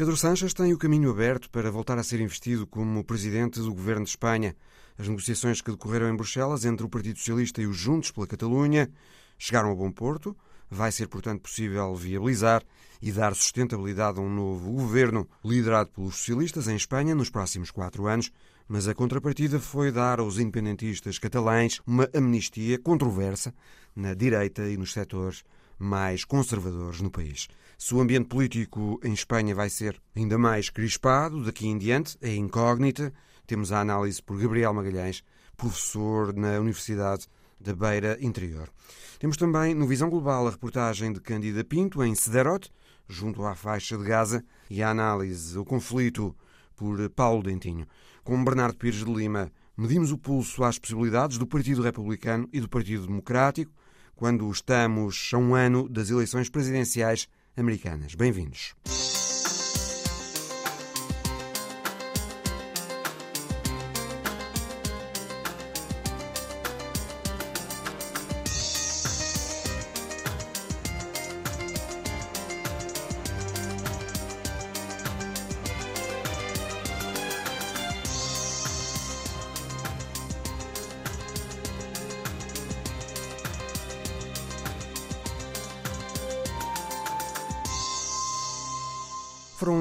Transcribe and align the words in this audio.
Pedro 0.00 0.16
Sánchez 0.16 0.54
tem 0.54 0.72
o 0.72 0.78
caminho 0.78 1.10
aberto 1.10 1.50
para 1.50 1.70
voltar 1.70 1.98
a 1.98 2.02
ser 2.02 2.22
investido 2.22 2.66
como 2.66 3.04
presidente 3.04 3.60
do 3.60 3.74
governo 3.74 4.04
de 4.04 4.08
Espanha. 4.08 4.56
As 4.96 5.06
negociações 5.06 5.60
que 5.60 5.70
decorreram 5.70 6.08
em 6.08 6.16
Bruxelas 6.16 6.64
entre 6.64 6.86
o 6.86 6.88
Partido 6.88 7.18
Socialista 7.18 7.60
e 7.60 7.66
os 7.66 7.76
Juntos 7.76 8.10
pela 8.10 8.26
Catalunha 8.26 8.90
chegaram 9.36 9.70
a 9.70 9.74
bom 9.74 9.92
porto. 9.92 10.34
Vai 10.70 10.90
ser, 10.90 11.06
portanto, 11.06 11.42
possível 11.42 11.94
viabilizar 11.94 12.62
e 13.02 13.12
dar 13.12 13.34
sustentabilidade 13.34 14.18
a 14.18 14.22
um 14.22 14.34
novo 14.34 14.72
governo 14.72 15.28
liderado 15.44 15.90
pelos 15.90 16.16
socialistas 16.16 16.66
em 16.66 16.76
Espanha 16.76 17.14
nos 17.14 17.28
próximos 17.28 17.70
quatro 17.70 18.06
anos. 18.06 18.32
Mas 18.66 18.88
a 18.88 18.94
contrapartida 18.94 19.60
foi 19.60 19.92
dar 19.92 20.18
aos 20.18 20.38
independentistas 20.38 21.18
catalães 21.18 21.78
uma 21.86 22.08
amnistia 22.14 22.78
controversa 22.78 23.52
na 23.94 24.14
direita 24.14 24.66
e 24.66 24.78
nos 24.78 24.94
setores 24.94 25.44
mais 25.78 26.24
conservadores 26.24 27.02
no 27.02 27.10
país. 27.10 27.48
Se 27.82 27.94
o 27.94 28.00
ambiente 28.02 28.28
político 28.28 29.00
em 29.02 29.14
Espanha 29.14 29.54
vai 29.54 29.70
ser 29.70 29.98
ainda 30.14 30.36
mais 30.36 30.68
crispado 30.68 31.42
daqui 31.42 31.66
em 31.66 31.78
diante, 31.78 32.14
é 32.20 32.36
incógnita. 32.36 33.10
Temos 33.46 33.72
a 33.72 33.80
análise 33.80 34.22
por 34.22 34.38
Gabriel 34.38 34.74
Magalhães, 34.74 35.24
professor 35.56 36.34
na 36.36 36.58
Universidade 36.60 37.26
da 37.58 37.74
Beira 37.74 38.18
Interior. 38.20 38.68
Temos 39.18 39.38
também 39.38 39.74
no 39.74 39.86
Visão 39.86 40.10
Global 40.10 40.46
a 40.46 40.50
reportagem 40.50 41.10
de 41.10 41.20
Cândida 41.20 41.64
Pinto 41.64 42.04
em 42.04 42.14
Sederot, 42.14 42.70
junto 43.08 43.46
à 43.46 43.54
faixa 43.54 43.96
de 43.96 44.04
Gaza, 44.04 44.44
e 44.68 44.82
a 44.82 44.90
análise, 44.90 45.58
o 45.58 45.64
conflito 45.64 46.36
por 46.76 47.08
Paulo 47.08 47.42
Dentinho. 47.42 47.86
Com 48.22 48.44
Bernardo 48.44 48.76
Pires 48.76 49.02
de 49.02 49.10
Lima, 49.10 49.50
medimos 49.74 50.12
o 50.12 50.18
pulso 50.18 50.64
às 50.64 50.78
possibilidades 50.78 51.38
do 51.38 51.46
Partido 51.46 51.80
Republicano 51.80 52.46
e 52.52 52.60
do 52.60 52.68
Partido 52.68 53.06
Democrático 53.06 53.72
quando 54.14 54.50
estamos 54.50 55.30
a 55.32 55.38
um 55.38 55.54
ano 55.54 55.88
das 55.88 56.10
eleições 56.10 56.50
presidenciais 56.50 57.26
americanas. 57.56 58.14
Bem-vindos. 58.14 58.74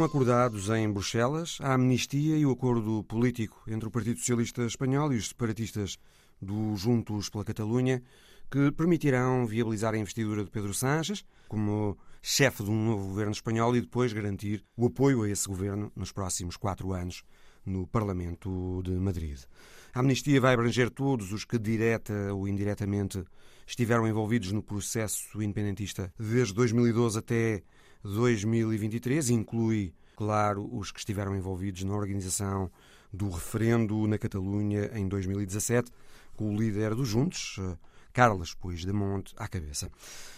Acordados 0.09 0.67
em 0.69 0.91
Bruxelas 0.91 1.59
a 1.61 1.75
amnistia 1.75 2.35
e 2.35 2.43
o 2.43 2.49
acordo 2.49 3.03
político 3.03 3.61
entre 3.67 3.87
o 3.87 3.91
Partido 3.91 4.17
Socialista 4.17 4.63
Espanhol 4.63 5.13
e 5.13 5.17
os 5.17 5.27
separatistas 5.27 5.99
do 6.41 6.75
Juntos 6.75 7.29
pela 7.29 7.45
Catalunha, 7.45 8.01
que 8.49 8.71
permitirão 8.71 9.45
viabilizar 9.45 9.93
a 9.93 9.99
investidura 9.99 10.43
de 10.43 10.49
Pedro 10.49 10.73
Sánchez 10.73 11.23
como 11.47 11.95
chefe 12.23 12.63
de 12.63 12.71
um 12.71 12.85
novo 12.85 13.09
governo 13.09 13.33
espanhol 13.33 13.75
e 13.75 13.81
depois 13.81 14.11
garantir 14.11 14.65
o 14.75 14.87
apoio 14.87 15.21
a 15.21 15.29
esse 15.29 15.47
governo 15.47 15.91
nos 15.95 16.11
próximos 16.11 16.57
quatro 16.57 16.91
anos 16.91 17.21
no 17.63 17.85
Parlamento 17.85 18.81
de 18.83 18.93
Madrid. 18.93 19.37
A 19.93 19.99
amnistia 19.99 20.41
vai 20.41 20.55
abranger 20.55 20.89
todos 20.89 21.31
os 21.31 21.45
que, 21.45 21.59
direta 21.59 22.33
ou 22.33 22.47
indiretamente, 22.47 23.23
estiveram 23.67 24.07
envolvidos 24.07 24.51
no 24.51 24.63
processo 24.63 25.39
independentista 25.39 26.11
desde 26.17 26.55
2012 26.55 27.19
até 27.19 27.61
2023 28.03 29.29
inclui, 29.29 29.93
claro, 30.15 30.69
os 30.71 30.91
que 30.91 30.99
estiveram 30.99 31.35
envolvidos 31.35 31.83
na 31.83 31.93
organização 31.93 32.71
do 33.11 33.29
referendo 33.29 34.07
na 34.07 34.17
Catalunha 34.17 34.89
em 34.93 35.07
2017, 35.07 35.91
com 36.35 36.53
o 36.53 36.57
líder 36.57 36.95
dos 36.95 37.09
Juntos, 37.09 37.57
eh, 37.59 37.77
Carlos 38.13 38.53
Puigdemont, 38.53 39.33
à 39.35 39.47
cabeça. 39.47 39.91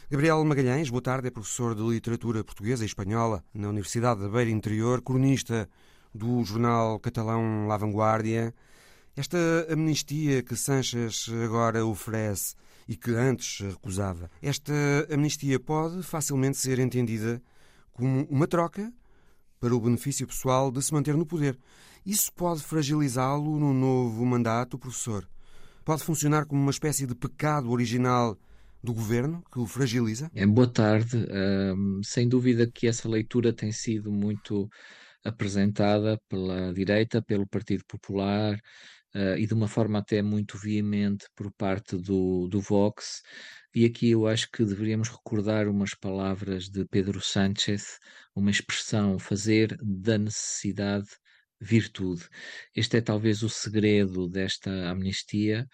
Gabriel 0.10 0.44
Magalhães, 0.44 0.90
boa 0.90 1.02
tarde, 1.02 1.28
é 1.28 1.32
professor 1.32 1.76
de 1.76 1.84
Literatura 1.84 2.44
Portuguesa 2.44 2.84
e 2.84 2.88
Espanhola 2.88 3.44
na 3.54 3.70
Universidade 3.70 4.22
da 4.22 4.28
Beira 4.28 4.50
Interior, 4.50 5.02
cronista 5.02 5.70
do 6.14 6.44
jornal 6.44 7.00
catalão 7.00 7.68
La 7.68 7.78
Vanguardia. 7.78 8.54
Esta 9.16 9.38
amnistia 9.70 10.42
que 10.42 10.56
Sanches 10.56 11.30
agora 11.44 11.86
oferece 11.86 12.56
e 12.88 12.96
que 12.96 13.12
antes 13.12 13.60
recusava, 13.60 14.32
esta 14.42 14.74
amnistia 15.12 15.60
pode 15.60 16.02
facilmente 16.02 16.58
ser 16.58 16.80
entendida 16.80 17.42
como 18.02 18.26
uma 18.32 18.48
troca 18.48 18.92
para 19.60 19.76
o 19.76 19.80
benefício 19.80 20.26
pessoal 20.26 20.72
de 20.72 20.82
se 20.82 20.92
manter 20.92 21.16
no 21.16 21.24
poder. 21.24 21.56
Isso 22.04 22.34
pode 22.34 22.64
fragilizá-lo 22.64 23.60
no 23.60 23.76
novo 23.76 24.26
mandato, 24.26 24.80
professor? 24.80 25.30
Pode 25.86 26.04
funcionar 26.04 26.48
como 26.48 26.60
uma 26.60 26.72
espécie 26.72 27.06
de 27.06 27.14
pecado 27.14 27.70
original 27.70 28.36
do 28.84 28.92
governo 28.92 29.44
que 29.52 29.60
o 29.60 29.68
fragiliza? 29.68 30.32
É, 30.34 30.48
boa 30.48 30.68
tarde. 30.68 31.16
Um, 31.16 32.02
sem 32.04 32.28
dúvida 32.28 32.66
que 32.74 32.88
essa 32.88 33.08
leitura 33.08 33.54
tem 33.54 33.72
sido 33.72 34.12
muito 34.12 34.68
apresentada 35.24 36.20
pela 36.28 36.74
direita, 36.74 37.22
pelo 37.22 37.46
Partido 37.46 37.84
Popular 37.88 38.56
uh, 39.14 39.38
e 39.38 39.46
de 39.46 39.54
uma 39.54 39.68
forma 39.68 40.00
até 40.00 40.24
muito 40.24 40.58
veemente 40.58 41.28
por 41.36 41.52
parte 41.52 41.96
do, 41.98 42.48
do 42.48 42.60
Vox. 42.60 43.22
E 43.74 43.86
aqui 43.86 44.12
eu 44.12 44.28
acho 44.28 44.50
que 44.52 44.66
deveríamos 44.66 45.08
recordar 45.08 45.68
umas 45.70 45.94
palavras 45.94 46.70
de 46.70 46.86
Pedro 46.86 47.22
Sánchez, 47.22 48.00
uma 48.36 48.52
expressão, 48.52 49.18
fazer 49.18 49.78
da 49.82 50.18
necessidade 50.18 51.08
virtude. 51.60 52.28
Este 52.76 52.98
é 52.98 53.02
talvez 53.02 53.44
o 53.44 53.50
segredo 53.50 54.28
desta 54.28 54.70
amnistia. 54.90 55.66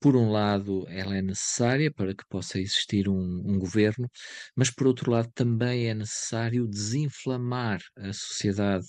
Por 0.00 0.16
um 0.16 0.30
lado, 0.30 0.86
ela 0.88 1.16
é 1.16 1.22
necessária 1.22 1.92
para 1.92 2.14
que 2.14 2.24
possa 2.28 2.60
existir 2.60 3.08
um, 3.08 3.42
um, 3.44 3.58
governo, 3.58 4.08
mas 4.54 4.70
por 4.70 4.86
outro 4.86 5.10
lado, 5.10 5.30
também 5.34 5.88
é 5.88 5.94
necessário 5.94 6.66
desinflamar 6.68 7.80
a 7.96 8.12
sociedade 8.12 8.88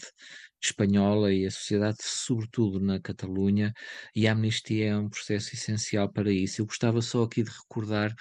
espanhola 0.64 1.34
e 1.34 1.46
a 1.46 1.52
sociedade, 1.52 1.98
sobretudo 2.02 2.80
na 2.80 3.00
Catalunha, 3.00 3.74
e 4.16 4.28
a 4.28 4.34
amnistia 4.34 4.88
é 4.90 4.98
um 4.98 5.10
processo 5.10 5.54
essencial 5.56 6.12
para 6.12 6.32
isso. 6.32 6.62
Eu 6.62 6.66
gostava 6.66 7.02
só 7.02 7.24
aqui 7.24 7.44
de 7.44 7.52
recordar 7.52 8.14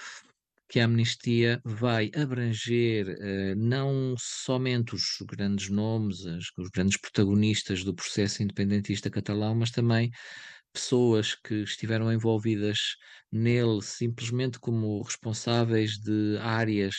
que 0.69 0.79
a 0.79 0.85
amnistia 0.85 1.61
vai 1.63 2.09
abranger 2.15 3.07
uh, 3.07 3.55
não 3.55 4.15
somente 4.17 4.95
os 4.95 5.03
grandes 5.27 5.69
nomes, 5.69 6.21
os, 6.25 6.51
os 6.57 6.69
grandes 6.69 6.97
protagonistas 6.97 7.83
do 7.83 7.93
processo 7.93 8.41
independentista 8.41 9.09
catalão, 9.09 9.53
mas 9.55 9.69
também 9.71 10.09
pessoas 10.73 11.35
que 11.35 11.63
estiveram 11.63 12.11
envolvidas 12.11 12.79
nele 13.31 13.81
simplesmente 13.81 14.59
como 14.59 15.01
responsáveis 15.03 15.99
de 15.99 16.37
áreas 16.39 16.95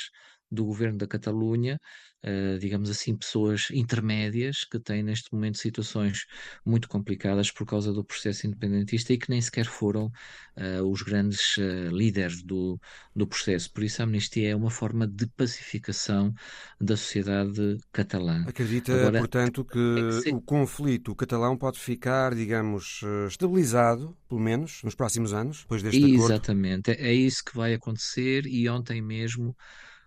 do 0.51 0.65
governo 0.65 0.99
da 0.99 1.07
Catalunha, 1.09 1.79
uh, 2.25 2.59
digamos 2.59 2.91
assim, 2.91 3.15
pessoas 3.15 3.69
intermédias 3.71 4.65
que 4.65 4.79
têm 4.79 5.03
neste 5.03 5.33
momento 5.33 5.59
situações 5.59 6.27
muito 6.65 6.89
complicadas 6.89 7.51
por 7.51 7.67
causa 7.67 7.93
do 7.93 8.05
processo 8.05 8.47
independentista 8.47 9.13
e 9.13 9.19
que 9.19 9.31
nem 9.31 9.41
sequer 9.41 9.67
foram 9.67 10.07
uh, 10.07 10.83
os 10.91 11.03
grandes 11.03 11.57
uh, 11.59 11.95
líderes 11.95 12.43
do, 12.43 12.81
do 13.15 13.27
processo. 13.27 13.71
Por 13.73 13.85
isso, 13.85 14.01
a 14.01 14.05
amnistia 14.05 14.51
é 14.51 14.57
uma 14.57 14.71
forma 14.71 15.07
de 15.07 15.27
pacificação 15.27 16.33
da 16.81 16.97
sociedade 16.97 17.79
catalã. 17.93 18.45
Acredita, 18.47 18.95
Agora, 18.95 19.19
portanto, 19.19 19.65
que, 19.65 19.79
é 19.79 20.23
que 20.23 20.35
o 20.35 20.41
conflito 20.41 21.15
catalão 21.15 21.57
pode 21.57 21.79
ficar, 21.79 22.35
digamos, 22.35 23.01
estabilizado, 23.29 24.17
pelo 24.29 24.41
menos, 24.41 24.83
nos 24.83 24.95
próximos 24.95 25.33
anos, 25.33 25.61
depois 25.61 25.83
deste 25.83 25.99
Exatamente. 25.99 26.17
acordo? 26.17 26.33
Exatamente, 26.33 26.91
é, 26.91 27.09
é 27.09 27.13
isso 27.13 27.45
que 27.45 27.57
vai 27.57 27.75
acontecer 27.75 28.47
e 28.47 28.69
ontem 28.69 29.03
mesmo 29.03 29.57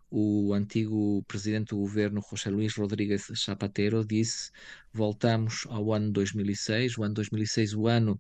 o 0.10 0.54
antigo 0.54 1.24
presidente 1.28 1.70
do 1.70 1.78
governo, 1.78 2.22
José 2.22 2.50
Luís 2.50 2.76
Rodrigues 2.76 3.28
Zapatero, 3.46 4.06
disse: 4.06 4.52
voltamos 4.94 5.66
ao 5.70 5.94
ano 5.94 6.12
2006, 6.12 6.98
o 6.98 7.04
ano 7.04 7.14
2006, 7.16 7.74
o 7.74 7.88
ano 7.88 8.20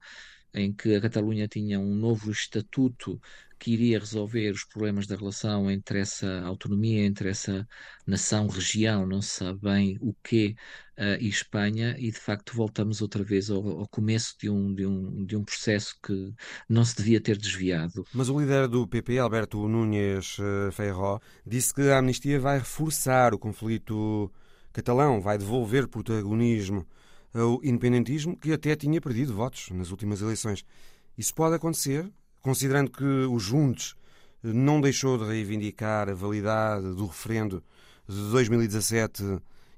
em 0.53 0.73
que 0.73 0.95
a 0.95 1.01
Catalunha 1.01 1.47
tinha 1.47 1.79
um 1.79 1.95
novo 1.95 2.31
estatuto 2.31 3.19
que 3.59 3.71
iria 3.71 3.99
resolver 3.99 4.51
os 4.51 4.63
problemas 4.63 5.07
da 5.07 5.15
relação 5.15 5.69
entre 5.69 5.99
essa 5.99 6.41
autonomia, 6.41 7.05
entre 7.05 7.29
essa 7.29 7.67
nação-região, 8.05 9.05
não 9.05 9.21
se 9.21 9.29
sabe 9.29 9.59
bem 9.61 9.97
o 9.99 10.13
quê, 10.23 10.55
uh, 10.97 11.21
e 11.21 11.27
Espanha, 11.27 11.95
e 11.97 12.11
de 12.11 12.19
facto 12.19 12.55
voltamos 12.55 13.01
outra 13.01 13.23
vez 13.23 13.49
ao, 13.49 13.65
ao, 13.79 13.87
começo 13.87 14.35
de 14.39 14.49
um, 14.49 14.73
de, 14.73 14.85
um, 14.85 15.25
de 15.25 15.35
um 15.35 15.43
processo 15.43 15.95
que 16.03 16.33
não 16.69 16.83
se 16.83 16.95
devia 16.95 17.21
ter 17.21 17.37
desviado. 17.37 18.05
Mas 18.13 18.29
o 18.29 18.39
líder 18.39 18.67
do 18.67 18.87
PP, 18.87 19.19
Alberto 19.19 19.67
Núñez 19.67 20.37
eh, 20.39 20.71
Feijó, 20.71 21.19
disse 21.45 21.73
que 21.73 21.89
a 21.89 21.99
amnistia 21.99 22.39
vai 22.39 22.59
reforçar 22.59 23.33
o 23.33 23.39
conflito 23.39 24.31
catalão, 24.73 25.21
vai 25.21 25.37
devolver 25.37 25.87
protagonismo 25.87 26.85
ao 27.33 27.59
independentismo, 27.63 28.37
que 28.37 28.51
até 28.51 28.75
tinha 28.75 29.01
perdido 29.01 29.33
votos 29.33 29.69
nas 29.71 29.91
últimas 29.91 30.21
eleições. 30.21 30.63
Isso 31.17 31.33
pode 31.33 31.55
acontecer, 31.55 32.11
considerando 32.47 32.89
que 32.89 33.03
o 33.03 33.37
Juntos 33.37 33.93
não 34.41 34.79
deixou 34.79 35.17
de 35.17 35.25
reivindicar 35.25 36.07
a 36.07 36.13
validade 36.13 36.95
do 36.95 37.05
referendo 37.05 37.61
de 38.07 38.31
2017 38.31 39.21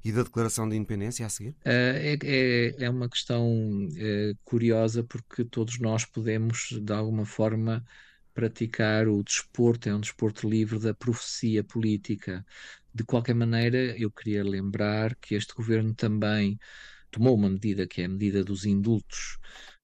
e 0.05 0.11
da 0.11 0.21
Declaração 0.21 0.69
de 0.69 0.75
Independência 0.75 1.25
a 1.25 1.29
seguir? 1.29 1.55
É, 1.65 2.15
é, 2.23 2.83
é 2.83 2.89
uma 2.91 3.09
questão 3.09 3.87
é, 3.97 4.33
curiosa 4.43 5.03
porque 5.03 5.43
todos 5.43 5.79
nós 5.79 6.05
podemos, 6.05 6.77
de 6.79 6.93
alguma 6.93 7.25
forma, 7.25 7.83
praticar 8.35 9.07
o 9.07 9.23
desporto, 9.23 9.89
é 9.89 9.95
um 9.95 9.99
desporto 9.99 10.47
livre 10.47 10.77
da 10.77 10.93
profecia 10.93 11.63
política. 11.63 12.45
De 12.93 13.03
qualquer 13.03 13.33
maneira, 13.33 13.97
eu 13.97 14.11
queria 14.11 14.43
lembrar 14.43 15.15
que 15.15 15.33
este 15.33 15.55
governo 15.55 15.95
também 15.95 16.59
tomou 17.09 17.35
uma 17.35 17.49
medida 17.49 17.87
que 17.87 18.03
é 18.03 18.05
a 18.05 18.09
medida 18.09 18.43
dos 18.43 18.63
indultos, 18.63 19.39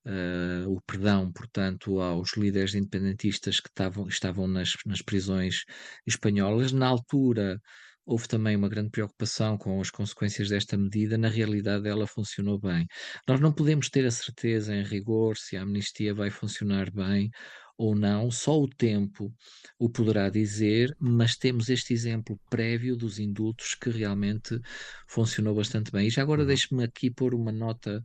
uh, 0.05 0.69
o 0.69 0.81
perdão, 0.81 1.31
portanto, 1.31 1.99
aos 1.99 2.35
líderes 2.37 2.75
independentistas 2.75 3.59
que 3.59 3.69
estavam, 3.69 4.07
estavam 4.07 4.47
nas, 4.47 4.73
nas 4.85 5.01
prisões 5.01 5.63
espanholas. 6.05 6.71
Na 6.71 6.87
altura, 6.87 7.59
houve 8.05 8.27
também 8.27 8.55
uma 8.55 8.69
grande 8.69 8.91
preocupação 8.91 9.57
com 9.57 9.81
as 9.81 9.89
consequências 9.89 10.49
desta 10.49 10.77
medida. 10.77 11.17
Na 11.17 11.29
realidade, 11.29 11.87
ela 11.87 12.07
funcionou 12.07 12.59
bem. 12.59 12.85
Nós 13.27 13.39
não 13.39 13.51
podemos 13.51 13.89
ter 13.89 14.05
a 14.05 14.11
certeza, 14.11 14.75
em 14.75 14.83
rigor, 14.83 15.37
se 15.37 15.57
a 15.57 15.63
amnistia 15.63 16.13
vai 16.13 16.29
funcionar 16.29 16.91
bem 16.91 17.29
ou 17.77 17.95
não, 17.95 18.31
só 18.31 18.57
o 18.59 18.69
tempo 18.69 19.33
o 19.77 19.89
poderá 19.89 20.29
dizer, 20.29 20.95
mas 20.99 21.35
temos 21.35 21.69
este 21.69 21.93
exemplo 21.93 22.39
prévio 22.49 22.95
dos 22.95 23.19
indultos 23.19 23.75
que 23.75 23.89
realmente 23.89 24.59
funcionou 25.07 25.55
bastante 25.55 25.91
bem. 25.91 26.07
E 26.07 26.09
já 26.09 26.21
agora 26.21 26.41
uhum. 26.41 26.47
deixe-me 26.47 26.83
aqui 26.83 27.11
pôr 27.11 27.33
uma 27.33 27.51
nota 27.51 28.03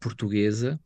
portuguesa. 0.00 0.78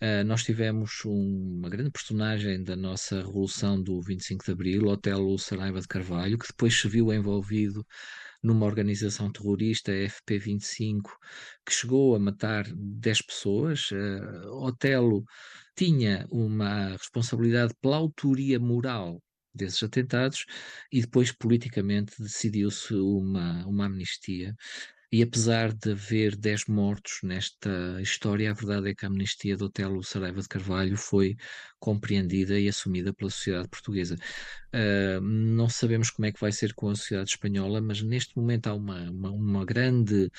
Uh, 0.00 0.22
nós 0.24 0.44
tivemos 0.44 1.04
um, 1.06 1.58
uma 1.58 1.70
grande 1.70 1.90
personagem 1.90 2.62
da 2.62 2.76
nossa 2.76 3.16
revolução 3.16 3.82
do 3.82 4.00
25 4.02 4.44
de 4.44 4.50
Abril, 4.52 4.86
Otelo 4.88 5.38
Saraiva 5.38 5.80
de 5.80 5.88
Carvalho, 5.88 6.38
que 6.38 6.48
depois 6.48 6.78
se 6.78 6.86
viu 6.86 7.12
envolvido 7.12 7.86
numa 8.42 8.66
organização 8.66 9.32
terrorista, 9.32 9.92
a 9.92 9.94
FP25, 9.94 11.02
que 11.64 11.72
chegou 11.72 12.14
a 12.14 12.18
matar 12.18 12.66
10 12.74 13.22
pessoas. 13.22 13.90
Uh, 13.90 14.66
Otelo 14.66 15.24
tinha 15.74 16.26
uma 16.30 16.90
responsabilidade 16.90 17.74
pela 17.80 17.96
autoria 17.96 18.60
moral 18.60 19.22
desses 19.56 19.82
atentados 19.82 20.44
e 20.92 21.00
depois 21.00 21.32
politicamente 21.32 22.14
decidiu-se 22.22 22.94
uma, 22.94 23.66
uma 23.66 23.86
amnistia. 23.86 24.54
E 25.12 25.22
apesar 25.22 25.72
de 25.72 25.92
haver 25.92 26.36
10 26.36 26.66
mortos 26.66 27.20
nesta 27.22 28.00
história, 28.00 28.50
a 28.50 28.54
verdade 28.54 28.90
é 28.90 28.94
que 28.94 29.04
a 29.04 29.08
amnistia 29.08 29.56
do 29.56 29.66
Otelo 29.66 30.02
Saraiva 30.02 30.40
de 30.40 30.48
Carvalho 30.48 30.96
foi 30.96 31.36
compreendida 31.78 32.58
e 32.58 32.68
assumida 32.68 33.14
pela 33.14 33.30
sociedade 33.30 33.68
portuguesa. 33.68 34.16
Uh, 34.74 35.20
não 35.20 35.68
sabemos 35.68 36.10
como 36.10 36.26
é 36.26 36.32
que 36.32 36.40
vai 36.40 36.50
ser 36.52 36.74
com 36.74 36.88
a 36.88 36.96
sociedade 36.96 37.30
espanhola, 37.30 37.80
mas 37.80 38.02
neste 38.02 38.36
momento 38.36 38.66
há 38.66 38.74
uma, 38.74 39.10
uma, 39.10 39.30
uma 39.30 39.64
grande 39.64 40.30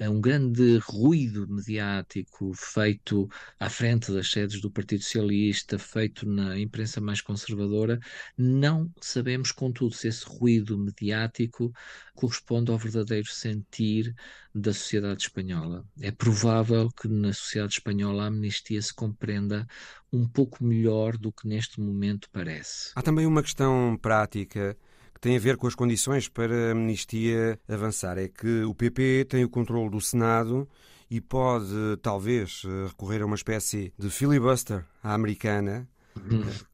um 0.00 0.20
grande 0.20 0.78
ruído 0.78 1.46
mediático 1.48 2.52
feito 2.54 3.28
à 3.58 3.70
frente 3.70 4.12
das 4.12 4.30
sedes 4.30 4.60
do 4.60 4.70
Partido 4.70 5.02
Socialista, 5.02 5.78
feito 5.78 6.28
na 6.28 6.58
imprensa 6.58 7.00
mais 7.00 7.20
conservadora. 7.20 7.98
Não 8.36 8.92
sabemos, 9.00 9.52
contudo, 9.52 9.94
se 9.94 10.08
esse 10.08 10.24
ruído 10.26 10.76
mediático 10.76 11.72
corresponde 12.14 12.70
ao 12.70 12.78
verdadeiro 12.78 13.28
sentir 13.28 14.14
da 14.54 14.72
sociedade 14.72 15.22
espanhola. 15.22 15.84
É 16.00 16.10
provável 16.10 16.88
que 16.90 17.08
na 17.08 17.32
sociedade 17.32 17.74
espanhola 17.74 18.24
a 18.24 18.26
amnistia 18.26 18.80
se 18.80 18.94
compreenda 18.94 19.66
um 20.12 20.28
pouco 20.28 20.64
melhor 20.64 21.16
do 21.16 21.32
que 21.32 21.46
neste 21.48 21.80
momento 21.80 22.28
parece. 22.30 22.92
Há 22.94 23.02
também 23.02 23.26
uma 23.26 23.42
questão 23.42 23.98
prática 24.00 24.76
tem 25.24 25.38
a 25.38 25.40
ver 25.40 25.56
com 25.56 25.66
as 25.66 25.74
condições 25.74 26.28
para 26.28 26.54
a 26.54 26.72
amnistia 26.72 27.58
avançar. 27.66 28.18
É 28.18 28.28
que 28.28 28.62
o 28.64 28.74
PP 28.74 29.24
tem 29.26 29.42
o 29.42 29.48
controle 29.48 29.88
do 29.88 29.98
Senado 29.98 30.68
e 31.10 31.18
pode, 31.18 31.66
talvez, 32.02 32.62
recorrer 32.86 33.22
a 33.22 33.24
uma 33.24 33.34
espécie 33.34 33.90
de 33.98 34.10
filibuster 34.10 34.84
à 35.02 35.14
americana, 35.14 35.88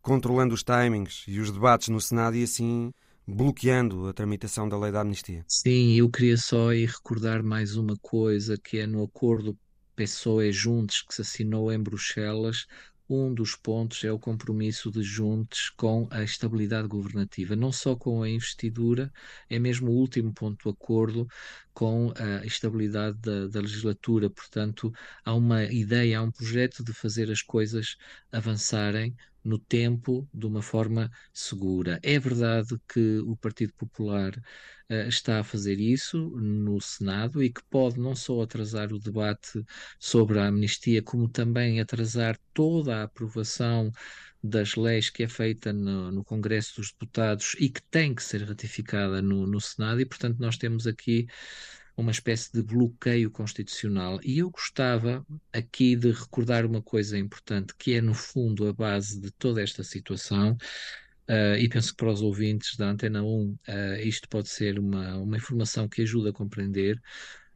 controlando 0.03 0.53
os 0.53 0.65
timings 0.65 1.23
e 1.29 1.39
os 1.39 1.53
debates 1.53 1.91
no 1.91 2.01
Senado 2.01 2.35
e 2.35 2.43
assim 2.43 2.91
bloqueando 3.25 4.09
a 4.09 4.13
tramitação 4.13 4.69
da 4.69 4.77
lei 4.77 4.91
da 4.91 5.03
amnistia. 5.03 5.45
Sim, 5.47 5.95
eu 5.95 6.11
queria 6.11 6.37
só 6.37 6.73
ir 6.73 6.87
recordar 6.87 7.45
mais 7.45 7.77
uma 7.77 7.95
coisa, 8.03 8.59
que 8.59 8.79
é 8.79 8.87
no 8.87 9.05
acordo 9.05 9.57
PSOE 9.95 10.51
Juntos 10.51 11.03
que 11.03 11.15
se 11.15 11.23
assinou 11.23 11.73
em 11.73 11.81
Bruxelas, 11.81 12.67
um 13.11 13.35
dos 13.35 13.57
pontos 13.57 14.05
é 14.05 14.13
o 14.13 14.19
compromisso 14.19 14.91
de 14.91 15.03
Juntos 15.03 15.69
com 15.71 16.07
a 16.11 16.23
estabilidade 16.23 16.87
governativa, 16.89 17.57
não 17.57 17.73
só 17.73 17.97
com 17.97 18.23
a 18.23 18.29
investidura, 18.31 19.13
é 19.49 19.59
mesmo 19.59 19.91
o 19.91 19.95
último 19.95 20.33
ponto 20.33 20.63
do 20.65 20.71
acordo 20.71 21.27
com 21.73 22.13
a 22.17 22.45
estabilidade 22.45 23.19
da, 23.19 23.47
da, 23.49 23.61
legislatura. 23.61 24.29
Portanto, 24.31 24.93
há 25.25 25.35
uma 25.35 25.65
ideia, 25.65 26.19
há 26.19 26.23
um 26.23 26.31
projeto 26.31 26.85
de 26.85 26.93
fazer 26.93 27.31
as 27.31 27.43
coisas 27.43 27.97
avançarem 28.33 29.15
no 29.45 29.59
tempo 29.59 30.29
de 30.33 30.47
uma 30.47 30.63
forma 30.63 31.11
segura. 31.33 31.99
É 32.03 32.19
verdade 32.19 32.79
que 32.89 33.19
o 33.21 33.37
Partido 33.37 33.73
Popular 33.75 34.37
uh, 34.37 35.09
está 35.09 35.41
a 35.41 35.45
fazer 35.45 35.79
isso 35.81 36.19
no 36.37 36.81
Senado 36.81 37.43
e 37.43 37.51
que 37.51 37.63
pode 37.71 37.99
não 37.99 38.15
só 38.15 38.43
atrasar 38.43 38.93
o 38.93 38.99
debate 38.99 39.65
sobre 39.99 40.39
a 40.39 40.47
amnistia, 40.47 41.03
como 41.03 41.29
também 41.29 41.81
atrasar 41.81 42.39
toda 42.53 42.99
a 42.99 43.05
aprovação 43.05 43.91
das 44.43 44.75
leis 44.75 45.11
que 45.11 45.23
é 45.23 45.29
feita 45.29 45.73
no, 45.73 46.11
no 46.11 46.25
Congresso 46.25 46.77
dos 46.77 46.93
Deputados 46.93 47.55
e 47.59 47.69
que 47.69 47.83
tem 47.91 48.15
que 48.15 48.23
ser 48.23 48.43
ratificada 48.43 49.21
no, 49.21 49.47
no 49.47 49.61
Senado, 49.61 50.01
e 50.01 50.07
portanto 50.07 50.39
nós 50.39 50.57
temos 50.57 50.87
aqui 50.87 51.27
uma 51.97 52.11
espécie 52.11 52.53
de 52.53 52.63
bloqueio 52.63 53.31
constitucional. 53.31 54.19
E 54.23 54.39
eu 54.39 54.51
gostava 54.51 55.25
aqui 55.53 55.95
de 55.95 56.11
recordar 56.13 56.65
uma 56.65 56.83
coisa 56.83 57.19
importante, 57.19 57.75
que 57.77 57.95
é, 57.95 58.01
no 58.01 58.15
fundo, 58.15 58.67
a 58.67 58.73
base 58.73 59.21
de 59.21 59.31
toda 59.33 59.63
esta 59.63 59.85
situação. 59.85 60.57
Uh, 61.29 61.57
e 61.59 61.69
penso 61.69 61.91
que 61.91 61.99
para 61.99 62.11
os 62.11 62.23
ouvintes 62.23 62.77
da 62.77 62.91
Antena 62.91 63.23
1 63.23 63.27
uh, 63.27 63.59
eh, 63.69 64.03
isto 64.05 64.29
pode 64.29 64.49
ser 64.49 64.81
uma, 64.81 65.17
uma 65.19 65.37
informação 65.37 65.89
que 65.89 66.03
ajuda 66.03 66.31
a 66.31 66.33
compreender. 66.33 67.01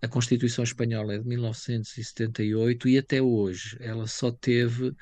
A 0.01 0.07
Constituição 0.07 0.63
Espanhola 0.63 1.15
é 1.15 1.19
de 1.19 1.27
1978 1.27 2.89
e 2.89 2.99
até 2.99 3.21
hoje 3.21 3.77
ela 3.81 4.07
só 4.07 4.31
teve 4.31 4.95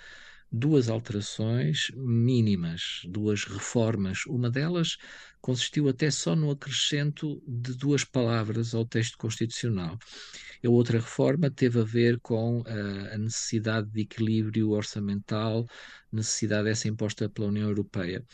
duas 0.52 0.88
alterações 0.88 1.90
mínimas, 1.96 3.00
duas 3.04 3.44
reformas. 3.44 4.26
Uma 4.26 4.50
delas 4.50 4.98
consistiu 5.42 5.88
até 5.88 6.10
só 6.10 6.34
no 6.34 6.50
acrescento 6.50 7.42
de 7.46 7.74
duas 7.74 8.04
palavras 8.04 8.74
ao 8.74 8.86
texto 8.86 9.18
constitucional. 9.18 9.98
A 10.64 10.70
outra 10.70 11.00
reforma 11.00 11.50
teve 11.50 11.80
a 11.80 11.84
ver 11.84 12.20
com 12.20 12.60
uh, 12.60 12.64
a 13.12 13.18
necessidade 13.18 13.90
de 13.90 14.02
equilíbrio 14.02 14.70
orçamental, 14.70 15.66
necessidade 16.12 16.68
essa 16.68 16.86
imposta 16.86 17.28
pela 17.28 17.48
União 17.48 17.68
Europeia. 17.68 18.24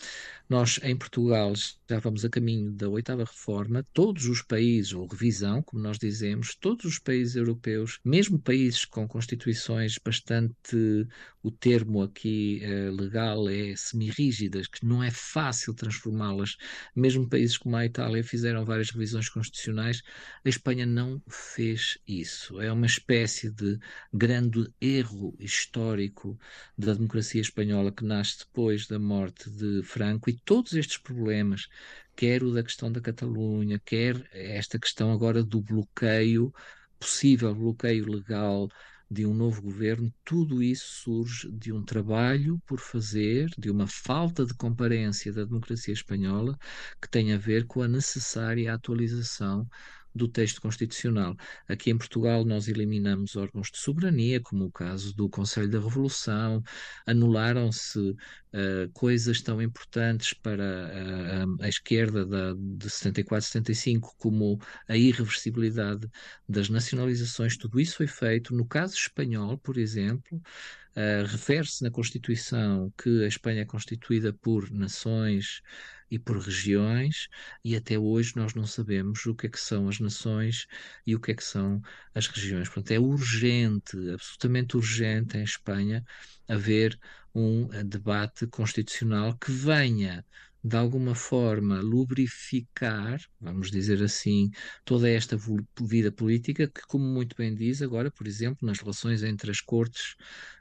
Nós, 0.49 0.81
em 0.83 0.97
Portugal, 0.97 1.53
já 1.89 1.99
vamos 2.01 2.25
a 2.25 2.29
caminho 2.29 2.73
da 2.73 2.89
oitava 2.89 3.25
reforma. 3.25 3.85
Todos 3.95 4.27
os 4.27 4.43
países, 4.43 4.93
ou 4.93 5.07
revisão, 5.07 5.63
como 5.63 5.83
nós 5.83 5.99
dizemos, 5.99 6.55
todos 6.55 6.85
os 6.85 6.99
países 6.99 7.37
europeus, 7.37 7.99
mesmo 8.05 8.39
países 8.39 8.85
com 8.85 9.07
constituições 9.07 9.97
bastante, 10.03 11.07
o 11.43 11.51
termo 11.51 12.03
aqui 12.03 12.61
eh, 12.63 12.91
legal 12.91 13.49
é 13.49 13.75
semi-rígidas, 13.77 14.67
que 14.67 14.85
não 14.85 15.03
é 15.03 15.11
fácil 15.11 15.73
transformá-las, 15.73 16.57
mesmo 16.99 17.29
países 17.29 17.57
como 17.57 17.77
a 17.77 17.85
Itália 17.87 18.23
fizeram 18.25 18.65
várias 18.65 18.91
revisões 18.91 19.29
constitucionais, 19.29 20.03
a 20.45 20.49
Espanha 20.49 20.85
não 20.87 21.23
fez 21.29 21.99
isso. 22.07 22.61
É 22.61 22.73
uma 22.73 22.87
espécie 22.87 23.51
de 23.51 23.79
grande 24.13 24.73
erro 24.81 25.35
histórico 25.39 26.39
da 26.77 26.95
democracia 26.95 27.41
espanhola 27.41 27.93
que 27.93 28.05
nasce 28.05 28.41
depois 28.41 28.87
da 28.87 28.99
morte 28.99 29.51
de 29.51 29.83
Franco 29.83 30.29
e 30.31 30.39
todos 30.45 30.73
estes 30.75 30.99
problemas, 30.99 31.69
quer 32.17 32.43
o 32.43 32.53
da 32.53 32.63
questão 32.63 32.91
da 32.91 33.01
Catalunha, 33.01 33.79
quer 33.85 34.29
esta 34.33 34.79
questão 34.79 35.13
agora 35.13 35.43
do 35.43 35.61
bloqueio, 35.63 36.53
possível 36.99 37.55
bloqueio 37.55 38.11
legal 38.11 38.69
de 39.11 39.27
um 39.27 39.35
novo 39.35 39.63
governo, 39.63 40.13
tudo 40.25 40.63
isso 40.63 40.87
surge 41.03 41.51
de 41.53 41.73
um 41.73 41.83
trabalho 41.85 42.61
por 42.67 42.79
fazer, 42.81 43.49
de 43.59 43.71
uma 43.71 43.87
falta 43.87 44.45
de 44.45 44.55
comparência 44.55 45.33
da 45.33 45.45
democracia 45.45 45.95
espanhola, 45.95 46.59
que 47.01 47.09
tem 47.09 47.33
a 47.33 47.39
ver 47.39 47.67
com 47.67 47.83
a 47.83 47.89
necessária 47.89 48.73
atualização 48.75 49.67
do 50.19 50.29
texto 50.29 50.61
constitucional. 50.61 51.37
Aqui 51.67 51.91
em 51.91 51.97
Portugal 51.97 52.45
nós 52.45 52.69
eliminamos 52.69 53.37
órgãos 53.37 53.71
de 53.71 53.79
soberania, 53.79 54.41
como 54.41 54.67
o 54.67 54.73
caso 54.73 55.15
do 55.15 55.29
Conselho 55.29 55.71
da 55.71 55.81
Revolução, 55.81 56.63
anularam-se 57.07 57.99
uh, 57.99 58.91
coisas 58.93 59.41
tão 59.41 59.63
importantes 59.63 60.35
para 60.35 60.65
uh, 60.65 61.63
a 61.63 61.69
esquerda 61.69 62.27
da, 62.27 62.55
de 62.55 62.91
74, 62.91 63.47
75, 63.47 64.15
como 64.19 64.59
a 64.89 64.97
irreversibilidade 64.97 66.09
das 66.49 66.69
nacionalizações, 66.69 67.57
tudo 67.57 67.81
isso 67.81 67.97
foi 67.97 68.07
feito. 68.07 68.55
No 68.55 68.67
caso 68.67 68.95
espanhol, 68.95 69.57
por 69.59 69.79
exemplo, 69.79 70.43
Uh, 70.99 71.25
refere-se 71.29 71.85
na 71.85 71.93
Constituição 71.93 72.93
que 73.01 73.23
a 73.23 73.29
Espanha 73.29 73.63
é 73.63 73.65
constituída 73.65 74.33
por 74.33 74.69
nações 74.69 75.63
e 76.11 76.19
por 76.19 76.39
regiões, 76.39 77.29
e 77.65 77.77
até 77.77 77.97
hoje 77.97 78.33
nós 78.35 78.53
não 78.55 78.67
sabemos 78.67 79.25
o 79.25 79.33
que 79.33 79.47
é 79.47 79.49
que 79.49 79.61
são 79.61 79.89
as 79.89 80.01
nações 80.01 80.67
e 81.07 81.15
o 81.15 81.21
que 81.21 81.31
é 81.31 81.35
que 81.37 81.45
são 81.45 81.81
as 82.13 82.27
regiões. 82.27 82.69
Portanto, 82.69 82.91
é 82.91 82.99
urgente, 82.99 83.97
absolutamente 84.11 84.77
urgente 84.77 85.37
em 85.37 85.45
Espanha 85.45 86.05
haver 86.49 86.99
um 87.33 87.73
eh, 87.73 87.85
debate 87.85 88.49
constitucional 88.49 89.39
que 89.39 89.53
venha 89.53 90.27
de 90.63 90.77
alguma 90.77 91.15
forma 91.15 91.81
lubrificar, 91.81 93.21
vamos 93.41 93.71
dizer 93.71 94.03
assim, 94.03 94.51
toda 94.85 95.09
esta 95.09 95.37
vida 95.81 96.11
política 96.11 96.67
que, 96.67 96.83
como 96.87 97.05
muito 97.05 97.37
bem 97.37 97.55
diz 97.55 97.81
agora, 97.81 98.11
por 98.11 98.27
exemplo, 98.27 98.67
nas 98.67 98.81
relações 98.81 99.23
entre 99.23 99.51
as 99.51 99.61
cortes, 99.61 100.17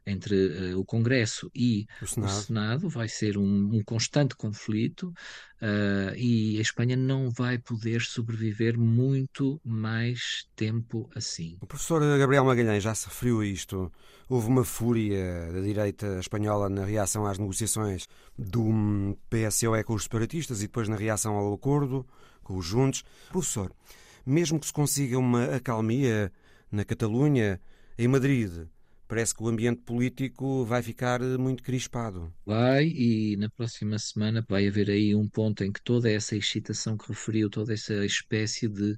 entre 0.06 0.74
uh, 0.74 0.80
o 0.80 0.86
Congresso 0.86 1.50
e 1.54 1.86
o 2.02 2.08
Senado. 2.08 2.30
o 2.30 2.42
Senado, 2.42 2.90
vai 2.90 3.08
ser 3.08 3.38
um, 3.38 3.70
um 3.74 3.84
constante 3.84 4.36
conflito 4.36 5.08
uh, 5.62 6.16
e 6.16 6.58
a 6.58 6.62
Espanha 6.62 6.96
não 6.96 7.30
vai 7.30 7.58
poder 7.58 8.02
sobreviver 8.02 8.78
muito 8.78 9.60
mais 9.66 10.48
tempo 10.56 11.10
assim. 11.16 11.58
O 11.60 11.68
professor 11.68 12.00
Gabriel 12.18 12.46
Magalhães 12.46 12.84
já 12.84 12.96
se 12.96 13.08
referiu 13.08 13.42
a 13.42 13.46
isto. 13.46 13.92
Houve 14.30 14.48
uma 14.48 14.66
fúria 14.66 15.50
da 15.54 15.62
direita 15.62 16.20
espanhola 16.20 16.68
na 16.68 16.84
reação 16.84 17.26
às 17.26 17.38
negociações 17.38 18.08
do 18.38 19.18
PSOE 19.30 19.84
com 19.86 19.94
os 19.94 20.04
separatistas 20.04 20.60
e 20.60 20.64
depois 20.64 20.90
na 20.90 20.98
reação 20.98 21.36
ao 21.36 21.54
acordo 21.54 22.06
com 22.44 22.58
os 22.58 22.66
Juntos. 22.66 23.06
Professor, 23.30 23.72
mesmo 24.26 24.60
que 24.60 24.68
se 24.68 24.74
consiga 24.74 25.18
uma 25.18 25.56
acalmia 25.56 26.30
na 26.70 26.84
Catalunha, 26.84 27.62
em 27.98 28.08
Madrid, 28.10 28.68
parece 29.08 29.34
que 29.36 29.44
o 29.44 29.48
ambiente 29.48 29.82
político 29.82 30.66
vai 30.66 30.82
ficar 30.84 31.22
muito 31.22 31.64
crispado. 31.64 32.34
Vai, 32.46 32.86
e 32.88 33.36
na 33.38 33.50
próxima 33.50 34.00
semana 34.00 34.46
vai 34.48 34.68
haver 34.68 34.90
aí 34.90 35.14
um 35.16 35.28
ponto 35.28 35.64
em 35.64 35.72
que 35.72 35.82
toda 35.82 36.10
essa 36.10 36.36
excitação 36.36 36.98
que 36.98 37.08
referiu, 37.10 37.50
toda 37.50 37.74
essa 37.74 38.06
espécie 38.06 38.68
de 38.68 38.94
uh, 38.94 38.98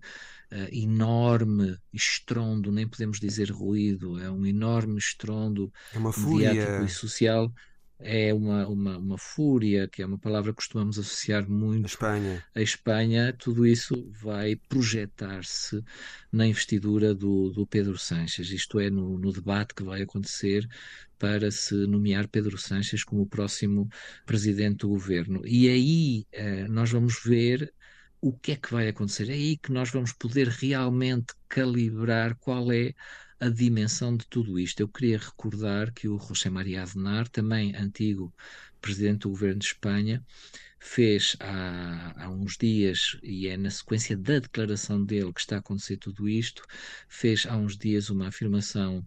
enorme 0.72 1.78
estrondo, 1.94 2.72
nem 2.72 2.88
podemos 2.88 3.20
dizer 3.20 3.52
ruído, 3.52 4.20
é 4.20 4.30
um 4.30 4.46
enorme 4.46 4.98
estrondo 5.00 5.72
é 5.92 5.98
uma 5.98 6.12
mediático 6.16 6.72
fúria. 6.74 6.86
e 6.86 6.90
social 6.90 7.54
é 8.00 8.34
uma, 8.34 8.68
uma, 8.68 8.98
uma 8.98 9.18
fúria, 9.18 9.88
que 9.88 10.02
é 10.02 10.06
uma 10.06 10.18
palavra 10.18 10.52
que 10.52 10.58
costumamos 10.58 10.98
associar 10.98 11.50
muito 11.50 11.88
Espanha. 11.88 12.44
à 12.56 12.62
Espanha, 12.62 13.34
tudo 13.34 13.66
isso 13.66 14.10
vai 14.12 14.56
projetar-se 14.56 15.84
na 16.32 16.48
investidura 16.48 17.14
do, 17.14 17.50
do 17.50 17.68
Pedro 17.68 17.98
Sanches, 17.98 18.50
isto 18.52 18.80
é, 18.80 18.90
no, 18.90 19.18
no 19.20 19.32
debate 19.32 19.74
que 19.76 19.84
vai 19.84 20.02
acontecer 20.02 20.68
para 21.18 21.52
se 21.52 21.76
nomear 21.86 22.30
Pedro 22.30 22.58
Sanches 22.58 23.04
como 23.04 23.24
o 23.24 23.28
próximo 23.28 23.90
presidente 24.26 24.78
do 24.80 24.90
governo. 24.90 25.42
E 25.46 25.70
aí 25.70 26.28
eh, 26.32 26.68
nós 26.70 26.92
vamos 26.92 27.22
ver 27.24 27.74
o 28.22 28.32
que 28.32 28.54
é 28.54 28.56
que 28.56 28.72
vai 28.72 28.88
acontecer. 28.88 29.30
É 29.30 29.34
aí 29.34 29.58
que 29.58 29.72
nós 29.72 29.90
vamos 29.92 30.14
poder 30.14 30.48
realmente 30.48 31.34
calibrar 31.48 32.36
qual 32.38 32.72
é 32.72 32.94
a 33.40 33.50
dimensão 33.50 34.16
de 34.16 34.26
tudo 34.28 34.60
isto. 34.60 34.82
Eu 34.82 34.88
queria 34.88 35.18
recordar 35.18 35.92
que 35.94 36.08
o 36.08 36.20
José 36.20 36.50
María 36.50 36.84
Aznar, 36.84 37.28
também 37.30 37.76
antigo 37.76 38.34
presidente 38.82 39.22
do 39.22 39.30
governo 39.30 39.60
de 39.60 39.66
Espanha, 39.66 40.24
fez 40.80 41.36
há, 41.40 42.24
há, 42.24 42.30
uns 42.30 42.58
dias, 42.58 43.18
e 43.22 43.48
é 43.48 43.58
na 43.58 43.70
sequência 43.70 44.16
da 44.18 44.40
declaração 44.40 45.04
dele 45.04 45.34
que 45.34 45.42
está 45.42 45.58
a 45.58 45.60
acontecer 45.60 45.98
tudo 45.98 46.28
isto, 46.28 46.64
fez 47.08 47.46
há 47.46 47.56
uns 47.58 47.78
dias 47.78 48.10
uma 48.10 48.28
afirmação 48.30 49.06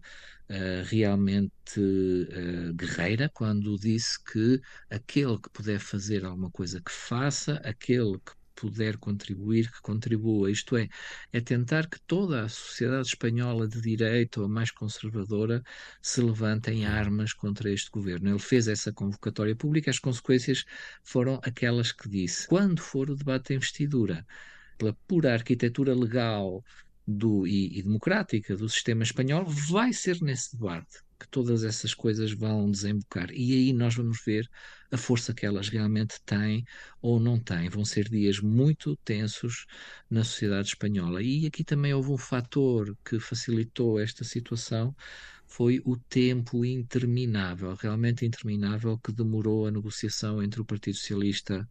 uh, 0.49 0.83
realmente 0.85 1.79
uh, 1.79 2.73
guerreira, 2.75 3.29
quando 3.29 3.77
disse 3.79 4.23
que 4.23 4.61
aquele 4.89 5.37
que 5.39 5.49
puder 5.49 5.79
fazer 5.79 6.25
alguma 6.25 6.51
coisa 6.51 6.79
que 6.79 6.91
faça, 6.91 7.55
aquele 7.63 8.19
que 8.19 8.33
puder 8.55 8.97
contribuir, 8.97 9.71
que 9.71 9.81
contribua. 9.81 10.51
Isto 10.51 10.77
é, 10.77 10.87
é 11.31 11.41
tentar 11.41 11.87
que 11.87 11.99
toda 12.01 12.43
a 12.43 12.49
sociedade 12.49 13.07
espanhola 13.07 13.67
de 13.67 13.81
direita 13.81 14.41
ou 14.41 14.49
mais 14.49 14.71
conservadora 14.71 15.63
se 16.01 16.21
levante 16.21 16.71
em 16.71 16.85
armas 16.85 17.33
contra 17.33 17.71
este 17.71 17.89
governo. 17.91 18.29
Ele 18.29 18.39
fez 18.39 18.67
essa 18.67 18.91
convocatória 18.91 19.55
pública, 19.55 19.91
as 19.91 19.99
consequências 19.99 20.65
foram 21.03 21.39
aquelas 21.43 21.91
que 21.91 22.09
disse. 22.09 22.47
Quando 22.47 22.81
for 22.81 23.09
o 23.09 23.15
debate 23.15 23.49
da 23.49 23.55
investidura, 23.55 24.25
pela 24.77 24.93
pura 25.07 25.33
arquitetura 25.33 25.93
legal 25.93 26.63
do, 27.07 27.45
e, 27.47 27.79
e 27.79 27.83
democrática 27.83 28.55
do 28.55 28.69
sistema 28.69 29.03
espanhol, 29.03 29.45
vai 29.45 29.93
ser 29.93 30.21
nesse 30.21 30.55
debate 30.55 31.03
que 31.23 31.29
todas 31.29 31.63
essas 31.63 31.93
coisas 31.93 32.33
vão 32.33 32.69
desembocar. 32.69 33.31
E 33.31 33.53
aí 33.53 33.73
nós 33.73 33.95
vamos 33.95 34.19
ver 34.25 34.49
a 34.91 34.97
força 34.97 35.33
que 35.33 35.45
elas 35.45 35.69
realmente 35.69 36.19
têm 36.25 36.65
ou 37.01 37.19
não 37.19 37.39
têm. 37.39 37.69
Vão 37.69 37.85
ser 37.85 38.09
dias 38.09 38.39
muito 38.39 38.95
tensos 38.97 39.65
na 40.09 40.23
sociedade 40.23 40.69
espanhola. 40.69 41.21
E 41.23 41.47
aqui 41.47 41.63
também 41.63 41.93
houve 41.93 42.11
um 42.11 42.17
fator 42.17 42.95
que 43.05 43.19
facilitou 43.19 43.99
esta 43.99 44.23
situação, 44.23 44.95
foi 45.47 45.81
o 45.85 45.95
tempo 45.97 46.65
interminável, 46.65 47.73
realmente 47.75 48.25
interminável, 48.25 48.97
que 48.99 49.11
demorou 49.13 49.67
a 49.67 49.71
negociação 49.71 50.43
entre 50.43 50.61
o 50.61 50.65
Partido 50.65 50.97
Socialista 50.97 51.67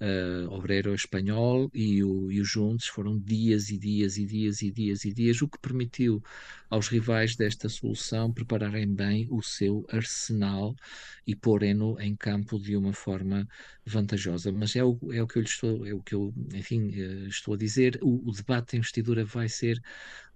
uh, 0.00 0.50
Obreiro 0.50 0.94
Espanhol 0.94 1.70
e 1.72 2.02
o, 2.02 2.30
e 2.30 2.40
o 2.40 2.44
Juntos 2.44 2.86
foram 2.86 3.18
dias 3.18 3.70
e 3.70 3.78
dias 3.78 4.16
e 4.16 4.24
dias 4.24 4.62
e 4.62 4.70
dias 4.70 5.04
e 5.04 5.12
dias, 5.12 5.42
o 5.42 5.48
que 5.48 5.58
permitiu 5.58 6.22
aos 6.70 6.88
rivais 6.88 7.36
desta 7.36 7.68
solução 7.68 8.32
prepararem 8.32 8.92
bem 8.94 9.26
o 9.30 9.42
seu 9.42 9.84
arsenal 9.90 10.74
e 11.26 11.36
porem-no 11.36 12.00
em 12.00 12.16
campo 12.16 12.58
de 12.58 12.76
uma 12.76 12.92
forma 12.92 13.46
vantajosa. 13.84 14.50
Mas 14.50 14.74
é 14.74 14.84
o, 14.84 14.98
é 15.12 15.22
o 15.22 15.26
que 15.26 15.38
eu 15.38 15.42
estou, 15.42 15.86
é 15.86 15.92
o 15.92 16.02
que 16.02 16.14
eu, 16.14 16.32
enfim, 16.54 16.88
uh, 16.88 17.26
estou 17.28 17.54
a 17.54 17.56
dizer, 17.56 17.98
o, 18.02 18.28
o 18.28 18.32
debate 18.32 18.72
de 18.72 18.76
investidura 18.78 19.24
vai 19.24 19.48
ser 19.48 19.80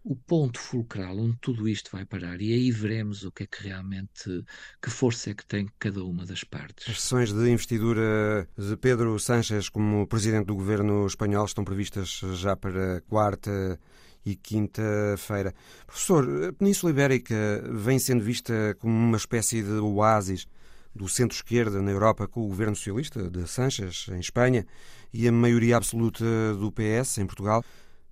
o 0.06 0.14
ponto 0.14 0.60
fulcral 0.60 1.18
onde 1.18 1.36
tudo 1.40 1.68
isto 1.68 1.90
vai 1.90 2.04
parar 2.04 2.40
e 2.40 2.52
aí 2.52 2.70
veremos 2.70 3.24
o 3.24 3.32
que 3.32 3.42
é 3.42 3.46
que 3.46 3.64
realmente, 3.64 4.44
que 4.80 4.88
força 4.88 5.30
é 5.30 5.34
que 5.34 5.44
tem 5.44 5.68
cada 5.80 6.04
uma 6.04 6.24
das 6.24 6.44
partes. 6.44 6.88
As 6.88 7.00
sessões 7.00 7.32
de 7.32 7.50
investidura 7.50 8.48
de 8.56 8.76
Pedro 8.76 9.18
Sánchez 9.18 9.68
como 9.68 10.06
presidente 10.06 10.46
do 10.46 10.54
governo 10.54 11.04
espanhol 11.08 11.44
estão 11.44 11.64
previstas 11.64 12.20
já 12.34 12.54
para 12.54 13.00
quarta 13.08 13.80
e 14.24 14.36
quinta-feira. 14.36 15.52
Professor, 15.88 16.44
a 16.44 16.52
Península 16.52 16.92
Ibérica 16.92 17.64
vem 17.72 17.98
sendo 17.98 18.22
vista 18.22 18.76
como 18.78 18.94
uma 18.94 19.16
espécie 19.16 19.60
de 19.60 19.72
oásis 19.72 20.46
do 20.94 21.08
centro-esquerda 21.08 21.82
na 21.82 21.90
Europa 21.90 22.28
com 22.28 22.44
o 22.44 22.48
governo 22.48 22.76
socialista 22.76 23.28
de 23.28 23.44
Sánchez 23.48 24.06
em 24.12 24.20
Espanha 24.20 24.64
e 25.12 25.26
a 25.26 25.32
maioria 25.32 25.76
absoluta 25.76 26.24
do 26.54 26.70
PS 26.70 27.18
em 27.18 27.26
Portugal. 27.26 27.64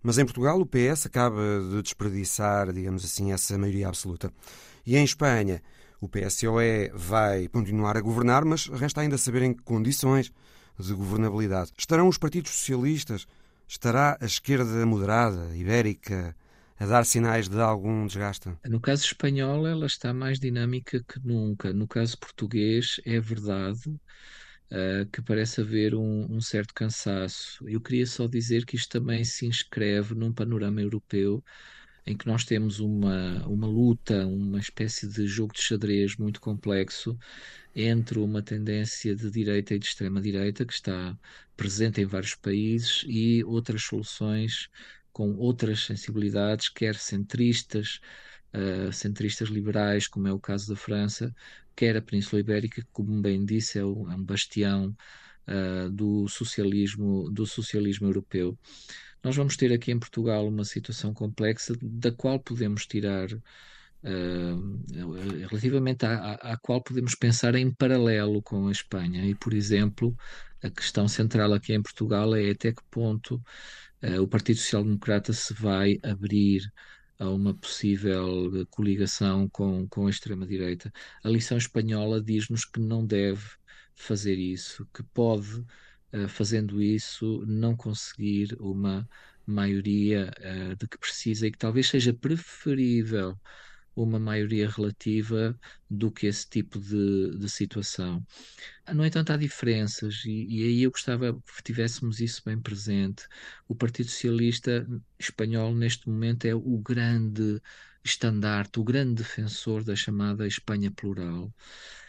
Mas 0.04 0.18
em 0.18 0.24
Portugal 0.26 0.60
o 0.60 0.66
PS 0.66 1.06
acaba 1.06 1.40
de 1.70 1.82
desperdiçar, 1.82 2.70
digamos 2.70 3.02
assim, 3.06 3.32
essa 3.32 3.56
maioria 3.56 3.88
absoluta. 3.88 4.30
E 4.84 4.98
em 4.98 5.02
Espanha 5.02 5.62
o 5.98 6.06
PSOE 6.06 6.90
vai 6.94 7.48
continuar 7.48 7.96
a 7.96 8.02
governar, 8.02 8.44
mas 8.44 8.66
resta 8.66 9.00
ainda 9.00 9.16
saber 9.16 9.40
em 9.40 9.54
que 9.54 9.62
condições 9.62 10.30
de 10.78 10.92
governabilidade. 10.92 11.72
Estarão 11.78 12.06
os 12.06 12.18
partidos 12.18 12.50
socialistas? 12.50 13.26
Estará 13.66 14.18
a 14.20 14.26
esquerda 14.26 14.84
moderada, 14.84 15.56
ibérica, 15.56 16.36
a 16.78 16.84
dar 16.84 17.06
sinais 17.06 17.48
de 17.48 17.58
algum 17.58 18.06
desgaste? 18.06 18.50
No 18.66 18.80
caso 18.80 19.06
espanhol, 19.06 19.66
ela 19.66 19.86
está 19.86 20.12
mais 20.12 20.38
dinâmica 20.38 21.02
que 21.02 21.18
nunca. 21.26 21.72
No 21.72 21.88
caso 21.88 22.18
português, 22.18 23.00
é 23.06 23.18
verdade 23.18 23.98
uh, 24.70 25.06
que 25.10 25.22
parece 25.22 25.60
haver 25.60 25.94
um, 25.94 26.26
um, 26.34 26.40
certo 26.40 26.74
cansaço. 26.74 27.66
Eu 27.68 27.80
queria 27.80 28.06
só 28.06 28.26
dizer 28.26 28.64
que 28.66 28.76
isto 28.76 28.90
também 28.90 29.24
se 29.24 29.46
inscreve 29.46 30.14
num 30.14 30.32
panorama 30.32 30.80
europeu 30.80 31.42
em 32.06 32.16
que 32.16 32.26
nós 32.26 32.44
temos 32.44 32.80
uma, 32.80 33.46
uma 33.46 33.66
luta, 33.66 34.26
uma 34.26 34.58
espécie 34.58 35.08
de 35.08 35.26
jogo 35.26 35.54
de 35.54 35.62
xadrez 35.62 36.16
muito 36.16 36.40
complexo 36.40 37.18
entre 37.74 38.18
uma 38.18 38.42
tendência 38.42 39.16
de 39.16 39.30
direita 39.30 39.74
e 39.74 39.78
de 39.78 39.86
extrema-direita 39.86 40.64
que 40.66 40.72
está 40.74 41.18
presente 41.56 42.00
em 42.00 42.06
vários 42.06 42.34
países 42.34 43.04
e 43.06 43.42
outras 43.44 43.82
soluções 43.84 44.68
com 45.12 45.36
outras 45.36 45.84
sensibilidades, 45.84 46.68
quer 46.68 46.96
centristas, 46.96 48.00
uh, 48.54 48.92
centristas 48.92 49.48
liberais, 49.48 50.06
como 50.06 50.28
é 50.28 50.32
o 50.32 50.38
caso 50.38 50.68
da 50.68 50.76
França, 50.76 51.34
quer 51.74 51.96
a 51.96 52.02
Península 52.02 52.40
Ibérica, 52.40 52.86
como 52.92 53.20
bem 53.20 53.44
disse, 53.44 53.78
é 53.78 53.84
um, 53.84 54.10
é 54.10 54.14
um 54.14 54.24
bastião 54.24 54.96
uh, 55.48 55.90
do 55.90 56.28
socialismo 56.28 57.30
do 57.30 57.46
socialismo 57.46 58.06
europeu. 58.08 58.58
Nós 59.22 59.36
vamos 59.36 59.56
ter 59.56 59.72
aqui 59.72 59.90
em 59.90 59.98
Portugal 59.98 60.46
uma 60.46 60.64
situação 60.64 61.14
complexa 61.14 61.74
da 61.82 62.12
qual 62.12 62.38
podemos 62.40 62.86
tirar 62.86 63.28
Uh, 64.06 64.84
relativamente 65.48 66.04
à, 66.04 66.12
à, 66.12 66.52
à, 66.52 66.56
qual 66.58 66.82
podemos 66.82 67.14
pensar 67.14 67.54
em 67.54 67.72
paralelo 67.72 68.42
com 68.42 68.68
a 68.68 68.70
Espanha. 68.70 69.24
E, 69.24 69.34
por 69.34 69.54
exemplo, 69.54 70.14
a 70.62 70.68
questão 70.68 71.08
central 71.08 71.54
aqui 71.54 71.72
em 71.72 71.82
Portugal 71.82 72.34
é 72.34 72.50
até 72.50 72.70
que 72.70 72.82
ponto 72.90 73.42
uh, 74.02 74.20
o 74.20 74.28
Partido 74.28 74.58
Social 74.58 74.84
Democrata 74.84 75.32
se 75.32 75.54
vai 75.54 75.98
abrir 76.02 76.70
a 77.18 77.28
uma 77.30 77.54
possível 77.54 78.66
coligação 78.70 79.48
com, 79.48 79.86
com 79.88 80.06
a 80.06 80.10
extrema-direita. 80.10 80.92
A 81.22 81.28
lição 81.28 81.56
espanhola 81.58 82.20
diz-nos 82.22 82.64
que 82.64 82.80
não 82.80 83.06
deve 83.06 83.42
fazer 83.94 84.36
isso, 84.38 84.86
que 84.94 85.02
pode 85.02 85.64
fazendo 86.28 86.80
isso, 86.80 87.44
não 87.46 87.76
conseguir 87.76 88.56
uma 88.60 89.08
maioria 89.46 90.30
de 90.78 90.86
que 90.88 90.98
precisa 90.98 91.46
e 91.46 91.50
que 91.50 91.58
talvez 91.58 91.88
seja 91.88 92.12
preferível 92.14 93.38
uma 93.96 94.18
maioria 94.18 94.68
relativa 94.68 95.58
do 95.88 96.10
que 96.10 96.26
esse 96.26 96.48
tipo 96.48 96.78
de, 96.78 97.36
de 97.38 97.48
situação. 97.48 98.24
No 98.92 99.04
entanto, 99.04 99.32
há 99.32 99.36
diferenças, 99.36 100.24
e, 100.24 100.46
e, 100.48 100.64
aí 100.64 100.82
eu 100.82 100.90
gostava 100.90 101.32
que 101.34 101.62
tivéssemos 101.62 102.20
isso 102.20 102.42
bem 102.44 102.60
presente. 102.60 103.26
O 103.68 103.74
Partido 103.74 104.08
Socialista 104.10 104.86
Espanhol, 105.18 105.74
neste 105.74 106.08
momento, 106.08 106.44
é 106.46 106.54
o 106.54 106.78
grande 106.78 107.60
estandarte, 108.04 108.78
o 108.78 108.84
grande 108.84 109.14
defensor 109.14 109.82
da 109.84 109.96
chamada 109.96 110.46
Espanha 110.46 110.90
plural. 110.90 111.52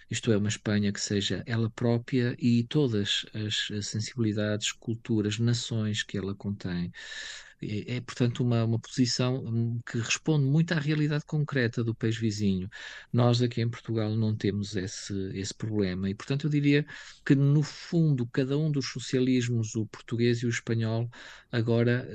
Isto 0.09 0.31
é, 0.31 0.37
uma 0.37 0.49
Espanha 0.49 0.91
que 0.91 1.01
seja 1.01 1.43
ela 1.47 1.69
própria 1.69 2.35
e 2.37 2.63
todas 2.63 3.25
as 3.33 3.85
sensibilidades, 3.87 4.71
culturas, 4.71 5.39
nações 5.39 6.03
que 6.03 6.17
ela 6.17 6.35
contém. 6.35 6.91
É, 7.61 7.95
é, 7.97 8.01
portanto, 8.01 8.43
uma, 8.43 8.63
uma 8.65 8.79
posição 8.79 9.43
hum, 9.45 9.79
que 9.85 9.97
responde 9.97 10.45
muito 10.45 10.73
à 10.73 10.79
realidade 10.79 11.25
concreta 11.25 11.83
do 11.83 11.95
país 11.95 12.17
vizinho. 12.17 12.69
Nós 13.11 13.41
aqui 13.41 13.61
em 13.61 13.69
Portugal 13.69 14.15
não 14.15 14.35
temos 14.35 14.75
esse, 14.75 15.13
esse 15.33 15.53
problema 15.53 16.09
e, 16.09 16.15
portanto, 16.15 16.45
eu 16.47 16.49
diria 16.49 16.85
que, 17.25 17.35
no 17.35 17.63
fundo, 17.63 18.27
cada 18.27 18.57
um 18.57 18.71
dos 18.71 18.87
socialismos, 18.91 19.75
o 19.75 19.85
português 19.85 20.39
e 20.39 20.45
o 20.45 20.49
espanhol, 20.49 21.09
agora 21.51 22.07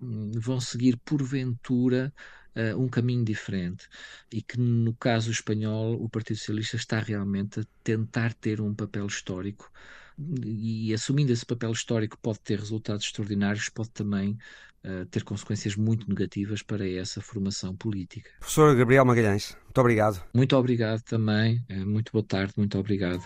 uh, 0.00 0.40
vão 0.40 0.60
seguir, 0.60 0.96
porventura, 0.98 2.12
uh, 2.54 2.80
um 2.80 2.88
caminho 2.88 3.24
diferente 3.24 3.88
e 4.32 4.42
que 4.42 4.58
no 4.58 4.94
caso 4.94 5.30
espanhol 5.30 5.94
o 6.02 6.08
Partido 6.08 6.36
Socialista 6.36 6.76
está 6.76 6.98
realmente 7.00 7.60
a 7.60 7.64
tentar 7.82 8.32
ter 8.34 8.60
um 8.60 8.74
papel 8.74 9.06
histórico 9.06 9.70
e 10.18 10.92
assumindo 10.94 11.32
esse 11.32 11.44
papel 11.44 11.72
histórico 11.72 12.18
pode 12.20 12.40
ter 12.40 12.58
resultados 12.58 13.04
extraordinários, 13.04 13.68
pode 13.68 13.90
também 13.90 14.38
uh, 14.84 15.04
ter 15.06 15.24
consequências 15.24 15.76
muito 15.76 16.08
negativas 16.08 16.62
para 16.62 16.88
essa 16.88 17.20
formação 17.20 17.74
política. 17.74 18.30
Professor 18.38 18.74
Gabriel 18.76 19.04
Magalhães, 19.04 19.56
muito 19.64 19.80
obrigado. 19.80 20.22
Muito 20.32 20.56
obrigado 20.56 21.02
também, 21.02 21.64
uh, 21.70 21.86
muito 21.86 22.12
boa 22.12 22.24
tarde, 22.24 22.52
muito 22.56 22.78
obrigado. 22.78 23.22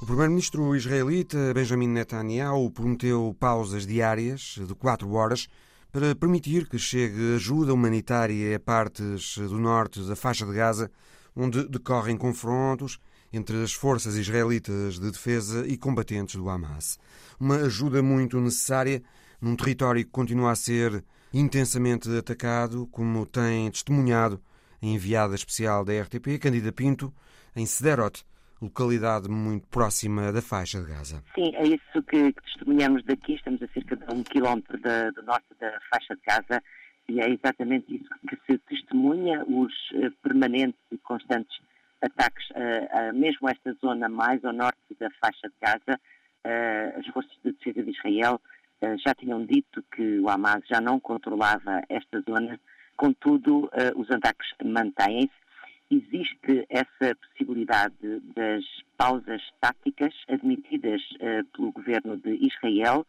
O 0.00 0.06
primeiro-ministro 0.06 0.74
israelita 0.74 1.54
Benjamin 1.54 1.86
Netanyahu 1.86 2.70
prometeu 2.72 3.36
pausas 3.38 3.86
diárias 3.86 4.58
de 4.66 4.74
quatro 4.74 5.12
horas 5.12 5.46
para 5.92 6.14
permitir 6.16 6.68
que 6.68 6.76
chegue 6.76 7.36
ajuda 7.36 7.72
humanitária 7.72 8.56
a 8.56 8.58
partes 8.58 9.36
do 9.36 9.58
norte 9.60 10.00
da 10.02 10.16
faixa 10.16 10.44
de 10.44 10.52
Gaza, 10.54 10.90
onde 11.36 11.68
decorrem 11.68 12.16
confrontos 12.16 12.98
entre 13.32 13.62
as 13.62 13.72
forças 13.72 14.16
israelitas 14.16 14.98
de 14.98 15.10
defesa 15.10 15.66
e 15.66 15.76
combatentes 15.76 16.36
do 16.36 16.48
Hamas. 16.48 16.98
Uma 17.40 17.56
ajuda 17.56 18.02
muito 18.02 18.40
necessária 18.40 19.02
num 19.40 19.56
território 19.56 20.04
que 20.04 20.10
continua 20.10 20.52
a 20.52 20.56
ser 20.56 21.02
intensamente 21.32 22.08
atacado, 22.16 22.86
como 22.88 23.24
tem 23.26 23.70
testemunhado 23.70 24.40
a 24.82 24.86
enviada 24.86 25.34
especial 25.34 25.84
da 25.84 25.92
RTP, 26.00 26.38
Candida 26.40 26.72
Pinto, 26.72 27.12
em 27.56 27.64
Sderot, 27.64 28.24
localidade 28.60 29.28
muito 29.28 29.66
próxima 29.68 30.32
da 30.32 30.40
faixa 30.40 30.80
de 30.80 30.88
Gaza. 30.88 31.22
Sim, 31.34 31.54
é 31.54 31.64
isso 31.64 32.02
que, 32.08 32.32
que 32.32 32.42
testemunhamos 32.42 33.04
daqui. 33.04 33.34
Estamos 33.34 33.62
a 33.62 33.68
cerca 33.68 33.96
de 33.96 34.14
um 34.14 34.22
quilómetro 34.22 34.78
da, 34.80 35.10
do 35.10 35.22
norte 35.22 35.46
da 35.60 35.72
faixa 35.90 36.14
de 36.14 36.22
Gaza 36.26 36.62
e 37.08 37.20
é 37.20 37.30
exatamente 37.30 37.96
isso 37.96 38.08
que 38.28 38.36
se 38.46 38.58
testemunha, 38.58 39.44
os 39.46 39.72
uh, 39.94 40.10
permanentes 40.22 40.80
e 40.92 40.98
constantes 40.98 41.56
ataques, 42.02 42.50
uh, 42.50 43.10
uh, 43.10 43.14
mesmo 43.14 43.48
esta 43.48 43.72
zona 43.74 44.08
mais 44.08 44.44
ao 44.44 44.52
norte 44.52 44.78
da 44.98 45.10
faixa 45.20 45.48
de 45.48 45.54
Gaza. 45.60 46.00
as 46.98 47.06
forças 47.08 47.32
de 47.44 47.52
defesa 47.52 47.82
de 47.82 47.90
Israel 47.90 48.40
já 49.04 49.14
tinham 49.14 49.46
dito 49.46 49.80
que 49.94 50.18
o 50.18 50.28
Hamas 50.28 50.64
já 50.66 50.80
não 50.80 50.98
controlava 50.98 51.82
esta 51.88 52.20
zona, 52.22 52.58
contudo, 52.96 53.70
os 53.94 54.10
ataques 54.10 54.48
mantêm-se 54.64 55.30
existe 55.88 56.66
essa 56.68 57.14
possibilidade 57.14 58.20
das 58.34 58.64
pausas 58.96 59.42
táticas 59.60 60.12
admitidas 60.28 61.00
pelo 61.52 61.70
governo 61.70 62.16
de 62.16 62.34
Israel, 62.44 63.06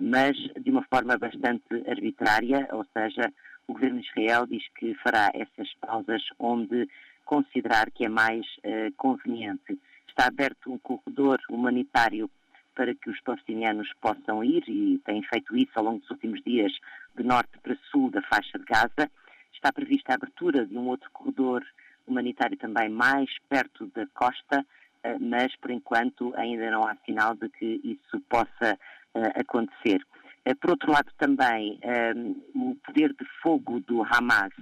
mas 0.00 0.36
de 0.62 0.70
uma 0.70 0.84
forma 0.84 1.18
bastante 1.18 1.74
arbitrária, 1.86 2.66
ou 2.72 2.86
seja, 2.96 3.30
o 3.66 3.74
governo 3.74 4.00
de 4.00 4.06
Israel 4.08 4.46
diz 4.46 4.62
que 4.78 4.94
fará 4.94 5.30
essas 5.34 5.72
pausas 5.80 6.22
onde 6.38 6.88
considerar 7.30 7.92
que 7.92 8.04
é 8.04 8.08
mais 8.08 8.44
uh, 8.58 8.92
conveniente. 8.96 9.78
Está 10.08 10.26
aberto 10.26 10.72
um 10.72 10.78
corredor 10.78 11.38
humanitário 11.48 12.28
para 12.74 12.92
que 12.92 13.08
os 13.08 13.20
palestinianos 13.20 13.88
possam 14.00 14.42
ir 14.42 14.64
e 14.66 14.98
têm 15.04 15.22
feito 15.22 15.56
isso 15.56 15.70
ao 15.76 15.84
longo 15.84 16.00
dos 16.00 16.10
últimos 16.10 16.42
dias 16.42 16.72
de 17.16 17.22
norte 17.22 17.56
para 17.62 17.76
sul 17.88 18.10
da 18.10 18.20
faixa 18.22 18.58
de 18.58 18.64
Gaza. 18.64 19.08
Está 19.52 19.72
prevista 19.72 20.10
a 20.10 20.16
abertura 20.16 20.66
de 20.66 20.76
um 20.76 20.88
outro 20.88 21.08
corredor 21.12 21.64
humanitário 22.04 22.56
também 22.56 22.88
mais 22.88 23.30
perto 23.48 23.86
da 23.94 24.06
costa, 24.08 24.66
eh, 25.04 25.18
mas 25.20 25.54
por 25.56 25.70
enquanto 25.70 26.32
ainda 26.36 26.68
não 26.70 26.84
há 26.84 26.96
sinal 27.04 27.36
de 27.36 27.48
que 27.50 27.80
isso 27.84 28.20
possa 28.28 28.76
eh, 29.14 29.40
acontecer. 29.40 30.04
Por 30.60 30.70
outro 30.70 30.90
lado, 30.90 31.12
também 31.18 31.78
o 32.54 32.74
poder 32.76 33.12
de 33.12 33.24
fogo 33.42 33.78
do 33.80 34.02
Hamas 34.02 34.52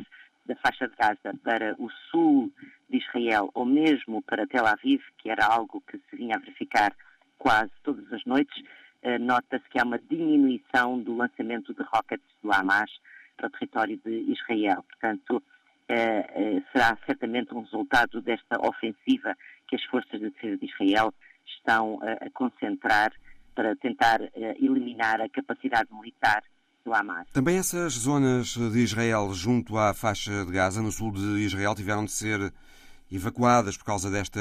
da 0.49 0.57
faixa 0.57 0.89
de 0.89 0.97
Gaza 0.97 1.39
para 1.45 1.77
o 1.79 1.89
sul 2.11 2.51
de 2.89 2.97
Israel 2.99 3.51
ou 3.55 3.65
mesmo 3.65 4.23
para 4.23 4.47
Tel 4.47 4.67
Aviv, 4.67 5.03
que 5.19 5.31
era 5.31 5.45
algo 5.47 5.81
que 5.83 5.99
se 5.99 6.17
vinha 6.17 6.37
a 6.37 6.39
verificar 6.39 6.93
quase 7.39 7.71
todas 7.85 8.13
as 8.13 8.25
noites, 8.25 8.65
nota-se 9.21 9.69
que 9.69 9.79
há 9.79 9.85
uma 9.85 9.99
diminuição 9.99 10.99
do 10.99 11.15
lançamento 11.15 11.73
de 11.73 11.83
rockets 11.83 12.27
do 12.43 12.51
Hamas 12.53 12.91
para 13.37 13.47
o 13.47 13.51
território 13.51 13.97
de 14.05 14.33
Israel. 14.33 14.83
Portanto, 14.83 15.43
eh, 15.89 16.27
eh, 16.35 16.63
será 16.71 16.99
certamente 17.07 17.55
um 17.55 17.63
resultado 17.63 18.21
desta 18.21 18.61
ofensiva 18.61 19.35
que 19.67 19.77
as 19.77 19.85
forças 19.85 20.21
de 20.21 20.29
defesa 20.29 20.59
de 20.59 20.67
Israel 20.67 21.15
estão 21.47 21.99
eh, 22.03 22.27
a 22.27 22.31
concentrar 22.31 23.13
para 23.55 23.75
tentar 23.77 24.21
eliminar 24.61 25.21
a 25.21 25.29
capacidade 25.29 25.93
militar 25.93 26.45
Hamas. 26.93 27.27
Também 27.33 27.57
essas 27.57 27.95
zonas 27.95 28.57
de 28.57 28.79
Israel 28.79 29.33
junto 29.35 29.77
à 29.77 29.95
faixa 29.95 30.45
de 30.45 30.53
Gaza, 30.53 30.83
no 30.83 30.93
sul 30.93 31.13
de 31.13 31.41
Israel, 31.41 31.75
tiveram 31.75 32.05
de 32.05 32.13
ser 32.13 32.53
evacuadas 33.11 33.77
por 33.77 33.85
causa 33.85 34.11
desta 34.11 34.41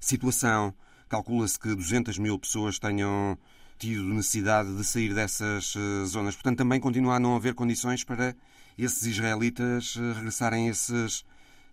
situação. 0.00 0.74
Calcula-se 1.08 1.58
que 1.58 1.74
200 1.74 2.18
mil 2.18 2.38
pessoas 2.38 2.78
tenham 2.78 3.38
tido 3.78 4.02
necessidade 4.02 4.76
de 4.76 4.84
sair 4.84 5.14
dessas 5.14 5.74
zonas. 6.06 6.34
Portanto, 6.34 6.58
também 6.58 6.80
continua 6.80 7.14
a 7.14 7.20
não 7.20 7.36
haver 7.36 7.54
condições 7.54 8.04
para 8.04 8.34
esses 8.78 9.04
israelitas 9.04 9.96
eh, 9.98 10.12
regressarem 10.14 10.68
a 10.68 10.70
esses 10.70 11.20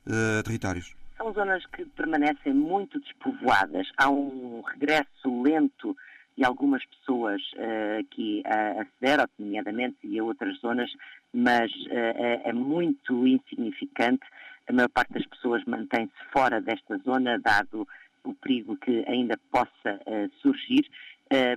uh, 0.08 0.43
territórios? 0.43 0.95
São 1.17 1.32
zonas 1.34 1.63
que 1.67 1.86
permanecem 1.86 2.54
muito 2.54 3.00
despovoadas. 3.00 3.88
Há 3.98 4.10
um 4.10 4.62
regresso 4.62 5.43
lento 5.43 5.95
de 6.38 6.43
algumas 6.43 6.84
pessoas 6.86 7.41
uh, 7.54 8.00
aqui 8.00 8.43
a, 8.45 8.82
a 8.82 8.86
Sderot, 8.86 9.32
nomeadamente, 9.39 9.98
e 10.04 10.19
a 10.19 10.24
outras 10.24 10.60
zonas, 10.60 10.91
mas 11.34 11.71
uh, 11.71 11.89
é, 11.91 12.41
é, 12.45 12.54
muito 12.54 13.26
insignificante. 13.26 14.24
A 14.67 14.74
maior 14.74 14.89
parte 14.89 15.13
das 15.13 15.26
pessoas 15.26 15.63
mantém-se 15.65 16.13
fora 16.32 16.60
desta 16.60 16.98
zona, 16.98 17.39
dado 17.39 17.88
o 18.24 18.34
perigo 18.34 18.76
que 18.78 19.06
ainda 19.08 19.39
possa 19.52 20.00
uh, 20.08 20.30
surgir. 20.41 20.86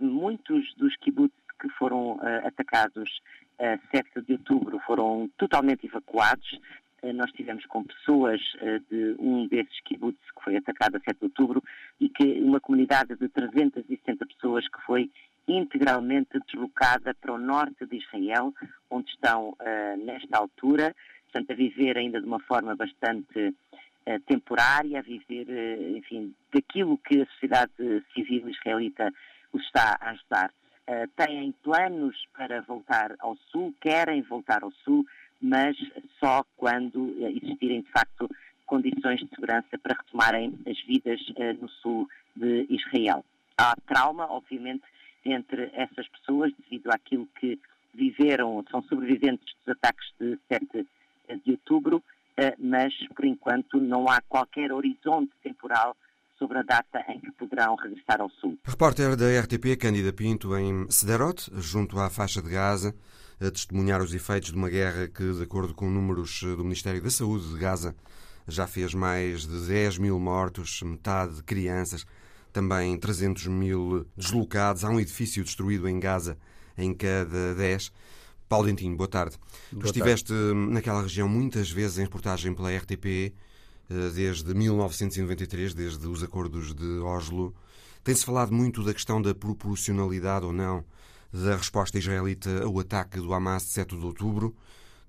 muitos 0.01 0.75
dos 0.77 0.97
kibbutz 0.97 1.35
que 1.61 1.69
foram 1.71 2.21
atacados 2.45 3.21
a 3.59 3.77
7 3.91 4.23
de 4.27 4.35
outubro 4.35 4.79
foram 4.87 5.29
totalmente 5.37 5.87
evacuados. 5.87 6.59
Eh, 7.03 7.13
nós 7.13 7.31
tivemos 7.33 7.65
com 7.67 7.85
pessoas 7.85 8.41
eh, 8.61 8.81
de 8.91 9.17
um 9.19 9.47
desses 9.47 9.81
kibbutz 9.83 10.19
que 10.37 10.45
foi 10.45 10.57
atacado 10.57 10.97
a 10.97 11.01
7 11.01 11.19
de 11.19 11.25
outubro 11.25 11.63
e 12.01 12.09
que 12.09 12.41
uma 12.41 12.61
comunidade 12.61 13.15
de 13.17 13.29
360 13.29 14.27
pessoas 14.27 14.67
que 14.69 14.81
foi 14.83 15.11
integralmente 15.47 16.39
deslocada 16.47 17.15
para 17.15 17.33
o 17.33 17.39
norte 17.39 17.87
de 17.87 17.97
Israel, 17.97 18.53
onde 18.91 19.09
estão 19.11 19.51
uh, 19.51 20.05
nesta 20.05 20.37
altura, 20.37 20.95
portanto, 21.25 21.51
a 21.51 21.55
viver 21.55 21.97
ainda 21.97 22.21
de 22.21 22.27
uma 22.27 22.41
forma 22.41 22.77
bastante 22.77 23.55
temporária, 24.27 24.99
a 24.99 25.03
viver, 25.03 25.47
enfim, 25.95 26.35
daquilo 26.53 26.97
que 26.99 27.21
a 27.21 27.27
sociedade 27.27 27.73
civil 28.15 28.49
israelita 28.49 29.13
os 29.53 29.63
está 29.63 29.99
a 30.01 30.11
ajudar. 30.11 30.51
Eh, 30.91 31.07
têm 31.17 31.53
planos 31.63 32.17
para 32.35 32.63
voltar 32.63 33.15
ao 33.19 33.37
Sul, 33.53 33.75
querem 33.79 34.23
voltar 34.23 34.63
ao 34.63 34.73
Sul, 34.73 35.05
mas 35.41 35.77
só 36.19 36.45
quando 36.57 37.15
existirem, 37.21 37.83
de 37.83 37.91
facto, 37.91 38.29
condições 38.67 39.21
de 39.21 39.29
segurança 39.31 39.79
para 39.83 39.97
retomarem 39.97 40.59
as 40.67 40.81
vidas 40.87 41.21
uh, 41.31 41.61
no 41.61 41.69
Sul 41.69 42.09
de 42.37 42.67
Israel. 42.69 43.25
Há 43.57 43.75
trauma, 43.87 44.27
obviamente, 44.31 44.85
entre 45.25 45.71
essas 45.73 46.07
pessoas, 46.09 46.53
devido 46.59 46.91
àquilo 46.91 47.27
que 47.41 47.59
viveram, 47.95 48.65
são 48.71 48.83
sobreviventes 48.83 49.55
dos 49.65 49.77
ataques 49.77 50.07
de 50.21 50.39
7 50.49 50.87
de 51.45 51.51
outubro, 51.53 52.03
mas, 52.59 52.95
por 53.17 53.25
enquanto, 53.25 53.81
não 53.81 54.09
há 54.09 54.21
qualquer 54.23 54.73
horizonte 54.73 55.33
temporal 55.43 55.97
sobre 56.39 56.59
a 56.59 56.63
data 56.63 57.05
em 57.09 57.19
que 57.19 57.33
poderão 57.33 57.75
regressar 57.75 58.21
ao 58.21 58.31
Sul. 58.31 58.57
Repórter 58.65 59.17
da 59.17 59.41
RTP, 59.41 59.77
Cândida 59.77 60.13
Pinto, 60.13 60.57
em 60.57 60.87
Sderot, 60.89 61.51
junto 61.57 61.99
à 61.99 62.09
faixa 62.09 62.41
de 62.41 62.49
Gaza, 62.49 62.95
a 63.41 63.51
testemunhar 63.51 64.03
os 64.03 64.13
efeitos 64.13 64.51
de 64.51 64.57
uma 64.57 64.69
guerra 64.69 65.07
que, 65.09 65.33
de 65.33 65.43
acordo 65.43 65.73
com 65.75 65.89
números 65.89 66.41
do 66.43 66.65
Ministério 66.65 67.01
da 67.01 67.11
Saúde 67.11 67.49
de 67.49 67.59
Gaza, 67.59 67.95
já 68.47 68.67
fez 68.67 68.95
mais 68.95 69.47
de 69.47 69.67
10 69.67 69.99
mil 69.99 70.19
mortos, 70.19 70.83
metade 70.83 71.37
de 71.37 71.43
crianças, 71.43 72.05
também 72.53 72.99
300 72.99 73.47
mil 73.47 74.07
deslocados. 74.17 74.85
Há 74.85 74.91
um 74.91 74.99
edifício 74.99 75.45
destruído 75.45 75.89
em 75.89 76.01
Gaza 76.01 76.37
em 76.77 76.93
cada 76.95 77.55
10. 77.55 77.93
Paulo 78.49 78.67
Dentinho, 78.67 78.97
boa 78.97 79.09
tarde. 79.09 79.37
Boa 79.71 79.83
tu 79.83 79.87
estiveste 79.87 80.33
tarde. 80.33 80.55
naquela 80.73 81.03
região 81.03 81.29
muitas 81.29 81.71
vezes 81.71 81.99
em 81.99 82.03
reportagem 82.03 82.55
pela 82.55 82.75
RTP, 82.75 83.07
eh, 83.91 84.11
desde 84.15 84.55
1993, 84.55 85.75
desde 85.75 86.07
os 86.09 86.23
acordos 86.23 86.75
de 86.75 86.99
Oslo. 87.01 87.55
Tem-se 88.03 88.25
falado 88.25 88.53
muito 88.53 88.83
da 88.83 88.95
questão 88.95 89.21
da 89.21 89.35
proporcionalidade 89.35 90.47
ou 90.47 90.53
não 90.53 90.83
da 91.33 91.57
resposta 91.57 91.99
israelita 91.99 92.65
ao 92.65 92.79
ataque 92.79 93.21
do 93.21 93.33
Hamas 93.33 93.65
de 93.65 93.69
7 93.71 93.97
de 93.97 94.05
outubro, 94.05 94.55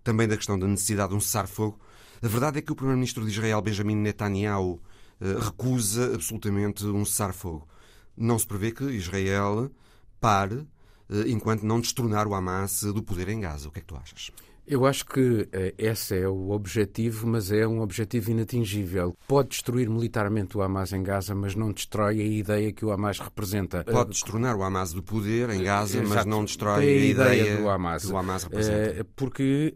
também 0.04 0.28
da 0.28 0.36
questão 0.36 0.58
da 0.58 0.68
necessidade 0.68 1.10
de 1.10 1.16
um 1.16 1.20
cessar-fogo. 1.20 1.80
A 2.22 2.28
verdade 2.28 2.60
é 2.60 2.62
que 2.62 2.72
o 2.72 2.76
primeiro-ministro 2.76 3.24
de 3.24 3.32
Israel, 3.32 3.62
Benjamin 3.62 3.96
Netanyahu, 3.96 4.82
eh, 5.22 5.38
recusa 5.40 6.14
absolutamente 6.14 6.86
um 6.86 7.06
cessar-fogo. 7.06 7.68
Não 8.16 8.38
se 8.38 8.46
prevê 8.46 8.72
que 8.72 8.84
Israel 8.86 9.72
pare 10.20 10.68
eh, 11.10 11.30
enquanto 11.30 11.64
não 11.64 11.80
destronar 11.80 12.28
o 12.28 12.34
Hamas 12.34 12.84
do 12.84 13.02
poder 13.02 13.30
em 13.30 13.40
Gaza. 13.40 13.70
O 13.70 13.72
que 13.72 13.80
é 13.80 13.82
que 13.82 13.88
tu 13.88 13.96
achas? 13.96 14.32
Eu 14.70 14.86
acho 14.86 15.04
que 15.04 15.20
uh, 15.20 15.48
esse 15.80 16.20
é 16.20 16.28
o 16.28 16.52
objetivo, 16.52 17.26
mas 17.26 17.52
é 17.52 17.68
um 17.68 17.82
objetivo 17.82 18.30
inatingível. 18.30 19.16
Pode 19.28 19.50
destruir 19.50 19.90
militarmente 19.90 20.56
o 20.56 20.62
Hamas 20.62 20.94
em 20.94 21.02
Gaza, 21.02 21.34
mas 21.34 21.56
não 21.56 21.72
destrói 21.72 22.22
a 22.22 22.24
ideia 22.24 22.72
que 22.72 22.86
o 22.86 22.92
Hamas 22.92 23.18
representa. 23.18 23.84
Pode 23.84 24.12
destronar 24.12 24.56
o 24.56 24.62
Hamas 24.62 24.94
do 24.94 25.02
poder 25.02 25.50
em 25.50 25.64
Gaza, 25.64 26.00
uh, 26.00 26.08
mas 26.08 26.24
não 26.24 26.46
destrói 26.46 26.76
a, 26.76 26.78
a 26.78 26.84
ideia, 26.84 27.42
ideia, 27.42 27.58
do 27.58 27.68
Hamas. 27.68 28.06
Que 28.06 28.12
o 28.12 28.18
Hamas 28.18 28.44
representa. 28.44 29.02
Uh, 29.02 29.06
porque 29.16 29.74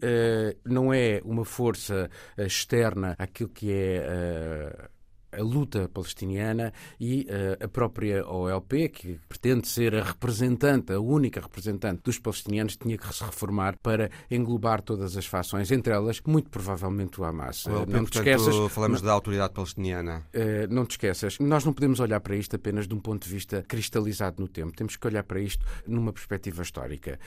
não 0.64 0.94
é 0.94 1.20
uma 1.26 1.44
força 1.44 2.08
externa 2.38 3.16
àquilo 3.18 3.50
que 3.50 3.72
é 3.72 4.90
a 5.38 5.42
luta 5.42 5.90
palestiniana 5.94 6.74
e 7.00 7.28
uh, 7.30 7.66
a 7.66 7.68
própria 7.68 8.26
OLP, 8.28 8.90
que 8.90 9.20
pretende 9.28 9.68
ser 9.68 9.96
a 9.96 10.04
representante, 10.04 10.94
a 10.94 11.00
única 11.00 11.42
representante 11.42 12.02
dos 12.04 12.20
palestinianos, 12.20 12.78
tinha 12.78 12.98
que 12.98 13.14
se 13.14 13.24
reformar 13.24 13.78
para 13.78 14.10
englobar 14.30 14.82
todas 14.82 15.18
as 15.18 15.26
fações, 15.26 15.72
entre 15.72 15.94
elas, 15.94 16.22
muito 16.26 16.50
provavelmente 16.50 17.20
o 17.20 17.24
Hamas. 17.24 17.66
OLP, 17.66 17.92
eh, 17.92 17.96
não 17.96 18.06
te 18.06 18.18
esqueças. 18.18 18.56
Falamos 18.72 19.02
não, 19.02 19.08
da 19.08 19.14
autoridade 19.14 19.54
palestiniana. 19.54 20.26
Uh, 20.34 20.74
não 20.74 20.86
te 20.86 20.92
esqueças. 20.92 21.40
Nós 21.40 21.66
não 21.66 21.74
podemos 21.74 22.00
olhar 22.00 22.20
para 22.20 22.36
isto 22.36 22.56
apenas 22.56 22.88
de 22.88 22.94
um 22.94 23.00
ponto 23.00 23.24
de 23.26 23.34
vista 23.34 23.64
cristalizado 23.68 24.42
no 24.42 24.48
tempo. 24.48 24.76
Temos 24.76 24.96
que 24.96 25.08
olhar 25.08 25.24
para 25.24 25.40
isto 25.40 25.66
numa 25.88 26.12
perspectiva 26.14 26.62
histórica. 26.62 27.20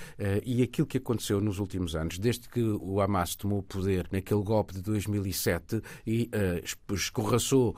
E 0.45 0.63
aquilo 0.63 0.87
que 0.87 0.99
aconteceu 0.99 1.41
nos 1.41 1.59
últimos 1.59 1.95
anos, 1.95 2.19
desde 2.19 2.49
que 2.49 2.63
o 2.63 3.01
Hamas 3.01 3.35
tomou 3.37 3.59
o 3.59 3.63
poder 3.63 4.09
naquele 4.11 4.43
golpe 4.43 4.75
de 4.75 4.83
2007 4.83 5.83
e 6.07 6.31
uh, 6.35 6.95
escorraçou 6.95 7.77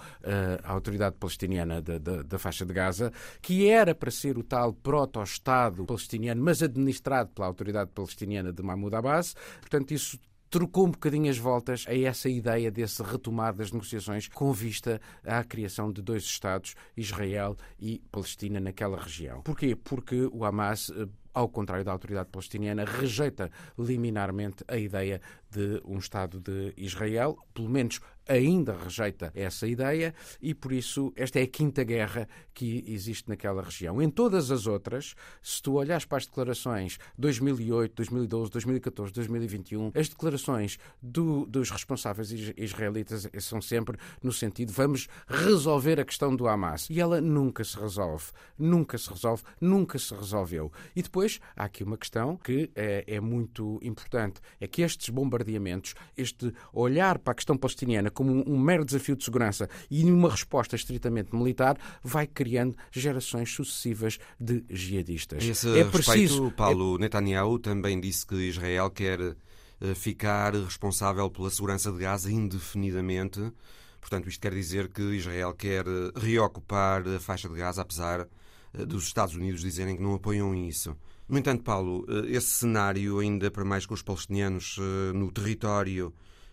a 0.62 0.72
autoridade 0.72 1.16
palestiniana 1.16 1.80
da, 1.80 1.98
da, 1.98 2.22
da, 2.22 2.38
faixa 2.38 2.64
de 2.64 2.72
Gaza, 2.72 3.12
que 3.40 3.68
era 3.68 3.94
para 3.94 4.10
ser 4.10 4.38
o 4.38 4.42
tal 4.42 4.72
proto-Estado 4.72 5.84
palestiniano, 5.84 6.42
mas 6.42 6.62
administrado 6.62 7.30
pela 7.30 7.46
autoridade 7.46 7.90
palestiniana 7.94 8.52
de 8.52 8.62
Mahmoud 8.62 8.94
Abbas. 8.94 9.34
Portanto, 9.60 9.92
isso 9.92 10.18
trocou 10.50 10.86
um 10.86 10.90
bocadinho 10.90 11.30
as 11.30 11.38
voltas 11.38 11.84
a 11.86 11.96
essa 11.96 12.28
ideia 12.28 12.70
desse 12.70 13.02
retomar 13.02 13.54
das 13.54 13.70
negociações 13.70 14.28
com 14.28 14.52
vista 14.52 15.00
à 15.24 15.44
criação 15.44 15.92
de 15.92 16.00
dois 16.00 16.24
Estados, 16.24 16.74
Israel 16.96 17.56
e 17.78 18.02
Palestina, 18.10 18.58
naquela 18.58 18.98
região. 18.98 19.42
Porquê? 19.42 19.76
Porque 19.76 20.28
o 20.32 20.44
Hamas 20.44 20.90
eh, 20.90 21.06
ao 21.38 21.48
contrário 21.48 21.84
da 21.84 21.92
autoridade 21.92 22.30
palestiniana, 22.30 22.84
rejeita 22.84 23.48
liminarmente 23.78 24.64
a 24.66 24.76
ideia 24.76 25.20
de 25.48 25.80
um 25.84 25.98
Estado 25.98 26.40
de 26.40 26.74
Israel, 26.76 27.38
pelo 27.54 27.68
menos 27.68 28.00
ainda 28.28 28.76
rejeita 28.76 29.32
essa 29.34 29.66
ideia 29.66 30.14
e, 30.40 30.54
por 30.54 30.72
isso, 30.72 31.12
esta 31.16 31.40
é 31.40 31.42
a 31.42 31.46
quinta 31.46 31.82
guerra 31.82 32.28
que 32.54 32.84
existe 32.86 33.28
naquela 33.28 33.62
região. 33.62 34.02
Em 34.02 34.10
todas 34.10 34.50
as 34.50 34.66
outras, 34.66 35.14
se 35.42 35.62
tu 35.62 35.74
olhares 35.74 36.04
para 36.04 36.18
as 36.18 36.26
declarações 36.26 36.98
2008, 37.16 37.94
2012, 37.94 38.50
2014, 38.50 39.12
2021, 39.12 39.92
as 39.94 40.08
declarações 40.08 40.78
do, 41.00 41.46
dos 41.46 41.70
responsáveis 41.70 42.30
israelitas 42.56 43.28
são 43.38 43.60
sempre 43.60 43.96
no 44.22 44.32
sentido 44.32 44.72
vamos 44.72 45.08
resolver 45.26 46.00
a 46.00 46.04
questão 46.04 46.34
do 46.34 46.48
Hamas. 46.48 46.88
E 46.90 47.00
ela 47.00 47.20
nunca 47.20 47.64
se 47.64 47.78
resolve. 47.78 48.26
Nunca 48.58 48.98
se 48.98 49.08
resolve, 49.10 49.42
nunca 49.60 49.98
se 49.98 50.14
resolveu. 50.14 50.72
E 50.94 51.02
depois 51.02 51.40
há 51.56 51.64
aqui 51.64 51.84
uma 51.84 51.96
questão 51.96 52.36
que 52.36 52.70
é, 52.74 53.04
é 53.06 53.20
muito 53.20 53.78
importante: 53.82 54.40
é 54.60 54.66
que 54.66 54.82
estes 54.82 55.08
bombardeamentos, 55.10 55.94
este 56.16 56.52
olhar 56.72 57.18
para 57.18 57.32
a 57.32 57.34
questão 57.34 57.56
palestiniana 57.56 58.10
como 58.18 58.42
um, 58.50 58.58
mero 58.58 58.84
desafio 58.84 59.14
de 59.14 59.22
segurança 59.22 59.68
e 59.88 60.02
uma 60.02 60.28
resposta 60.28 60.74
estritamente 60.74 61.32
militar, 61.36 61.78
vai 62.02 62.26
criando 62.26 62.74
gerações 62.90 63.54
sucessivas 63.54 64.18
de 64.40 64.64
jihadistas. 64.68 65.44
esse 65.44 65.68
é 65.68 65.84
respeito, 65.84 65.92
preciso... 65.92 66.50
Paulo 66.50 66.96
é... 66.96 67.02
Netanyahu 67.02 67.60
também 67.60 68.00
disse 68.00 68.26
que 68.26 68.34
Israel 68.34 68.90
quer 68.90 69.20
eh, 69.20 69.94
ficar 69.94 70.52
responsável 70.52 71.30
pela 71.30 71.48
segurança 71.48 71.92
de 71.92 71.98
Gaza 71.98 72.28
indefinidamente. 72.28 73.52
Portanto, 74.00 74.28
isto 74.28 74.40
quer 74.40 74.52
dizer 74.52 74.88
que 74.88 75.00
Israel 75.00 75.54
quer 75.54 75.86
eh, 75.86 76.10
reocupar 76.16 77.06
a 77.06 77.20
faixa 77.20 77.48
de 77.48 77.54
Gaza, 77.54 77.82
apesar 77.82 78.26
eh, 78.74 78.84
dos 78.84 79.04
Estados 79.04 79.36
Unidos 79.36 79.60
dizerem 79.60 79.96
que 79.96 80.02
não 80.02 80.14
apoiam 80.14 80.52
isso. 80.56 80.96
No 81.28 81.38
entanto, 81.38 81.62
Paulo, 81.62 82.04
esse 82.26 82.48
cenário, 82.48 83.20
ainda 83.20 83.48
para 83.48 83.64
mais 83.64 83.86
com 83.86 83.94
os 83.94 84.02
palestinianos 84.02 84.78
no 85.14 85.30
território 85.30 86.10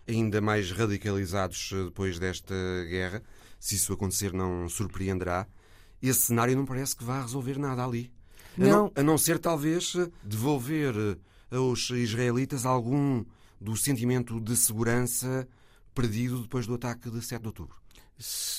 ainda 0.08 0.40
mais 0.40 0.70
radicalizados 0.70 1.70
eh, 1.72 1.84
depois 1.84 2.18
desta 2.18 2.54
guerra. 2.88 3.22
Se 3.58 3.74
isso 3.74 3.92
acontecer, 3.92 4.32
não 4.32 4.68
surpreenderá. 4.68 5.46
Esse 6.02 6.20
cenário 6.20 6.56
não 6.56 6.64
parece 6.64 6.94
que 6.94 7.04
vá 7.04 7.22
resolver 7.22 7.58
nada 7.58 7.84
ali. 7.84 8.12
Não. 8.56 8.66
A, 8.66 8.70
não, 8.70 8.92
a 8.96 9.02
não 9.02 9.18
ser, 9.18 9.38
talvez, 9.38 9.94
devolver 10.22 10.94
eh, 11.50 11.56
aos 11.56 11.90
israelitas 11.90 12.66
algum 12.66 13.24
do 13.60 13.76
sentimento 13.76 14.40
de 14.40 14.56
segurança 14.56 15.48
perdido 15.94 16.42
depois 16.42 16.66
do 16.66 16.74
ataque 16.74 17.10
de 17.10 17.22
7 17.22 17.40
de 17.40 17.46
outubro 17.46 17.85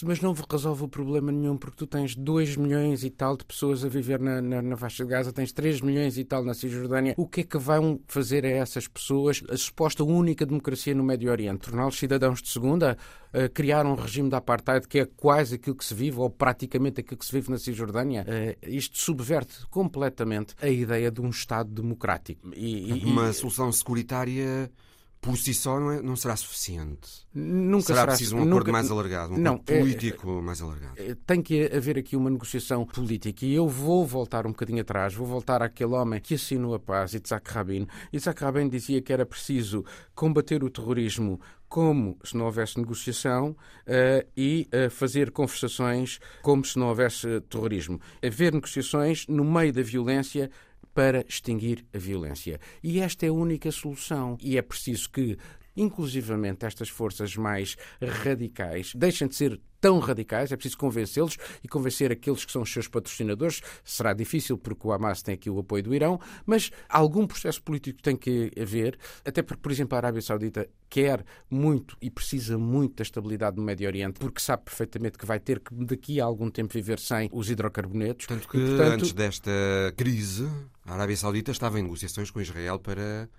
mas 0.04 0.22
não 0.22 0.36
resolve 0.50 0.84
o 0.84 0.88
problema 0.88 1.32
nenhum, 1.32 1.58
porque 1.58 1.78
tu 1.78 1.88
tens 1.88 2.15
2 2.15 2.56
milhões 2.58 3.04
e 3.04 3.10
tal 3.10 3.36
de 3.36 3.43
pessoas 3.43 3.84
a 3.84 3.89
viver 3.89 4.20
na, 4.20 4.39
na, 4.39 4.62
na, 4.62 4.78
faixa 4.78 5.04
de 5.04 5.10
Gaza, 5.10 5.34
tens 5.34 5.52
3 5.52 5.82
milhões 5.82 6.17
e 6.17 6.24
tal 6.24 6.43
na 6.43 6.54
Cisjordânia. 6.54 7.15
O 7.17 7.28
que 7.28 7.41
é 7.41 7.43
que 7.43 7.58
vão 7.58 8.00
fazer 8.08 8.46
a 8.46 8.50
essas 8.50 8.88
pessoas 8.88 9.43
a 9.50 9.58
suposta 9.58 10.04
única 10.04 10.46
democracia 10.46 10.93
no 10.93 11.04
Médio 11.04 11.32
Oriente? 11.32 11.70
Torná-los 11.70 11.98
cidadãos 11.98 12.41
de 12.41 12.50
segunda? 12.50 12.98
Uh, 13.34 13.50
criar 13.52 13.86
um 13.86 13.96
regime 13.96 14.30
de 14.30 14.36
apartheid 14.36 14.88
que 14.88 15.00
é 15.00 15.06
quase 15.06 15.56
aquilo 15.56 15.76
que 15.76 15.86
se 15.86 15.93
vive, 15.93 16.20
ou 16.20 16.30
praticamente 16.30 17.02
aquilo 17.02 17.17
que 17.17 17.26
se 17.26 17.32
vive 17.32 17.50
na 17.50 17.58
Cisjordânia? 17.58 18.26
Uh, 18.28 18.70
isto 18.70 18.98
subverte 19.00 19.65
completamente 19.72 20.54
a 20.62 20.70
ideia 20.70 21.10
de 21.10 21.20
um 21.20 21.30
Estado 21.30 21.70
democrático. 21.70 22.50
E, 22.56 22.91
e, 22.91 23.06
Uma 23.06 23.34
solução 23.34 23.72
securitária 23.72 24.72
por 25.20 25.38
si 25.38 25.54
só 25.54 25.80
não, 25.80 25.92
é, 25.92 26.02
não 26.02 26.16
será 26.16 26.36
suficiente. 26.36 27.28
Nunca 27.34 27.88
será, 27.88 28.00
será 28.02 28.12
preciso 28.14 28.36
um 28.36 28.40
acordo 28.40 28.58
nunca, 28.58 28.72
mais 28.72 28.92
alargado, 28.92 29.34
um 29.34 29.38
não, 29.38 29.56
acordo 29.56 29.72
é, 29.72 29.80
político 29.80 30.40
é, 30.40 30.42
mais 30.42 30.62
alargado. 30.62 30.94
É, 30.98 31.16
tem 31.26 31.42
que 31.42 31.66
haver 31.66 31.98
aqui 31.98 32.16
uma 32.16 32.30
negociação 32.30 32.86
política 32.86 33.46
e 33.46 33.54
eu 33.54 33.68
vou 33.68 34.06
voltar 34.06 34.46
um 34.46 34.52
bocadinho 34.52 34.82
atrás, 34.82 35.14
vou 35.14 35.28
voltar 35.28 35.62
àquele 35.62 35.94
homem 35.94 36.20
que 36.20 36.36
assinou 36.36 36.74
a 36.74 36.80
paz, 36.80 37.14
Isaac 37.14 37.52
Rabin. 37.52 37.88
Isaac 38.12 38.44
Rabin 38.44 38.70
dizia 38.70 39.02
que 39.02 39.12
era 39.12 39.26
preciso 39.26 39.84
combater 40.16 40.64
o 40.64 40.70
terrorismo 40.70 41.40
como 41.68 42.18
se 42.24 42.36
não 42.38 42.46
houvesse 42.46 42.80
negociação 42.80 43.50
uh, 43.50 44.28
e 44.36 44.68
uh, 44.74 44.90
fazer 44.90 45.32
conversações 45.32 46.20
como 46.42 46.64
se 46.64 46.80
não 46.80 46.88
houvesse 46.88 47.42
terrorismo. 47.42 48.00
Haver 48.26 48.54
negociações 48.54 49.28
no 49.28 49.44
meio 49.44 49.74
da 49.74 49.82
violência 49.82 50.50
para 50.98 51.24
extinguir 51.30 51.86
a 51.94 52.00
violência. 52.00 52.60
E 52.82 53.00
esta 53.02 53.24
é 53.24 53.30
a 53.30 53.34
única 53.34 53.72
solução. 53.72 54.36
E 54.42 54.58
é 54.58 54.64
preciso 54.64 55.08
que 55.12 55.38
inclusivamente 55.78 56.66
estas 56.66 56.90
forças 56.90 57.36
mais 57.36 57.78
radicais 58.02 58.92
deixem 58.96 59.28
de 59.28 59.36
ser 59.36 59.62
tão 59.80 60.00
radicais, 60.00 60.52
é 60.52 60.56
preciso 60.56 60.78
convencê-los 60.78 61.38
e 61.63 61.68
convencer 61.68 62.12
aqueles 62.12 62.44
que 62.44 62.52
são 62.52 62.63
os 62.63 62.72
seus 62.72 62.88
patrocinadores. 62.88 63.62
Será 63.84 64.13
difícil 64.13 64.58
porque 64.58 64.88
o 64.88 64.92
Hamas 64.92 65.22
tem 65.22 65.36
aqui 65.36 65.50
o 65.50 65.60
apoio 65.60 65.84
do 65.84 65.94
Irão, 65.94 66.20
mas 66.46 66.72
algum 66.90 67.28
processo 67.28 67.62
político 67.62 68.02
tem 68.02 68.16
que 68.16 68.52
haver, 68.60 68.98
até 69.24 69.42
porque, 69.42 69.62
por 69.62 69.72
exemplo, 69.72 69.96
a 69.96 70.00
Arábia 70.00 70.22
Saudita 70.22 70.68
quer 70.90 71.24
muito 71.50 71.96
e 72.02 72.10
precisa 72.10 72.58
muito 72.58 72.96
da 72.96 73.04
estabilidade 73.04 73.58
no 73.58 73.63
Médio 73.63 73.88
Oriente, 73.88 74.20
porque 74.20 74.42
sabe 74.42 74.63
perfeitamente 74.63 75.18
que 75.18 75.26
vai 75.26 75.40
ter 75.40 75.60
que 75.60 75.74
daqui 75.86 76.20
a 76.20 76.26
algum 76.26 76.50
tempo 76.50 76.74
viver 76.74 77.00
sem 77.00 77.30
os 77.32 77.50
hidrocarbonetos. 77.50 78.26
Tanto 78.26 78.48
que 78.48 78.58
e, 78.58 78.68
portanto... 78.68 78.94
antes 78.94 79.13
desta 79.13 79.52
crise, 79.96 80.50
a 80.86 80.94
Arábia 80.94 81.18
Saudita 81.18 81.52
estava 81.52 81.80
em 81.80 81.84
negociações 81.84 82.32
com 82.32 82.42
Israel 82.42 82.80
para 82.80 83.30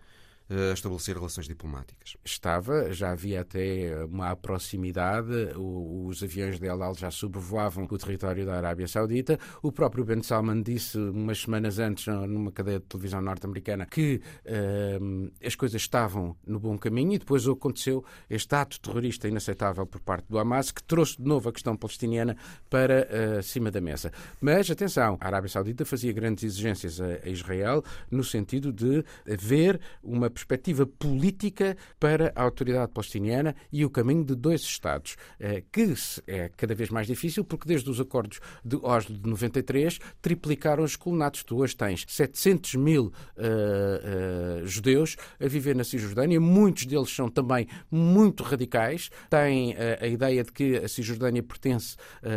a 0.51 0.73
estabelecer 0.73 1.15
relações 1.17 1.47
diplomáticas. 1.47 2.17
Estava, 2.25 2.93
já 2.93 3.11
havia 3.11 3.43
até 3.43 4.05
uma 4.05 4.35
proximidade, 4.35 5.53
os 5.57 6.23
aviões 6.23 6.59
de 6.59 6.67
El 6.67 6.83
Al 6.83 6.95
já 6.95 7.11
sobrevoavam 7.11 7.87
o 7.91 7.99
território 7.99 8.47
da 8.47 8.57
Arábia 8.57 8.89
Saudita. 8.89 9.39
O 9.63 9.71
próprio 9.71 10.05
Ben 10.05 10.23
Salman 10.23 10.63
disse 10.63 10.97
umas 10.97 11.41
semanas 11.41 11.79
antes, 11.79 12.07
numa 12.07 12.51
cadeia 12.51 12.79
de 12.79 12.87
televisão 12.87 13.21
norte-americana, 13.21 13.85
que 13.85 14.21
uh, 14.47 15.33
as 15.45 15.55
coisas 15.55 15.83
estavam 15.83 16.37
no 16.47 16.59
bom 16.59 16.79
caminho 16.79 17.15
e 17.15 17.19
depois 17.19 17.47
aconteceu 17.47 18.05
este 18.31 18.55
ato 18.55 18.81
terrorista 18.81 19.29
inaceitável 19.29 19.87
por 19.87 20.01
parte 20.01 20.27
do 20.29 20.39
Hamas, 20.39 20.71
que 20.71 20.83
trouxe 20.83 21.19
de 21.19 21.29
novo 21.29 21.49
a 21.49 21.53
questão 21.53 21.77
palestiniana 21.77 22.37
para 22.71 23.07
uh, 23.39 23.43
cima 23.43 23.71
da 23.71 23.81
mesa. 23.81 24.11
Mas, 24.41 24.71
atenção, 24.71 25.19
a 25.21 25.27
Arábia 25.27 25.51
Saudita 25.51 25.85
fazia 25.85 26.13
grandes 26.13 26.45
exigências 26.45 27.01
a, 27.01 27.07
a 27.25 27.29
Israel 27.29 27.83
no 28.11 28.25
sentido 28.25 28.73
de 28.73 29.05
haver 29.31 29.79
uma 30.03 30.31
perspectiva 30.39 30.87
política 30.87 31.77
para 31.99 32.33
a 32.35 32.43
autoridade 32.43 32.93
palestiniana 32.93 33.55
e 33.73 33.85
o 33.85 33.91
caminho 33.91 34.25
de 34.25 34.35
dois 34.35 34.63
Estados, 34.63 35.17
eh, 35.41 35.65
que 35.73 35.95
é 36.27 36.49
cada 36.57 36.75
vez 36.75 36.91
mais 36.91 37.07
difícil 37.07 37.45
porque 37.45 37.67
desde 37.67 37.91
os 37.91 38.01
acordos 38.01 38.41
de 38.65 38.77
Oslo 38.83 39.17
de 39.17 39.29
93 39.29 39.99
triplicaram 40.21 40.85
os 40.85 40.97
colonatos. 40.97 41.43
Tu 41.43 41.57
hoje 41.57 41.77
tens 41.77 42.05
700 42.07 42.75
mil 42.75 43.07
uh, 43.07 44.63
uh, 44.63 44.67
judeus 44.67 45.17
a 45.41 45.47
viver 45.47 45.75
na 45.75 45.85
Cisjordânia, 45.85 46.41
muitos 46.41 46.87
deles 46.87 47.11
são 47.11 47.29
também 47.29 47.67
muito 47.91 48.43
radicais, 48.43 49.11
têm 49.31 49.73
uh, 49.73 49.77
a 50.01 50.07
ideia 50.07 50.45
de 50.45 50.53
que 50.53 50.77
a 50.77 50.89
Cisjordânia 50.89 51.43
pertence 51.43 51.97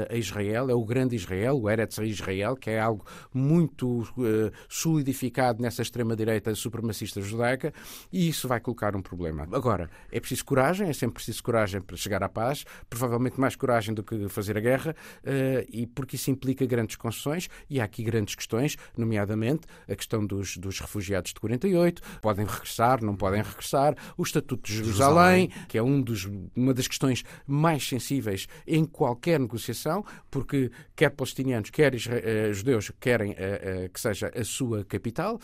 a 0.10 0.16
Israel, 0.16 0.70
é 0.70 0.74
o 0.74 0.86
grande 0.86 1.16
Israel, 1.16 1.60
o 1.60 1.70
Eretz 1.70 1.98
Israel, 1.98 2.56
que 2.56 2.70
é 2.70 2.80
algo 2.80 3.06
muito 3.34 4.06
solidificado 4.70 5.62
nessa 5.62 5.82
extrema-direita 5.82 6.54
supremacista 6.56 7.22
judaica, 7.22 7.74
e 8.12 8.30
isso 8.30 8.48
vai 8.48 8.60
colocar 8.60 8.96
um 8.96 9.02
problema. 9.02 9.48
Agora, 9.52 9.90
é 10.12 10.20
preciso 10.20 10.46
coragem, 10.46 10.90
é 10.90 10.94
sempre 10.94 11.16
preciso 11.16 11.44
coragem 11.44 11.82
para 11.82 11.96
chegar 11.98 12.24
à 12.24 12.30
paz, 12.30 12.66
provavelmente 12.90 13.40
mais 13.40 13.56
coragem 13.56 13.94
do 13.94 14.04
que 14.04 14.28
fazer 14.30 14.58
a 14.58 14.62
guerra, 14.62 14.96
uh, 15.24 15.68
e 15.70 15.86
porque 15.88 16.16
isso 16.16 16.30
implica 16.32 16.66
grandes 16.66 16.96
concessões, 16.96 17.50
e 17.70 17.80
há 17.80 17.84
aqui 17.84 18.04
grandes 18.04 18.36
questões, 18.36 18.78
nomeadamente 18.98 19.68
a 19.90 19.96
questão 19.96 20.26
dos, 20.26 20.58
dos 20.58 20.80
refugiados 20.80 21.34
de 21.34 21.40
48, 21.40 22.02
podem 22.22 22.46
regressar, 22.46 23.04
não 23.04 23.16
podem 23.16 23.42
regressar, 23.42 23.96
o 24.18 24.24
Estatuto 24.24 24.68
de 24.68 24.76
Jerusalém, 24.76 25.50
Jerusalém. 25.50 25.68
que 25.68 25.78
é 25.78 25.84
um 25.84 26.02
dos, 26.02 26.30
uma 26.56 26.74
das 26.74 26.88
questões 26.88 27.24
mais 27.46 27.88
sensíveis 27.88 28.48
em 28.68 28.86
qualquer 28.86 29.40
negociação, 29.40 30.06
porque 30.30 30.72
quer 30.96 31.12
palestinianos, 31.12 31.70
quer 31.70 31.94
uh, 31.94 32.54
judeus 32.54 32.92
querem 33.00 33.32
uh, 33.32 33.90
que 33.92 34.00
seja 34.00 34.32
a 34.36 34.44
sua 34.44 34.84
capital, 34.86 35.40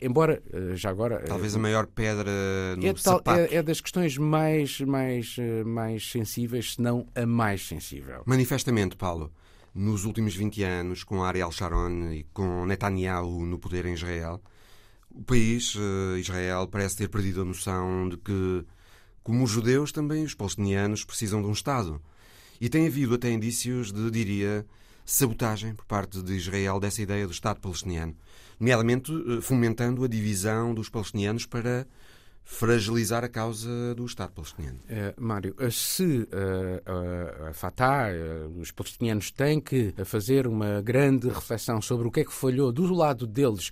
embora 0.00 0.42
já 0.74 0.90
agora... 0.90 1.20
Talvez 1.20 1.54
a 1.54 1.58
maior 1.70 1.86
pedra 1.86 2.30
no 2.76 2.86
é, 2.86 2.92
tal, 2.94 3.22
é, 3.26 3.54
é, 3.54 3.62
das 3.62 3.80
questões 3.80 4.18
mais, 4.18 4.80
mais, 4.80 5.36
eh, 5.38 5.62
mais 5.64 6.10
sensíveis, 6.10 6.74
se 6.74 6.82
não 6.82 7.06
a 7.14 7.24
mais 7.24 7.66
sensível. 7.66 8.22
Manifestamente, 8.26 8.96
Paulo, 8.96 9.32
nos 9.72 10.04
últimos 10.04 10.34
20 10.34 10.62
anos, 10.64 11.04
com 11.04 11.22
Ariel 11.22 11.52
Sharon 11.52 12.12
e 12.12 12.26
com 12.32 12.66
Netanyahu 12.66 13.46
no 13.46 13.58
poder 13.58 13.86
em 13.86 13.94
Israel, 13.94 14.42
o 15.10 15.22
país, 15.22 15.76
eh, 15.76 16.18
Israel, 16.18 16.66
parece 16.66 16.96
ter 16.96 17.08
perdido 17.08 17.42
a 17.42 17.44
noção 17.44 18.08
de 18.08 18.16
que, 18.16 18.64
como 19.22 19.44
os 19.44 19.50
judeus, 19.50 19.92
também 19.92 20.24
os 20.24 20.34
palestinianos 20.34 21.04
precisam 21.04 21.40
de 21.40 21.48
um 21.48 21.52
Estado. 21.52 22.02
E 22.60 22.68
tem 22.68 22.86
havido 22.86 23.14
até 23.14 23.30
indícios 23.30 23.92
de, 23.92 24.10
diria, 24.10 24.66
sabotagem 25.04 25.74
por 25.74 25.84
parte 25.84 26.20
de 26.20 26.34
Israel 26.34 26.78
dessa 26.78 27.00
ideia 27.00 27.26
do 27.26 27.32
Estado 27.32 27.60
palestiniano, 27.60 28.14
nomeadamente 28.60 29.10
eh, 29.12 29.40
fomentando 29.40 30.04
a 30.04 30.08
divisão 30.08 30.74
dos 30.74 30.90
palestinianos 30.90 31.46
para 31.46 31.86
fragilizar 32.44 33.22
a 33.22 33.28
causa 33.28 33.94
do 33.94 34.04
Estado 34.04 34.32
palestiniano. 34.32 34.78
Uh, 34.80 35.22
Mário, 35.22 35.54
eh, 35.58 35.70
se 35.70 36.22
uh, 36.22 37.46
a 37.48 37.52
Fatah, 37.52 38.08
uh, 38.10 38.58
os 38.58 38.72
palestinianos 38.72 39.30
têm 39.30 39.60
que 39.60 39.94
fazer 40.04 40.48
uma 40.48 40.82
grande 40.82 41.28
reflexão 41.28 41.80
sobre 41.80 42.08
o 42.08 42.10
que 42.10 42.20
é 42.20 42.24
que 42.24 42.32
falhou 42.32 42.72
do 42.72 42.92
lado 42.92 43.26
deles 43.26 43.70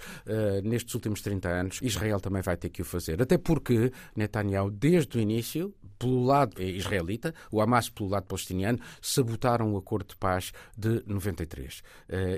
nestes 0.62 0.94
últimos 0.94 1.20
30 1.22 1.48
anos, 1.48 1.80
Israel 1.82 2.20
também 2.20 2.40
vai 2.40 2.56
ter 2.56 2.68
que 2.68 2.82
o 2.82 2.84
fazer. 2.84 3.20
Até 3.20 3.36
porque 3.36 3.92
Netanyahu, 4.14 4.70
desde 4.70 5.18
o 5.18 5.20
início, 5.20 5.74
pelo 5.98 6.24
lado 6.24 6.62
israelita, 6.62 7.34
o 7.50 7.60
Hamas 7.60 7.88
pelo 7.88 8.08
lado 8.10 8.24
palestiniano, 8.24 8.78
sabotaram 9.00 9.72
o 9.72 9.76
acordo 9.76 10.08
de 10.08 10.16
paz 10.16 10.52
de 10.76 11.02
93. 11.06 11.82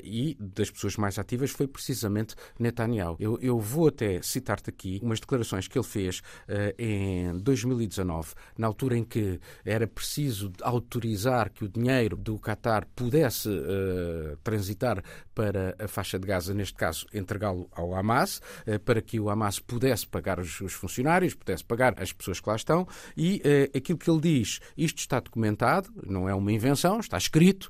e 0.03 0.37
das 0.41 0.71
pessoas 0.71 0.97
mais 0.97 1.19
ativas 1.19 1.51
foi 1.51 1.67
precisamente 1.67 2.35
Netanyahu. 2.59 3.17
Eu, 3.19 3.39
eu 3.41 3.59
vou 3.59 3.89
até 3.89 4.21
citar-te 4.23 4.71
aqui 4.71 5.01
umas 5.03 5.21
declarações 5.21 5.69
que 5.69 5.79
ele 5.79 5.87
fez 5.87 6.19
uh, 6.19 6.75
em 6.79 7.39
2019, 7.39 8.35
na 8.57 8.67
altura 8.67 8.97
em 8.97 9.05
que 9.05 9.41
era 9.65 9.87
preciso 9.87 10.53
autorizar 10.63 11.51
que 11.51 11.65
o 11.65 11.69
dinheiro 11.69 12.17
do 12.17 12.39
Qatar 12.39 12.87
pudesse 12.95 13.49
uh, 13.49 14.37
transitar 14.43 15.03
para 15.35 15.75
a 15.79 15.89
faixa 15.89 16.19
de 16.19 16.27
Gaza, 16.27 16.53
neste 16.53 16.75
caso 16.75 17.07
entregá-lo 17.15 17.69
ao 17.73 17.95
Hamas, 17.95 18.43
para 18.85 19.01
que 19.01 19.19
o 19.19 19.31
Hamas 19.31 19.59
pudesse 19.59 20.07
pagar 20.07 20.39
os, 20.39 20.61
os, 20.61 20.75
funcionários, 20.75 21.35
pudesse 21.35 21.65
pagar 21.65 21.95
as 22.01 22.13
pessoas 22.13 22.41
que 22.41 22.49
lá 22.49 22.57
estão, 22.57 22.87
e 23.17 23.41
aquilo 23.75 23.99
que 23.99 24.11
ele 24.11 24.21
diz, 24.21 24.61
isto 24.77 24.99
está 24.99 25.21
documentado, 25.21 25.91
não 26.07 26.29
é 26.29 26.35
uma 26.35 26.53
invenção, 26.53 27.01
está 27.01 27.19
escrito. 27.19 27.69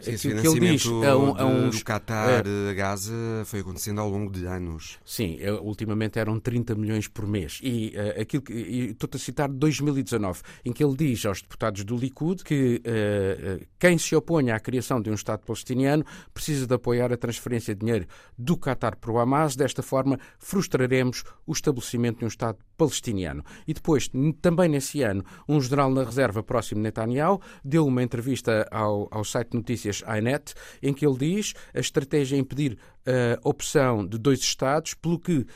Sim, 0.00 0.12
aquilo 0.12 0.40
que 0.40 0.48
ele 0.48 0.72
diz 0.72 0.86
a, 0.86 1.16
um, 1.16 1.38
a 1.38 1.44
uns, 1.44 1.78
do 1.78 1.84
Qatar 1.84 2.44
a 2.70 2.72
Gaza 2.72 3.12
foi 3.44 3.60
acontecendo 3.60 4.00
ao 4.00 4.08
longo 4.08 4.30
de 4.30 4.46
anos. 4.46 4.98
Sim, 5.04 5.38
ultimamente 5.62 6.18
eram 6.18 6.38
30 6.38 6.74
milhões 6.74 7.08
por 7.08 7.26
mês. 7.26 7.58
E 7.62 7.94
uh, 7.96 8.20
aquilo 8.20 8.42
que 8.42 8.52
estou-te 8.52 9.16
a 9.16 9.20
citar 9.20 9.48
2019, 9.48 10.40
em 10.64 10.72
que 10.72 10.82
ele 10.82 10.96
diz 10.96 11.24
aos 11.26 11.42
deputados 11.42 11.84
do 11.84 11.96
Likud 11.96 12.42
que 12.44 12.82
uh, 12.84 13.66
quem 13.78 13.98
se 13.98 14.14
oponha 14.14 14.54
à 14.54 14.60
criação 14.60 15.00
de 15.00 15.10
um 15.10 15.14
Estado 15.14 15.44
palestiniano 15.44 16.04
precisa 16.32 16.66
de 16.66 16.74
apoiar 16.74 17.12
a 17.12 17.16
transferência 17.16 17.74
de 17.74 17.80
dinheiro 17.80 18.06
do 18.36 18.56
Qatar 18.56 18.96
para 18.96 19.10
o 19.10 19.18
Hamas. 19.18 19.56
Desta 19.56 19.82
forma, 19.82 20.18
frustraremos 20.38 21.24
o 21.46 21.52
estabelecimento 21.52 22.18
de 22.18 22.24
um 22.24 22.28
Estado 22.28 22.58
palestiniano. 22.76 23.44
E 23.66 23.74
depois, 23.74 24.10
também 24.40 24.68
nesse 24.68 25.01
um 25.48 25.60
general 25.60 25.90
na 25.90 26.04
reserva 26.04 26.42
próximo 26.42 26.78
de 26.78 26.84
Netanyahu 26.84 27.40
deu 27.64 27.86
uma 27.86 28.02
entrevista 28.02 28.66
ao, 28.70 29.08
ao 29.10 29.24
site 29.24 29.54
notícias 29.54 30.02
iNet, 30.18 30.54
em 30.82 30.92
que 30.92 31.06
ele 31.06 31.18
diz 31.18 31.54
a 31.74 31.80
estratégia 31.80 32.36
é 32.36 32.38
impedir 32.38 32.78
a 33.06 33.48
opção 33.48 34.06
de 34.06 34.18
dois 34.18 34.40
Estados, 34.40 34.94
pelo 34.94 35.18
que 35.18 35.46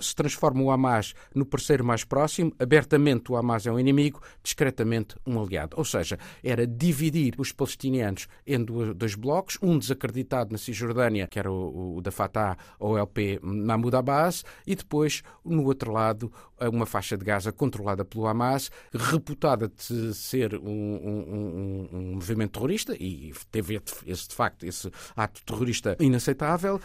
se 0.00 0.14
transforma 0.14 0.62
o 0.62 0.70
Hamas 0.70 1.12
no 1.34 1.44
parceiro 1.44 1.84
mais 1.84 2.04
próximo, 2.04 2.52
abertamente 2.58 3.32
o 3.32 3.36
Hamas 3.36 3.66
é 3.66 3.72
um 3.72 3.80
inimigo, 3.80 4.20
discretamente 4.42 5.16
um 5.26 5.40
aliado. 5.40 5.76
Ou 5.76 5.84
seja, 5.84 6.18
era 6.42 6.66
dividir 6.66 7.34
os 7.36 7.50
palestinianos 7.50 8.28
em 8.46 8.64
dois 8.64 9.14
blocos, 9.16 9.58
um 9.60 9.76
desacreditado 9.76 10.52
na 10.52 10.58
Cisjordânia, 10.58 11.26
que 11.26 11.38
era 11.38 11.50
o, 11.50 11.96
o 11.96 12.00
da 12.00 12.12
Fatah 12.12 12.56
ou 12.78 12.96
LP 12.96 13.40
Mahmoud 13.42 13.96
Abbas, 13.96 14.44
e 14.64 14.76
depois, 14.76 15.22
no 15.44 15.64
outro 15.64 15.90
lado, 15.90 16.32
uma 16.68 16.86
faixa 16.86 17.16
de 17.16 17.24
Gaza 17.24 17.52
controlada 17.52 18.04
pelo 18.04 18.26
Hamas, 18.26 18.70
reputada 18.92 19.68
de 19.68 20.14
ser 20.14 20.54
um, 20.54 20.68
um, 20.68 21.24
um, 21.30 21.88
um 21.92 22.14
movimento 22.14 22.52
terrorista, 22.52 22.94
e 22.98 23.32
teve 23.50 23.80
esse, 24.06 24.28
de 24.28 24.34
facto 24.34 24.64
esse 24.64 24.90
ato 25.16 25.42
terrorista 25.44 25.96
inaceitável, 26.00 26.76
uh, 26.76 26.80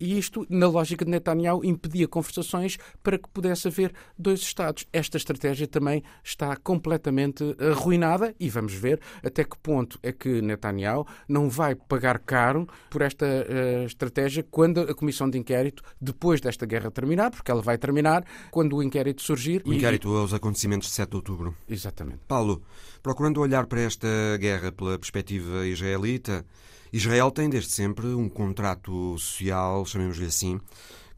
e 0.00 0.18
isto, 0.18 0.46
na 0.48 0.66
lógica 0.66 1.04
de 1.04 1.10
Netanyahu, 1.10 1.64
impedia 1.64 2.08
conversações 2.08 2.78
para 3.02 3.18
que 3.18 3.28
pudesse 3.28 3.68
haver 3.68 3.92
dois 4.18 4.40
Estados. 4.40 4.86
Esta 4.92 5.16
estratégia 5.16 5.66
também 5.66 6.02
está 6.22 6.56
completamente 6.56 7.56
arruinada 7.58 8.34
e 8.38 8.48
vamos 8.48 8.72
ver 8.72 9.00
até 9.22 9.44
que 9.44 9.56
ponto 9.58 9.98
é 10.02 10.12
que 10.12 10.40
Netanyahu 10.40 11.06
não 11.28 11.48
vai 11.48 11.74
pagar 11.74 12.18
caro 12.18 12.68
por 12.90 13.02
esta 13.02 13.26
uh, 13.26 13.84
estratégia 13.86 14.44
quando 14.50 14.80
a 14.80 14.94
comissão 14.94 15.28
de 15.28 15.38
inquérito, 15.38 15.82
depois 16.00 16.40
desta 16.40 16.66
guerra 16.66 16.90
terminar, 16.90 17.30
porque 17.30 17.50
ela 17.50 17.62
vai 17.62 17.76
terminar 17.78 18.24
quando 18.50 18.76
o 18.76 18.82
inquérito 18.82 19.03
surgir. 19.22 19.62
O 19.64 19.72
inquérito 19.72 20.08
e... 20.08 20.18
aos 20.18 20.32
acontecimentos 20.32 20.88
de 20.88 20.94
7 20.94 21.10
de 21.10 21.16
outubro. 21.16 21.54
Exatamente. 21.68 22.20
Paulo, 22.26 22.62
procurando 23.02 23.40
olhar 23.40 23.66
para 23.66 23.80
esta 23.80 24.08
guerra 24.38 24.72
pela 24.72 24.98
perspectiva 24.98 25.66
israelita, 25.66 26.44
Israel 26.92 27.30
tem 27.30 27.50
desde 27.50 27.70
sempre 27.70 28.06
um 28.06 28.28
contrato 28.28 29.18
social, 29.18 29.84
chamemos-lhe 29.84 30.26
assim, 30.26 30.60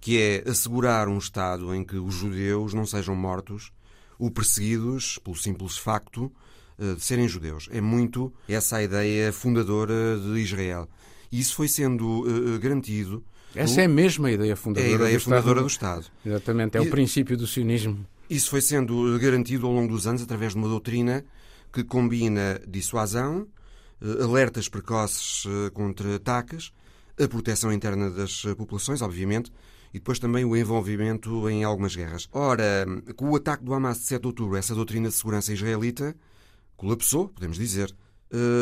que 0.01 0.19
é 0.19 0.45
assegurar 0.49 1.09
um 1.09 1.19
Estado 1.19 1.75
em 1.75 1.85
que 1.85 1.97
os 1.97 2.15
judeus 2.15 2.73
não 2.73 2.87
sejam 2.87 3.15
mortos 3.15 3.73
ou 4.19 4.31
perseguidos 4.31 5.19
pelo 5.19 5.37
simples 5.37 5.77
facto 5.77 6.33
eh, 6.79 6.95
de 6.95 7.01
serem 7.03 7.29
judeus. 7.29 7.69
É 7.73 7.81
muito 7.81 8.33
essa 8.49 8.77
a 8.77 8.83
ideia 8.83 9.33
fundadora 9.33 10.19
de 10.19 10.41
Israel. 10.41 10.89
E 11.33 11.41
isso 11.41 11.55
foi 11.55 11.69
sendo 11.69 12.23
uh, 12.23 12.59
garantido. 12.59 13.25
Essa 13.55 13.83
é 13.83 13.89
mesmo 13.89 14.27
a 14.27 14.33
ideia 14.33 14.55
fundadora, 14.55 14.91
é 14.91 14.93
a 14.93 14.97
ideia 14.97 15.19
do, 15.19 15.23
fundadora 15.23 15.67
Estado. 15.67 15.95
do 15.95 16.01
Estado. 16.01 16.13
Exatamente, 16.27 16.77
é 16.77 16.83
e, 16.83 16.87
o 16.87 16.91
princípio 16.91 17.37
do 17.37 17.47
sionismo. 17.47 18.07
Isso 18.29 18.51
foi 18.51 18.61
sendo 18.61 19.19
garantido 19.19 19.67
ao 19.67 19.73
longo 19.73 19.93
dos 19.93 20.07
anos 20.07 20.23
através 20.23 20.53
de 20.53 20.59
uma 20.59 20.69
doutrina 20.69 21.25
que 21.73 21.85
combina 21.85 22.61
dissuasão, 22.67 23.47
alertas 24.21 24.69
precoces 24.69 25.45
contra 25.73 26.17
ataques, 26.17 26.73
a 27.19 27.27
proteção 27.29 27.73
interna 27.73 28.11
das 28.11 28.43
populações, 28.57 29.01
obviamente, 29.01 29.51
e 29.95 29.99
depois 29.99 30.19
também 30.19 30.45
o 30.45 30.55
envolvimento 30.55 31.49
em 31.49 31.65
algumas 31.65 31.97
guerras. 31.97 32.29
Ora, 32.33 32.85
com 33.15 33.31
o 33.31 33.37
ataque 33.37 33.65
do 33.65 33.73
Hamas 33.73 33.99
de 33.99 34.05
7 34.05 34.21
de 34.21 34.27
outubro, 34.27 34.57
essa 34.57 34.75
doutrina 34.75 35.09
de 35.09 35.15
segurança 35.15 35.53
israelita 35.53 36.15
colapsou, 36.77 37.29
podemos 37.29 37.57
dizer. 37.57 37.95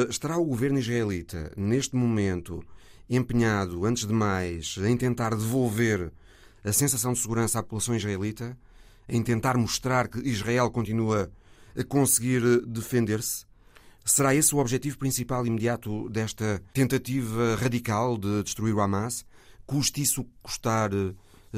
Estará 0.08 0.36
o 0.36 0.44
governo 0.44 0.78
israelita, 0.78 1.50
neste 1.56 1.96
momento, 1.96 2.62
empenhado, 3.08 3.84
antes 3.84 4.06
de 4.06 4.12
mais, 4.12 4.76
em 4.78 4.96
tentar 4.96 5.30
devolver 5.30 6.12
a 6.62 6.72
sensação 6.72 7.12
de 7.12 7.18
segurança 7.18 7.58
à 7.58 7.62
população 7.62 7.94
israelita, 7.94 8.56
em 9.08 9.22
tentar 9.22 9.56
mostrar 9.56 10.08
que 10.08 10.18
Israel 10.20 10.70
continua 10.70 11.30
a 11.76 11.84
conseguir 11.84 12.40
defender-se? 12.66 13.44
Será 14.04 14.34
esse 14.34 14.54
o 14.54 14.58
objetivo 14.58 14.98
principal 14.98 15.46
imediato 15.46 16.08
desta 16.10 16.62
tentativa 16.72 17.56
radical 17.56 18.18
de 18.18 18.42
destruir 18.42 18.74
o 18.74 18.80
Hamas? 18.80 19.24
Custe 19.66 20.02
isso 20.02 20.26
custar 20.42 20.90
eh, 20.92 21.14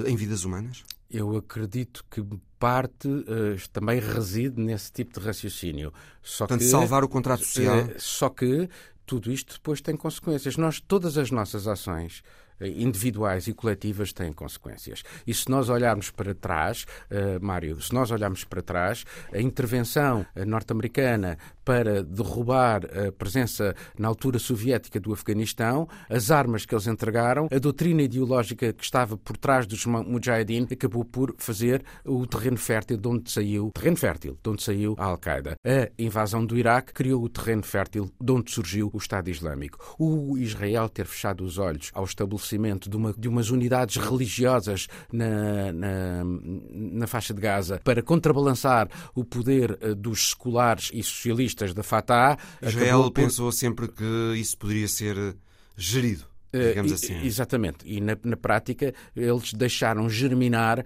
em 0.06 0.14
vidas 0.14 0.44
humanas? 0.44 0.84
Eu 1.10 1.36
acredito 1.36 2.04
que 2.10 2.24
parte 2.58 3.08
uh, 3.08 3.68
também 3.72 4.00
reside 4.00 4.60
nesse 4.60 4.92
tipo 4.92 5.18
de 5.18 5.26
raciocínio. 5.26 5.92
Só 6.22 6.46
Portanto, 6.46 6.60
que, 6.60 6.70
salvar 6.70 7.04
o 7.04 7.08
contrato 7.08 7.44
social. 7.44 7.84
Uh, 7.84 7.94
só 7.98 8.28
que 8.28 8.68
tudo 9.06 9.32
isto 9.32 9.54
depois 9.54 9.80
tem 9.80 9.96
consequências. 9.96 10.56
Nós, 10.56 10.80
todas 10.80 11.16
as 11.16 11.30
nossas 11.30 11.68
ações 11.68 12.22
eh, 12.60 12.68
individuais 12.68 13.46
e 13.46 13.54
coletivas 13.54 14.12
têm 14.12 14.32
consequências. 14.32 15.02
E 15.26 15.32
se 15.32 15.48
nós 15.48 15.68
olharmos 15.68 16.10
para 16.10 16.34
trás, 16.34 16.86
uh, 17.10 17.44
Mário, 17.44 17.80
se 17.80 17.92
nós 17.94 18.10
olharmos 18.10 18.44
para 18.44 18.62
trás, 18.62 19.04
a 19.32 19.40
intervenção 19.40 20.26
norte-americana 20.46 21.38
para 21.66 22.04
derrubar 22.04 22.82
a 22.84 23.10
presença 23.10 23.74
na 23.98 24.06
altura 24.06 24.38
soviética 24.38 25.00
do 25.00 25.12
Afeganistão, 25.12 25.88
as 26.08 26.30
armas 26.30 26.64
que 26.64 26.72
eles 26.72 26.86
entregaram, 26.86 27.48
a 27.50 27.58
doutrina 27.58 28.02
ideológica 28.02 28.72
que 28.72 28.84
estava 28.84 29.18
por 29.18 29.36
trás 29.36 29.66
dos 29.66 29.84
Mujahideen 29.84 30.68
acabou 30.70 31.04
por 31.04 31.34
fazer 31.38 31.84
o 32.04 32.24
terreno 32.24 32.56
fértil 32.56 32.96
de 32.96 33.08
onde 33.08 33.32
saiu, 33.32 33.72
terreno 33.74 33.96
fértil 33.96 34.38
de 34.40 34.48
onde 34.48 34.62
saiu 34.62 34.94
a 34.96 35.06
Al-Qaeda. 35.06 35.56
A 35.66 35.90
invasão 36.00 36.46
do 36.46 36.56
Iraque 36.56 36.92
criou 36.92 37.24
o 37.24 37.28
terreno 37.28 37.64
fértil 37.64 38.08
de 38.20 38.32
onde 38.32 38.52
surgiu 38.52 38.88
o 38.92 38.98
Estado 38.98 39.28
Islâmico. 39.28 39.96
O 39.98 40.38
Israel 40.38 40.88
ter 40.88 41.06
fechado 41.06 41.42
os 41.42 41.58
olhos 41.58 41.90
ao 41.92 42.04
estabelecimento 42.04 42.88
de, 42.88 42.96
uma, 42.96 43.12
de 43.12 43.26
umas 43.26 43.50
unidades 43.50 43.96
religiosas 43.96 44.86
na, 45.12 45.72
na, 45.72 46.24
na 46.70 47.06
faixa 47.08 47.34
de 47.34 47.40
Gaza 47.40 47.80
para 47.82 48.02
contrabalançar 48.02 48.88
o 49.16 49.24
poder 49.24 49.76
eh, 49.80 49.94
dos 49.94 50.30
seculares 50.30 50.90
e 50.94 51.02
socialistas 51.02 51.55
da 51.74 51.82
Fatah. 51.82 52.38
Israel 52.62 53.04
por... 53.04 53.12
pensou 53.12 53.50
sempre 53.52 53.88
que 53.88 54.34
isso 54.36 54.56
poderia 54.58 54.88
ser 54.88 55.36
gerido. 55.76 56.24
Eh, 56.52 56.68
digamos 56.70 56.92
assim. 56.92 57.24
Exatamente. 57.24 57.78
E 57.84 58.00
na, 58.00 58.16
na, 58.22 58.36
prática 58.36 58.94
eles 59.14 59.52
deixaram 59.52 60.08
germinar 60.08 60.80
uh, 60.80 60.84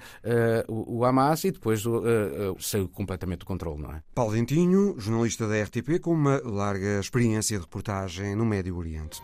o, 0.72 0.98
o, 0.98 1.04
Hamas 1.04 1.44
e 1.44 1.50
depois 1.50 1.84
uh, 1.86 1.98
uh, 1.98 2.62
saiu 2.62 2.88
completamente 2.88 3.40
do 3.40 3.46
controle, 3.46 3.80
não 3.82 3.92
é? 3.92 4.02
Paulo 4.14 4.32
Dentinho, 4.32 4.94
jornalista 4.98 5.46
da 5.46 5.62
RTP, 5.62 6.00
com 6.00 6.12
uma 6.12 6.40
larga 6.44 6.98
experiência 6.98 7.56
de 7.56 7.62
reportagem 7.62 8.34
no 8.34 8.44
Médio 8.44 8.76
Oriente. 8.76 9.22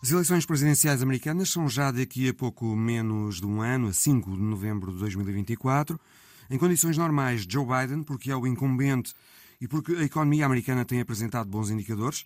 As 0.00 0.12
eleições 0.12 0.46
presidenciais 0.46 1.02
americanas 1.02 1.50
são 1.50 1.68
já 1.68 1.90
daqui 1.90 2.28
a 2.28 2.34
pouco 2.34 2.64
menos 2.76 3.40
de 3.40 3.46
um 3.46 3.60
ano, 3.60 3.88
a 3.88 3.92
5 3.92 4.30
de 4.30 4.40
novembro 4.40 4.92
de 4.92 4.98
2024. 4.98 5.98
Em 6.50 6.56
condições 6.56 6.96
normais, 6.96 7.46
Joe 7.46 7.66
Biden, 7.66 8.02
porque 8.02 8.30
é 8.30 8.36
o 8.36 8.46
incumbente 8.46 9.14
e 9.60 9.68
porque 9.68 9.92
a 9.92 10.02
economia 10.02 10.46
americana 10.46 10.82
tem 10.82 10.98
apresentado 10.98 11.48
bons 11.50 11.68
indicadores, 11.68 12.24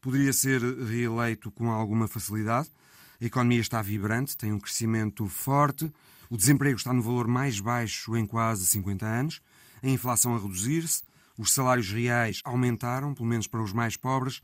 poderia 0.00 0.32
ser 0.32 0.62
reeleito 0.62 1.50
com 1.50 1.72
alguma 1.72 2.06
facilidade. 2.06 2.70
A 3.20 3.24
economia 3.24 3.60
está 3.60 3.82
vibrante, 3.82 4.36
tem 4.36 4.52
um 4.52 4.60
crescimento 4.60 5.26
forte, 5.26 5.92
o 6.30 6.36
desemprego 6.36 6.76
está 6.76 6.92
no 6.92 7.02
valor 7.02 7.26
mais 7.26 7.58
baixo 7.58 8.16
em 8.16 8.26
quase 8.26 8.64
50 8.66 9.04
anos, 9.04 9.40
a 9.82 9.88
inflação 9.88 10.36
a 10.36 10.38
reduzir-se, 10.38 11.02
os 11.36 11.52
salários 11.52 11.90
reais 11.90 12.40
aumentaram, 12.44 13.12
pelo 13.12 13.28
menos 13.28 13.48
para 13.48 13.62
os 13.62 13.72
mais 13.72 13.96
pobres. 13.96 14.40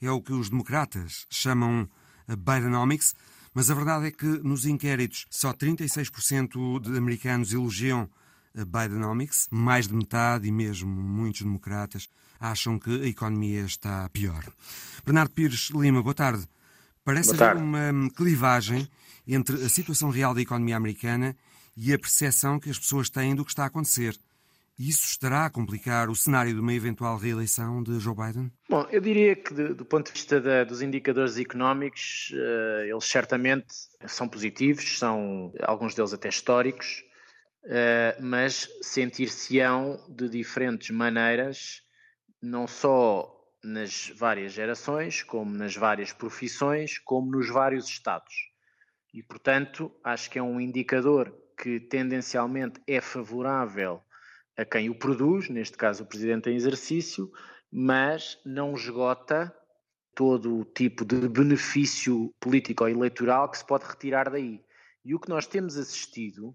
É 0.00 0.10
o 0.10 0.22
que 0.22 0.32
os 0.32 0.48
democratas 0.48 1.26
chamam 1.28 1.86
a 2.26 2.34
Bidenomics, 2.34 3.14
mas 3.52 3.70
a 3.70 3.74
verdade 3.74 4.06
é 4.06 4.10
que 4.10 4.24
nos 4.24 4.64
inquéritos 4.64 5.26
só 5.28 5.52
36% 5.52 6.80
de 6.80 6.96
americanos 6.96 7.52
elogiam 7.52 8.08
Bidenomics, 8.54 9.48
mais 9.50 9.86
de 9.86 9.94
metade 9.94 10.48
e 10.48 10.52
mesmo 10.52 10.90
muitos 10.90 11.42
democratas 11.42 12.08
acham 12.38 12.78
que 12.78 13.02
a 13.02 13.06
economia 13.06 13.60
está 13.62 14.08
pior. 14.08 14.44
Bernardo 15.04 15.30
Pires 15.32 15.70
Lima, 15.70 16.02
boa 16.02 16.14
tarde. 16.14 16.46
Parece 17.04 17.34
boa 17.34 17.50
haver 17.50 17.62
uma 17.62 18.10
clivagem 18.10 18.88
entre 19.26 19.56
a 19.56 19.68
situação 19.68 20.10
real 20.10 20.34
da 20.34 20.40
economia 20.40 20.76
americana 20.76 21.36
e 21.76 21.92
a 21.92 21.98
percepção 21.98 22.58
que 22.58 22.70
as 22.70 22.78
pessoas 22.78 23.08
têm 23.08 23.34
do 23.34 23.44
que 23.44 23.50
está 23.50 23.64
a 23.64 23.66
acontecer. 23.66 24.18
Isso 24.78 25.04
estará 25.04 25.44
a 25.44 25.50
complicar 25.50 26.08
o 26.08 26.16
cenário 26.16 26.54
de 26.54 26.58
uma 26.58 26.72
eventual 26.72 27.18
reeleição 27.18 27.82
de 27.82 28.00
Joe 28.00 28.14
Biden? 28.14 28.50
Bom, 28.66 28.86
eu 28.90 28.98
diria 28.98 29.36
que 29.36 29.52
de, 29.52 29.74
do 29.74 29.84
ponto 29.84 30.06
de 30.06 30.12
vista 30.12 30.40
da, 30.40 30.64
dos 30.64 30.80
indicadores 30.80 31.36
económicos, 31.36 32.32
uh, 32.32 32.86
eles 32.86 33.04
certamente 33.04 33.66
são 34.06 34.26
positivos, 34.26 34.98
são 34.98 35.52
alguns 35.62 35.94
deles 35.94 36.14
até 36.14 36.30
históricos. 36.30 37.04
Eh, 37.64 38.16
mas 38.20 38.68
sentir-se-ão 38.80 40.02
de 40.08 40.28
diferentes 40.28 40.90
maneiras, 40.90 41.82
não 42.40 42.66
só 42.66 43.36
nas 43.62 44.10
várias 44.16 44.52
gerações, 44.52 45.22
como 45.22 45.54
nas 45.54 45.76
várias 45.76 46.12
profissões, 46.12 46.98
como 46.98 47.30
nos 47.30 47.48
vários 47.50 47.86
estados. 47.86 48.34
E, 49.12 49.22
portanto, 49.22 49.92
acho 50.02 50.30
que 50.30 50.38
é 50.38 50.42
um 50.42 50.60
indicador 50.60 51.34
que 51.60 51.78
tendencialmente 51.78 52.80
é 52.86 53.00
favorável 53.00 54.02
a 54.56 54.64
quem 54.64 54.88
o 54.88 54.94
produz, 54.94 55.50
neste 55.50 55.76
caso 55.76 56.04
o 56.04 56.06
presidente 56.06 56.48
em 56.48 56.56
exercício, 56.56 57.30
mas 57.70 58.38
não 58.44 58.74
esgota 58.74 59.54
todo 60.14 60.58
o 60.58 60.64
tipo 60.64 61.04
de 61.04 61.28
benefício 61.28 62.34
político 62.40 62.84
ou 62.84 62.90
eleitoral 62.90 63.50
que 63.50 63.58
se 63.58 63.66
pode 63.66 63.84
retirar 63.84 64.30
daí. 64.30 64.64
E 65.04 65.14
o 65.14 65.20
que 65.20 65.28
nós 65.28 65.46
temos 65.46 65.76
assistido 65.76 66.54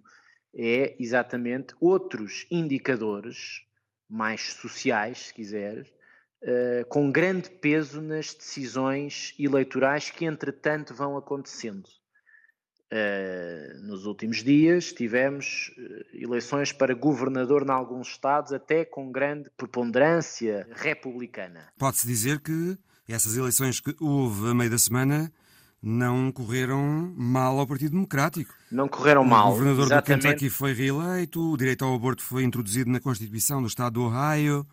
é 0.55 0.95
exatamente 0.97 1.75
outros 1.79 2.45
indicadores 2.49 3.65
mais 4.09 4.53
sociais, 4.53 5.27
se 5.27 5.33
quiser, 5.33 5.81
uh, 5.81 6.85
com 6.87 7.11
grande 7.11 7.49
peso 7.49 8.01
nas 8.01 8.33
decisões 8.33 9.33
eleitorais 9.37 10.09
que, 10.09 10.25
entretanto, 10.25 10.93
vão 10.93 11.17
acontecendo. 11.17 11.87
Uh, 12.91 13.81
nos 13.87 14.05
últimos 14.05 14.43
dias 14.43 14.93
tivemos 14.93 15.73
uh, 15.77 16.23
eleições 16.23 16.71
para 16.71 16.93
governador 16.93 17.63
em 17.63 17.71
alguns 17.71 18.09
estados, 18.09 18.53
até 18.53 18.85
com 18.85 19.11
grande 19.11 19.49
preponderância 19.57 20.67
republicana. 20.71 21.67
Pode-se 21.77 22.07
dizer 22.07 22.39
que 22.39 22.77
essas 23.07 23.35
eleições 23.35 23.79
que 23.79 23.95
houve 23.99 24.49
a 24.49 24.53
meio 24.53 24.69
da 24.69 24.77
semana 24.77 25.33
não 25.85 26.31
correram 26.31 27.13
mal 27.15 27.59
ao 27.59 27.67
Partido 27.67 27.91
Democrático. 27.91 28.51
Não 28.71 28.87
correram 28.87 29.21
o 29.21 29.25
mal. 29.25 29.49
O 29.49 29.51
governador 29.51 29.85
exatamente. 29.85 30.21
do 30.21 30.27
Kentucky 30.29 30.49
foi 30.49 30.73
reeleito, 30.73 31.53
o 31.53 31.55
direito 31.55 31.85
ao 31.85 31.93
aborto 31.93 32.23
foi 32.23 32.43
introduzido 32.43 32.89
na 32.89 32.99
Constituição 32.99 33.61
do 33.61 33.67
Estado 33.67 33.93
do 33.93 34.05
Ohio. 34.05 34.65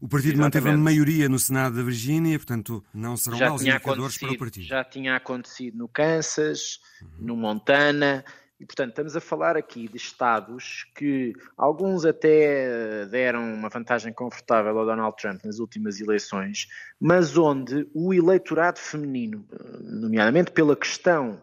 O 0.00 0.08
partido 0.08 0.32
Exatamente. 0.32 0.56
manteve 0.56 0.70
a 0.70 0.76
maioria 0.76 1.28
no 1.28 1.38
Senado 1.38 1.76
da 1.76 1.82
Virgínia, 1.84 2.36
portanto, 2.36 2.84
não 2.92 3.16
serão 3.16 3.38
já 3.38 3.48
maus 3.50 3.62
indicadores 3.62 4.18
para 4.18 4.32
o 4.32 4.36
partido. 4.36 4.66
Já 4.66 4.82
tinha 4.82 5.14
acontecido 5.14 5.78
no 5.78 5.86
Kansas, 5.86 6.80
no 7.20 7.36
Montana, 7.36 8.24
e, 8.62 8.64
portanto, 8.64 8.90
estamos 8.90 9.16
a 9.16 9.20
falar 9.20 9.56
aqui 9.56 9.88
de 9.88 9.96
Estados 9.96 10.86
que 10.94 11.32
alguns 11.56 12.04
até 12.04 13.04
deram 13.06 13.42
uma 13.54 13.68
vantagem 13.68 14.12
confortável 14.12 14.78
ao 14.78 14.86
Donald 14.86 15.16
Trump 15.20 15.44
nas 15.44 15.58
últimas 15.58 16.00
eleições, 16.00 16.68
mas 17.00 17.36
onde 17.36 17.90
o 17.92 18.14
eleitorado 18.14 18.78
feminino, 18.78 19.44
nomeadamente 19.80 20.52
pela 20.52 20.76
questão 20.76 21.42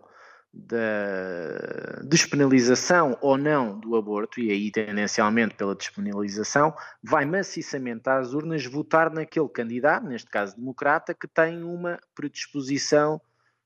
da 0.53 1.99
despenalização 2.05 3.17
ou 3.19 3.37
não 3.37 3.77
do 3.77 3.97
aborto, 3.97 4.39
e 4.39 4.49
aí 4.49 4.71
tendencialmente 4.71 5.55
pela 5.55 5.75
despenalização, 5.75 6.73
vai 7.03 7.25
maciçamente 7.25 8.09
às 8.09 8.33
urnas 8.33 8.65
votar 8.65 9.11
naquele 9.11 9.49
candidato, 9.49 10.07
neste 10.07 10.29
caso 10.29 10.55
democrata, 10.55 11.13
que 11.13 11.27
tem 11.27 11.63
uma 11.63 11.99
predisposição 12.15 13.19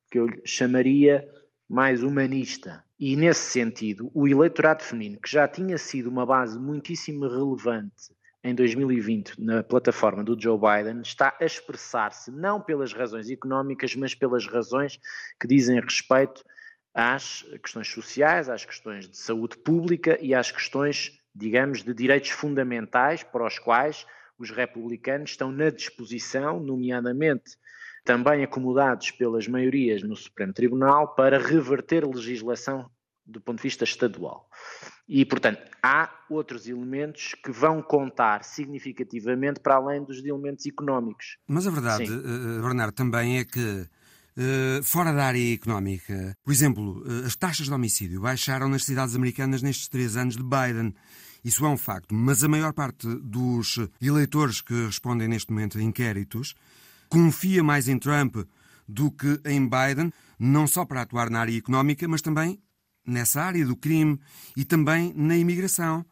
que 0.10 0.18
eu 0.18 0.28
chamaria 0.44 1.24
mais 1.70 2.02
humanista. 2.02 2.84
E 3.06 3.18
nesse 3.18 3.52
sentido, 3.52 4.10
o 4.14 4.26
eleitorado 4.30 4.82
feminino, 4.82 5.20
que 5.20 5.30
já 5.30 5.46
tinha 5.46 5.78
sido 5.78 6.10
uma 6.10 6.26
base 6.26 6.58
muitíssimo 6.58 7.28
relevante 7.28 8.16
em 8.42 8.56
2020 8.56 9.44
na 9.44 9.62
plataforma 9.62 10.24
do 10.24 10.42
Joe 10.42 10.58
Biden, 10.58 11.02
está 11.02 11.36
a 11.38 11.44
expressar-se 11.44 12.32
não 12.32 12.62
pelas 12.62 12.94
razões 12.94 13.30
económicas, 13.30 13.94
mas 13.94 14.16
pelas 14.16 14.48
razões 14.48 15.02
que 15.38 15.46
dizem 15.46 15.82
respeito 15.82 16.46
às 16.94 17.46
questões 17.62 17.90
sociais, 17.90 18.48
às 18.48 18.64
questões 18.64 19.10
de 19.10 19.18
saúde 19.18 19.58
pública 19.58 20.18
e 20.22 20.34
às 20.34 20.50
questões, 20.50 21.20
digamos, 21.36 21.84
de 21.84 21.94
direitos 21.94 22.30
fundamentais 22.30 23.22
para 23.22 23.46
os 23.46 23.60
quais 23.60 24.08
os 24.40 24.50
republicanos 24.50 25.32
estão 25.32 25.52
na 25.52 25.70
disposição, 25.70 26.58
nomeadamente 26.58 27.58
também 28.06 28.46
acomodados 28.46 29.12
pelas 29.12 29.46
maiorias 29.46 30.04
no 30.04 30.16
Supremo 30.16 30.54
Tribunal 30.54 31.16
para 31.16 31.38
reverter 31.38 32.06
legislação 32.06 32.90
do 33.26 33.40
ponto 33.42 33.58
de 33.58 33.64
vista 33.64 33.84
estadual. 33.84 34.50
E, 35.08 35.26
portanto, 35.26 35.62
há 35.82 36.10
outros 36.30 36.68
elementos 36.68 37.36
que 37.44 37.52
vão 37.52 37.82
contar 37.82 38.44
significativamente 38.44 39.60
para 39.60 39.76
além 39.76 40.04
dos 40.04 40.24
elementos 40.24 40.66
económicos. 40.66 41.38
Mas 41.48 41.68
a 41.68 41.72
verdade, 41.72 42.12
uh, 42.12 42.62
Bernardo, 42.62 42.94
também 42.94 43.40
é 43.40 43.46
que, 43.46 43.60
uh, 43.60 44.84
fora 44.84 45.12
da 45.12 45.26
área 45.26 45.54
económica, 45.54 46.36
por 46.44 46.54
exemplo, 46.54 47.04
as 47.26 47.36
taxas 47.36 47.68
de 47.68 47.74
homicídio 47.74 48.22
baixaram 48.22 48.70
nas 48.70 48.86
cidades 48.86 49.16
americanas 49.16 49.62
nestes 49.62 49.88
três 49.90 50.16
anos 50.16 50.38
de 50.38 50.44
Biden. 50.44 50.94
Isso 51.44 51.66
é 51.66 51.70
um 51.70 51.78
facto, 51.78 52.16
mas 52.16 52.42
a 52.44 52.48
maior 52.48 52.72
parte 52.72 53.06
dos 53.22 53.78
eleitores 54.02 54.62
que 54.62 54.86
respondem 54.86 55.28
neste 55.28 55.52
momento 55.52 55.78
a 55.78 55.82
inquéritos 55.82 56.56
confia 57.10 57.62
mais 57.62 57.90
em 57.90 58.00
Trump 58.00 58.38
do 58.88 59.12
que 59.12 59.40
em 59.46 59.68
Biden, 59.68 60.12
não 60.40 60.66
só 60.66 60.86
para 60.86 61.02
atuar 61.02 61.30
na 61.30 61.42
área 61.42 61.58
económica, 61.58 62.08
mas 62.08 62.22
também 62.22 62.60
nessa 63.06 63.42
área 63.42 63.66
do 63.66 63.76
crime 63.76 64.20
e 64.56 64.64
também 64.66 65.14
na 65.16 65.36
imigração. 65.36 66.06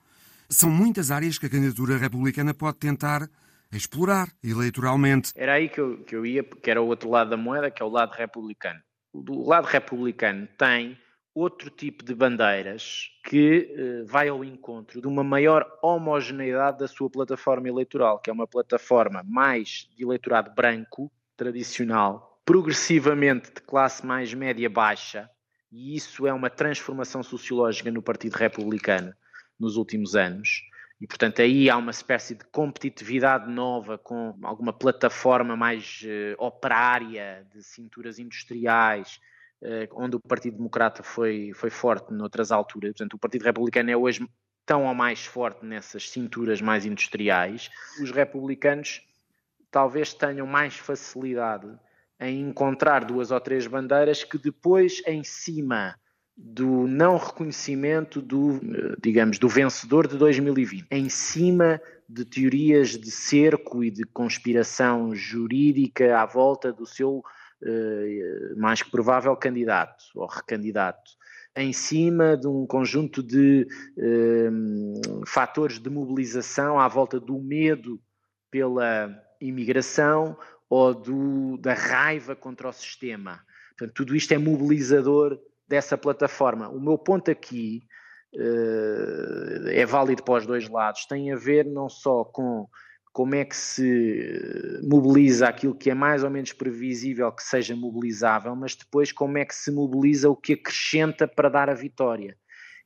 São 0.50 0.70
muitas 0.70 1.12
áreas 1.12 1.38
que 1.38 1.46
a 1.46 1.50
candidatura 1.50 1.98
republicana 1.98 2.54
pode 2.54 2.78
tentar 2.78 3.30
explorar 3.72 4.28
eleitoralmente. 4.44 5.32
Era 5.36 5.54
aí 5.54 5.70
que 5.70 5.80
eu, 5.80 6.04
que 6.04 6.16
eu 6.16 6.26
ia, 6.26 6.44
que 6.44 6.70
era 6.70 6.82
o 6.82 6.88
outro 6.88 7.10
lado 7.10 7.30
da 7.30 7.38
moeda, 7.38 7.72
que 7.72 7.82
é 7.82 7.86
o 7.86 7.90
lado 7.90 8.12
republicano. 8.12 8.80
O 9.14 9.48
lado 9.48 9.66
republicano 9.66 10.48
tem 10.58 10.98
outro 11.34 11.70
tipo 11.70 12.04
de 12.04 12.14
bandeiras 12.14 13.10
que 13.24 13.74
eh, 13.74 14.04
vai 14.06 14.28
ao 14.28 14.44
encontro 14.44 15.02
de 15.02 15.08
uma 15.08 15.24
maior 15.24 15.66
homogeneidade 15.82 16.80
da 16.80 16.88
sua 16.88 17.10
plataforma 17.10 17.70
eleitoral, 17.70 18.20
que 18.20 18.30
é 18.30 18.34
uma 18.34 18.48
plataforma 18.48 19.24
mais 19.26 19.88
de 19.96 20.04
eleitorado 20.04 20.54
branco, 20.54 21.12
tradicional, 21.38 22.42
progressivamente 22.46 23.54
de 23.54 23.62
classe 23.62 24.06
mais 24.06 24.34
média-baixa, 24.34 25.30
e 25.72 25.96
isso 25.96 26.28
é 26.28 26.34
uma 26.34 26.50
transformação 26.50 27.24
sociológica 27.24 27.90
no 27.90 28.02
Partido 28.02 28.36
Republicano 28.36 29.14
nos 29.60 29.78
últimos 29.78 30.16
anos. 30.16 30.64
E, 31.00 31.08
portanto, 31.08 31.42
aí 31.42 31.70
há 31.70 31.78
uma 31.78 31.92
espécie 31.92 32.36
de 32.36 32.44
competitividade 32.46 33.50
nova 33.50 33.98
com 33.98 34.38
alguma 34.44 34.72
plataforma 34.72 35.56
mais 35.56 36.04
uh, 36.04 36.36
operária, 36.44 37.48
de 37.52 37.64
cinturas 37.64 38.20
industriais, 38.20 39.20
uh, 39.64 39.88
onde 39.94 40.18
o 40.18 40.20
Partido 40.20 40.58
Democrata 40.58 41.02
foi, 41.02 41.54
foi 41.56 41.72
forte 41.72 42.14
noutras 42.14 42.52
alturas. 42.52 42.92
Portanto, 42.92 43.16
o 43.16 43.20
Partido 43.20 43.46
Republicano 43.46 43.90
é 43.90 43.98
hoje 43.98 44.28
tão 44.64 44.86
ou 44.86 44.94
mais 44.94 45.26
forte 45.26 45.66
nessas 45.66 46.10
cinturas 46.10 46.62
mais 46.62 46.86
industriais. 46.86 47.70
Os 48.00 48.12
republicanos 48.12 49.02
talvez 49.72 50.14
tenham 50.14 50.46
mais 50.46 50.76
facilidade 50.78 51.68
em 52.22 52.42
encontrar 52.42 53.04
duas 53.04 53.32
ou 53.32 53.42
três 53.42 53.66
bandeiras 53.66 54.24
que 54.24 54.38
depois, 54.38 55.02
em 55.08 55.24
cima 55.24 55.96
do 56.38 56.88
não 56.88 57.18
reconhecimento 57.18 58.22
do, 58.22 58.60
digamos, 59.02 59.40
do 59.40 59.50
vencedor 59.50 60.08
de 60.08 60.18
2020, 60.18 60.88
em 60.90 61.10
cima 61.10 61.82
de 62.08 62.24
teorias 62.24 62.90
de 62.90 63.12
cerco 63.12 63.84
e 63.84 63.90
de 63.92 64.04
conspiração 64.04 65.16
jurídica 65.16 66.20
à 66.20 66.26
volta 66.26 66.72
do 66.72 66.86
seu 66.86 67.24
eh, 67.64 68.54
mais 68.58 68.82
que 68.82 68.90
provável 68.90 69.36
candidato 69.36 70.04
ou 70.16 70.26
recandidato, 70.26 71.12
em 71.56 71.74
cima 71.74 72.38
de 72.38 72.48
um 72.48 72.66
conjunto 72.66 73.22
de 73.22 73.68
eh, 73.98 74.50
fatores 75.28 75.80
de 75.80 75.90
mobilização 75.90 76.80
à 76.80 76.88
volta 76.88 77.20
do 77.20 77.40
medo 77.40 78.00
pela 78.50 79.16
imigração 79.40 80.38
ou 80.72 80.94
do, 80.94 81.58
da 81.58 81.74
raiva 81.74 82.34
contra 82.34 82.70
o 82.70 82.72
sistema. 82.72 83.44
Portanto, 83.78 83.94
tudo 83.94 84.16
isto 84.16 84.34
é 84.34 84.38
mobilizador 84.38 85.38
dessa 85.68 85.98
plataforma. 85.98 86.70
O 86.70 86.80
meu 86.80 86.98
ponto 86.98 87.30
aqui 87.30 87.84
uh, 88.34 89.68
é 89.68 89.86
válido 89.86 90.24
para 90.24 90.36
os 90.36 90.46
dois 90.46 90.70
lados, 90.70 91.06
tem 91.06 91.30
a 91.30 91.36
ver 91.36 91.66
não 91.66 91.90
só 91.90 92.24
com 92.24 92.70
como 93.12 93.36
é 93.36 93.44
que 93.44 93.58
se 93.58 94.80
mobiliza 94.82 95.50
aquilo 95.50 95.76
que 95.76 95.90
é 95.90 95.94
mais 95.94 96.24
ou 96.24 96.30
menos 96.30 96.54
previsível 96.54 97.30
que 97.34 97.44
seja 97.44 97.76
mobilizável, 97.76 98.56
mas 98.56 98.74
depois 98.74 99.12
como 99.12 99.38
é 99.38 99.44
que 99.44 99.54
se 99.54 99.70
mobiliza 99.70 100.30
o 100.30 100.36
que 100.38 100.54
acrescenta 100.54 101.28
para 101.28 101.50
dar 101.50 101.70
a 101.70 101.74
vitória. 101.74 102.38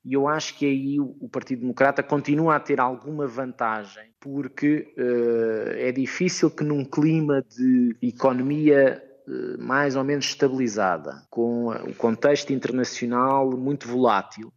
E 0.06 0.14
eu 0.14 0.28
acho 0.28 0.56
que 0.56 0.68
aí 0.68 0.99
o 0.99 1.28
Partido 1.28 1.62
Democrata 1.62 2.03
continua 2.03 2.58
a 2.58 2.60
ter 2.60 2.80
alguma 2.80 3.26
vantagem, 3.26 4.12
porque 4.20 4.93
uh, 4.95 5.72
é 5.72 5.91
difícil 5.91 6.51
que 6.51 6.64
num 6.64 6.86
clima 6.86 7.43
de 7.49 7.97
economia 8.03 9.03
uh, 9.28 9.60
mais 9.60 9.95
ou 9.95 10.03
menos 10.03 10.26
estabilizada, 10.26 11.26
com 11.32 11.70
o 11.70 11.95
contexto 11.95 12.53
internacional 12.53 13.58
muito 13.58 13.88
volátil, 13.88 14.53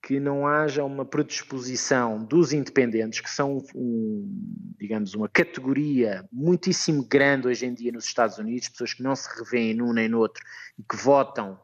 que 0.00 0.20
não 0.20 0.46
haja 0.46 0.84
uma 0.84 1.04
predisposição 1.04 2.22
dos 2.24 2.52
independentes, 2.52 3.20
que 3.20 3.30
são, 3.30 3.64
um, 3.74 4.74
digamos, 4.78 5.14
uma 5.14 5.28
categoria 5.28 6.24
muitíssimo 6.30 7.04
grande 7.04 7.48
hoje 7.48 7.66
em 7.66 7.74
dia 7.74 7.90
nos 7.90 8.04
Estados 8.04 8.38
Unidos, 8.38 8.68
pessoas 8.68 8.94
que 8.94 9.02
não 9.02 9.16
se 9.16 9.28
revêem 9.36 9.74
num 9.74 9.92
nem 9.92 10.08
no 10.08 10.20
outro 10.20 10.40
e 10.78 10.84
que 10.84 10.94
votam 10.94 11.58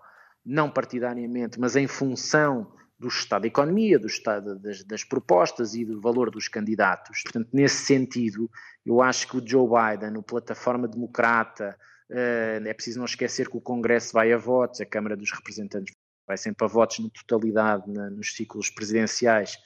não 0.45 0.68
partidariamente, 0.68 1.61
mas 1.61 1.76
em 1.76 1.87
função 1.87 2.72
do 3.01 3.09
estado 3.09 3.43
da 3.43 3.49
economia, 3.49 3.99
do 3.99 4.07
estado 4.07 4.59
das, 4.59 4.85
das, 4.85 5.03
propostas 5.03 5.75
e 5.75 5.87
do 5.87 5.99
valor 5.99 6.31
dos 6.31 6.49
candidatos. 6.49 7.23
Portanto, 7.23 7.49
nesse 7.51 7.87
sentido, 7.87 8.49
eu 8.85 9.01
acho 9.01 9.27
que 9.27 9.39
o 9.39 9.43
Joe 9.45 9.67
Biden, 9.67 10.19
o 10.19 10.23
plataforma 10.23 10.87
democrata, 10.87 11.75
uh, 12.11 12.69
é 12.69 12.75
preciso 12.75 12.99
não 12.99 13.07
esquecer 13.07 13.49
que 13.49 13.57
o 13.57 13.61
Congresso 13.61 14.13
vai 14.13 14.31
a 14.31 14.37
votos, 14.37 14.83
a 14.83 14.87
Câmara 14.87 15.17
dos 15.17 15.33
Representantes 15.33 15.95
vai 16.27 16.37
sempre 16.37 16.63
a 16.67 16.69
votos 16.69 16.99
na 16.99 17.09
totalidade 17.09 17.91
na, 17.91 18.11
nos 18.11 18.35
ciclos 18.37 18.69
presidenciais 18.69 19.57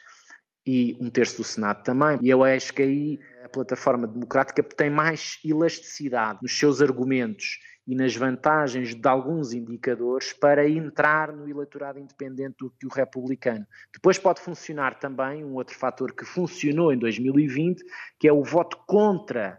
e 0.65 0.97
um 1.01 1.11
terço 1.11 1.39
do 1.39 1.45
Senado 1.45 1.83
também. 1.83 2.19
E 2.23 2.31
eu 2.31 2.45
acho 2.45 2.73
que 2.73 2.83
aí 2.83 3.21
a 3.45 3.49
plataforma 3.49 4.07
democrática 4.07 4.63
tem 4.63 4.89
mais 4.89 5.41
elasticidade 5.45 6.39
nos 6.41 6.57
seus 6.57 6.81
argumentos 6.81 7.59
e 7.87 7.95
nas 7.95 8.17
vantagens 8.17 8.95
de 8.95 9.09
alguns 9.09 9.53
indicadores 9.53 10.33
para 10.33 10.69
entrar 10.69 11.33
no 11.33 11.49
eleitorado 11.49 11.99
independente 11.99 12.57
do 12.61 12.71
que 12.71 12.87
o 12.87 12.91
republicano. 12.91 13.67
Depois 13.93 14.19
pode 14.19 14.41
funcionar 14.41 14.99
também 14.99 15.45
um 15.45 15.55
outro 15.55 15.77
fator 15.77 16.15
que 16.15 16.25
funcionou 16.25 16.93
em 16.93 16.99
2020, 16.99 17.85
que 18.19 18.27
é 18.27 18.33
o 18.33 18.43
voto 18.43 18.79
contra, 18.87 19.59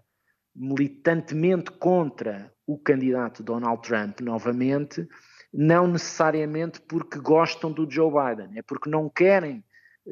militantemente 0.56 1.72
contra 1.72 2.52
o 2.66 2.78
candidato 2.80 3.44
Donald 3.44 3.82
Trump 3.88 4.22
novamente, 4.22 5.08
não 5.54 5.88
necessariamente 5.88 6.82
porque 6.82 7.20
gostam 7.20 7.72
do 7.72 7.90
Joe 7.90 8.12
Biden, 8.12 8.58
é 8.58 8.62
porque 8.64 8.90
não 8.90 9.08
querem 9.08 9.64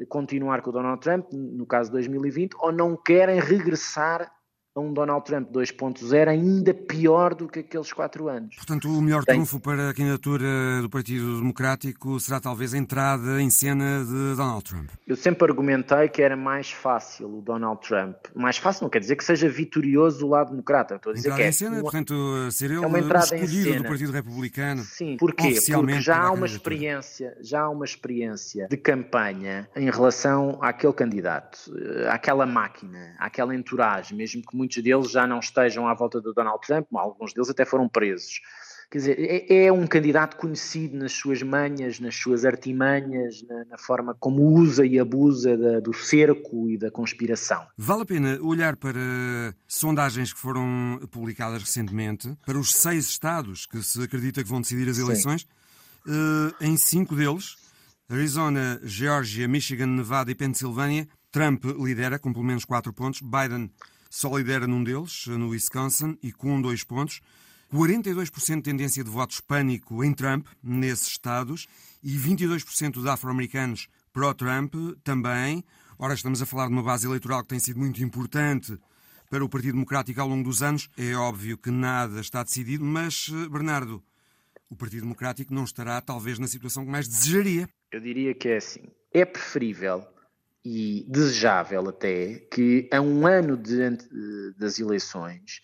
continuar 0.08 0.62
com 0.62 0.70
o 0.70 0.72
Donald 0.72 1.00
Trump, 1.00 1.32
no 1.32 1.66
caso 1.66 1.90
de 1.90 1.94
2020, 1.94 2.54
ou 2.58 2.72
não 2.72 2.96
querem 2.96 3.40
regressar 3.40 4.32
a 4.74 4.80
um 4.80 4.92
Donald 4.92 5.24
Trump 5.24 5.50
2.0 5.52 6.28
ainda 6.28 6.74
pior 6.74 7.34
do 7.34 7.46
que 7.46 7.60
aqueles 7.60 7.92
quatro 7.92 8.28
anos. 8.28 8.56
Portanto, 8.56 8.88
o 8.88 9.00
melhor 9.00 9.24
Tem... 9.24 9.36
trunfo 9.36 9.60
para 9.60 9.90
a 9.90 9.94
candidatura 9.94 10.82
do 10.82 10.90
Partido 10.90 11.38
Democrático 11.38 12.18
será 12.18 12.40
talvez 12.40 12.74
a 12.74 12.78
entrada 12.78 13.40
em 13.40 13.48
cena 13.50 14.04
de 14.04 14.36
Donald 14.36 14.64
Trump. 14.64 14.90
Eu 15.06 15.14
sempre 15.14 15.48
argumentei 15.48 16.08
que 16.08 16.20
era 16.20 16.36
mais 16.36 16.72
fácil 16.72 17.38
o 17.38 17.40
Donald 17.40 17.80
Trump. 17.86 18.16
Mais 18.34 18.56
fácil 18.56 18.82
não 18.82 18.90
quer 18.90 18.98
dizer 18.98 19.14
que 19.14 19.24
seja 19.24 19.48
vitorioso 19.48 20.18
do 20.18 20.28
lado 20.28 20.50
democrata. 20.50 20.96
Estou 20.96 21.12
a 21.12 21.14
dizer 21.14 21.28
entrada 21.28 21.40
que 21.40 21.46
é 21.46 21.48
em 21.48 21.52
cena, 21.52 21.76
uma... 21.76 21.82
portanto, 21.82 22.50
ser 22.50 22.70
ele 22.72 22.82
é 22.82 22.86
uma 22.86 22.98
entrada 22.98 23.36
escolhido 23.36 23.78
do 23.78 23.84
Partido 23.84 24.10
Republicano. 24.12 24.82
Sim, 24.82 25.16
porquê? 25.16 25.54
Porque 25.72 26.00
já 26.00 26.18
há 26.18 26.32
uma 26.32 26.46
experiência, 26.46 27.36
já 27.40 27.60
há 27.60 27.68
uma 27.70 27.84
experiência 27.84 28.66
de 28.68 28.76
campanha 28.76 29.68
em 29.76 29.88
relação 29.88 30.58
àquele 30.60 30.92
candidato, 30.92 31.58
eh, 31.76 32.08
àquela 32.10 32.44
máquina, 32.44 33.14
àquela 33.18 33.54
entourage, 33.54 34.14
mesmo 34.14 34.42
que 34.42 34.63
muitos 34.64 34.82
deles 34.82 35.10
já 35.10 35.26
não 35.26 35.38
estejam 35.38 35.86
à 35.86 35.94
volta 35.94 36.20
do 36.20 36.32
Donald 36.32 36.60
Trump, 36.66 36.86
alguns 36.94 37.32
deles 37.32 37.50
até 37.50 37.64
foram 37.64 37.88
presos. 37.88 38.40
Quer 38.90 38.98
dizer, 38.98 39.18
é, 39.18 39.64
é 39.66 39.72
um 39.72 39.86
candidato 39.86 40.36
conhecido 40.36 40.96
nas 40.96 41.12
suas 41.12 41.42
manhas, 41.42 41.98
nas 41.98 42.14
suas 42.14 42.44
artimanhas, 42.44 43.42
na, 43.42 43.64
na 43.64 43.78
forma 43.78 44.14
como 44.14 44.42
usa 44.42 44.86
e 44.86 44.98
abusa 44.98 45.56
da, 45.56 45.80
do 45.80 45.92
cerco 45.92 46.68
e 46.70 46.78
da 46.78 46.90
conspiração. 46.90 47.66
Vale 47.76 48.02
a 48.02 48.06
pena 48.06 48.38
olhar 48.40 48.76
para 48.76 49.54
sondagens 49.66 50.32
que 50.32 50.38
foram 50.38 51.00
publicadas 51.10 51.62
recentemente, 51.62 52.36
para 52.46 52.58
os 52.58 52.72
seis 52.74 53.06
estados 53.06 53.66
que 53.66 53.82
se 53.82 54.02
acredita 54.02 54.42
que 54.42 54.48
vão 54.48 54.60
decidir 54.60 54.88
as 54.88 54.98
eleições. 54.98 55.46
Uh, 56.06 56.54
em 56.60 56.76
cinco 56.76 57.16
deles, 57.16 57.56
Arizona, 58.08 58.78
Geórgia, 58.84 59.48
Michigan, 59.48 59.86
Nevada 59.86 60.30
e 60.30 60.34
Pensilvânia, 60.34 61.08
Trump 61.32 61.64
lidera 61.64 62.16
com 62.16 62.32
pelo 62.32 62.44
menos 62.44 62.64
quatro 62.64 62.92
pontos, 62.92 63.20
Biden 63.20 63.70
só 64.14 64.38
lidera 64.38 64.64
num 64.64 64.84
deles, 64.84 65.26
no 65.26 65.48
Wisconsin, 65.48 66.16
e 66.22 66.30
com 66.30 66.62
dois 66.62 66.84
pontos. 66.84 67.20
42% 67.72 68.56
de 68.56 68.62
tendência 68.62 69.02
de 69.02 69.10
voto 69.10 69.32
hispânico 69.32 70.04
em 70.04 70.14
Trump, 70.14 70.46
nesses 70.62 71.08
estados, 71.08 71.66
e 72.00 72.16
22% 72.16 73.02
de 73.02 73.08
afro-americanos 73.08 73.88
pró-Trump 74.12 74.72
também. 75.02 75.64
Ora, 75.98 76.14
estamos 76.14 76.40
a 76.40 76.46
falar 76.46 76.68
de 76.68 76.72
uma 76.72 76.82
base 76.84 77.08
eleitoral 77.08 77.42
que 77.42 77.48
tem 77.48 77.58
sido 77.58 77.80
muito 77.80 78.04
importante 78.04 78.78
para 79.28 79.44
o 79.44 79.48
Partido 79.48 79.72
Democrático 79.72 80.20
ao 80.20 80.28
longo 80.28 80.44
dos 80.44 80.62
anos. 80.62 80.88
É 80.96 81.12
óbvio 81.16 81.58
que 81.58 81.72
nada 81.72 82.20
está 82.20 82.44
decidido, 82.44 82.84
mas, 82.84 83.28
eh, 83.32 83.48
Bernardo, 83.48 84.00
o 84.70 84.76
Partido 84.76 85.02
Democrático 85.02 85.52
não 85.52 85.64
estará 85.64 86.00
talvez 86.00 86.38
na 86.38 86.46
situação 86.46 86.84
que 86.84 86.90
mais 86.92 87.08
desejaria. 87.08 87.68
Eu 87.90 88.00
diria 88.00 88.32
que 88.32 88.48
é 88.48 88.58
assim. 88.58 88.84
É 89.12 89.24
preferível 89.24 90.06
e 90.64 91.04
desejável 91.08 91.88
até 91.88 92.36
que 92.50 92.88
a 92.92 93.00
um 93.00 93.26
ano 93.26 93.56
de, 93.56 93.98
das 94.56 94.78
eleições 94.78 95.60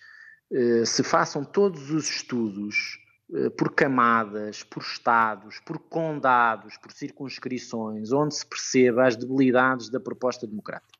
eh, 0.52 0.84
se 0.84 1.02
façam 1.02 1.42
todos 1.44 1.90
os 1.90 2.08
estudos 2.08 2.98
eh, 3.32 3.50
por 3.50 3.74
camadas, 3.74 4.62
por 4.62 4.82
estados, 4.82 5.58
por 5.60 5.78
condados, 5.78 6.76
por 6.76 6.92
circunscrições, 6.92 8.12
onde 8.12 8.34
se 8.34 8.46
perceba 8.46 9.06
as 9.06 9.16
debilidades 9.16 9.88
da 9.88 9.98
proposta 9.98 10.46
democrática 10.46 10.99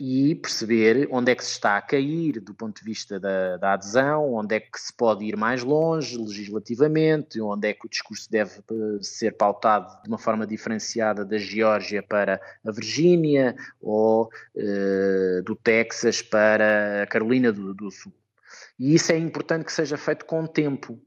e 0.00 0.34
perceber 0.34 1.08
onde 1.10 1.30
é 1.30 1.34
que 1.34 1.44
se 1.44 1.52
está 1.52 1.76
a 1.76 1.82
cair 1.82 2.40
do 2.40 2.54
ponto 2.54 2.78
de 2.78 2.84
vista 2.84 3.20
da, 3.20 3.56
da, 3.56 3.72
adesão, 3.74 4.34
onde 4.34 4.56
é 4.56 4.60
que 4.60 4.80
se 4.80 4.92
pode 4.92 5.24
ir 5.24 5.36
mais 5.36 5.62
longe 5.62 6.18
legislativamente, 6.18 7.40
onde 7.40 7.68
é 7.68 7.72
que 7.72 7.86
o 7.86 7.88
discurso 7.88 8.30
deve 8.30 8.58
eh, 8.58 8.98
ser 9.00 9.36
pautado 9.36 10.02
de 10.02 10.08
uma 10.08 10.18
forma 10.18 10.46
diferenciada 10.46 11.24
da 11.24 11.38
Geórgia 11.38 12.02
para 12.02 12.40
a 12.66 12.70
Virgínia 12.70 13.54
ou 13.80 14.28
uh, 14.56 15.42
do 15.44 15.54
Texas 15.54 16.22
para 16.22 17.02
a 17.02 17.06
Carolina 17.06 17.52
do, 17.52 17.72
do 17.72 17.90
Sul. 17.90 18.12
E 18.78 18.94
isso 18.94 19.12
é 19.12 19.18
importante 19.18 19.64
que 19.64 19.72
seja 19.72 19.96
feito 19.96 20.24
com 20.24 20.46
tempo. 20.46 21.00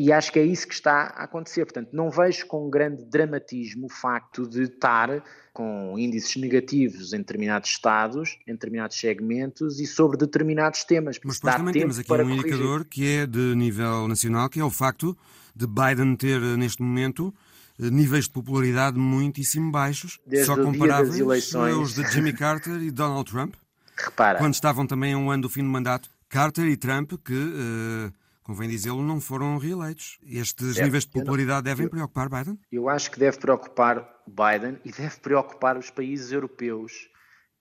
E 0.00 0.10
acho 0.10 0.32
que 0.32 0.38
é 0.38 0.42
isso 0.42 0.66
que 0.66 0.72
está 0.72 1.12
a 1.14 1.24
acontecer. 1.24 1.62
Portanto, 1.66 1.90
não 1.92 2.10
vejo 2.10 2.46
com 2.46 2.70
grande 2.70 3.04
dramatismo 3.04 3.84
o 3.84 3.90
facto 3.90 4.48
de 4.48 4.62
estar 4.62 5.22
com 5.52 5.94
índices 5.98 6.36
negativos 6.36 7.12
em 7.12 7.18
determinados 7.18 7.68
estados, 7.68 8.38
em 8.48 8.52
determinados 8.52 8.98
segmentos 8.98 9.78
e 9.78 9.86
sobre 9.86 10.16
determinados 10.16 10.84
temas. 10.84 11.20
Mas 11.22 11.36
depois 11.36 11.54
também 11.54 11.74
temos 11.74 11.98
aqui 11.98 12.10
um 12.10 12.16
corrigir. 12.16 12.38
indicador 12.38 12.84
que 12.86 13.06
é 13.06 13.26
de 13.26 13.54
nível 13.54 14.08
nacional, 14.08 14.48
que 14.48 14.58
é 14.58 14.64
o 14.64 14.70
facto 14.70 15.14
de 15.54 15.66
Biden 15.66 16.16
ter, 16.16 16.40
neste 16.40 16.80
momento, 16.80 17.34
níveis 17.78 18.24
de 18.24 18.30
popularidade 18.30 18.98
muitíssimo 18.98 19.70
baixos, 19.70 20.18
Desde 20.26 20.46
só 20.46 20.56
comparáveis 20.56 21.54
aos 21.54 21.94
de 21.94 22.10
Jimmy 22.10 22.32
Carter 22.32 22.80
e 22.80 22.90
Donald 22.90 23.30
Trump. 23.30 23.54
Repara. 24.02 24.38
Quando 24.38 24.54
estavam 24.54 24.86
também 24.86 25.12
a 25.12 25.18
um 25.18 25.30
ano 25.30 25.42
do 25.42 25.50
fim 25.50 25.62
do 25.62 25.68
mandato, 25.68 26.08
Carter 26.26 26.64
e 26.64 26.76
Trump, 26.78 27.12
que 27.22 27.34
uh, 27.34 28.19
convém 28.42 28.68
dizê-lo, 28.68 29.02
não 29.02 29.20
foram 29.20 29.58
reeleitos. 29.58 30.18
Estes 30.22 30.74
certo. 30.74 30.84
níveis 30.84 31.04
de 31.04 31.10
popularidade 31.10 31.64
devem 31.64 31.88
preocupar 31.88 32.28
Biden? 32.28 32.58
Eu 32.70 32.88
acho 32.88 33.10
que 33.10 33.18
deve 33.18 33.38
preocupar 33.38 34.08
Biden 34.26 34.78
e 34.84 34.92
deve 34.92 35.18
preocupar 35.20 35.76
os 35.76 35.90
países 35.90 36.32
europeus 36.32 37.08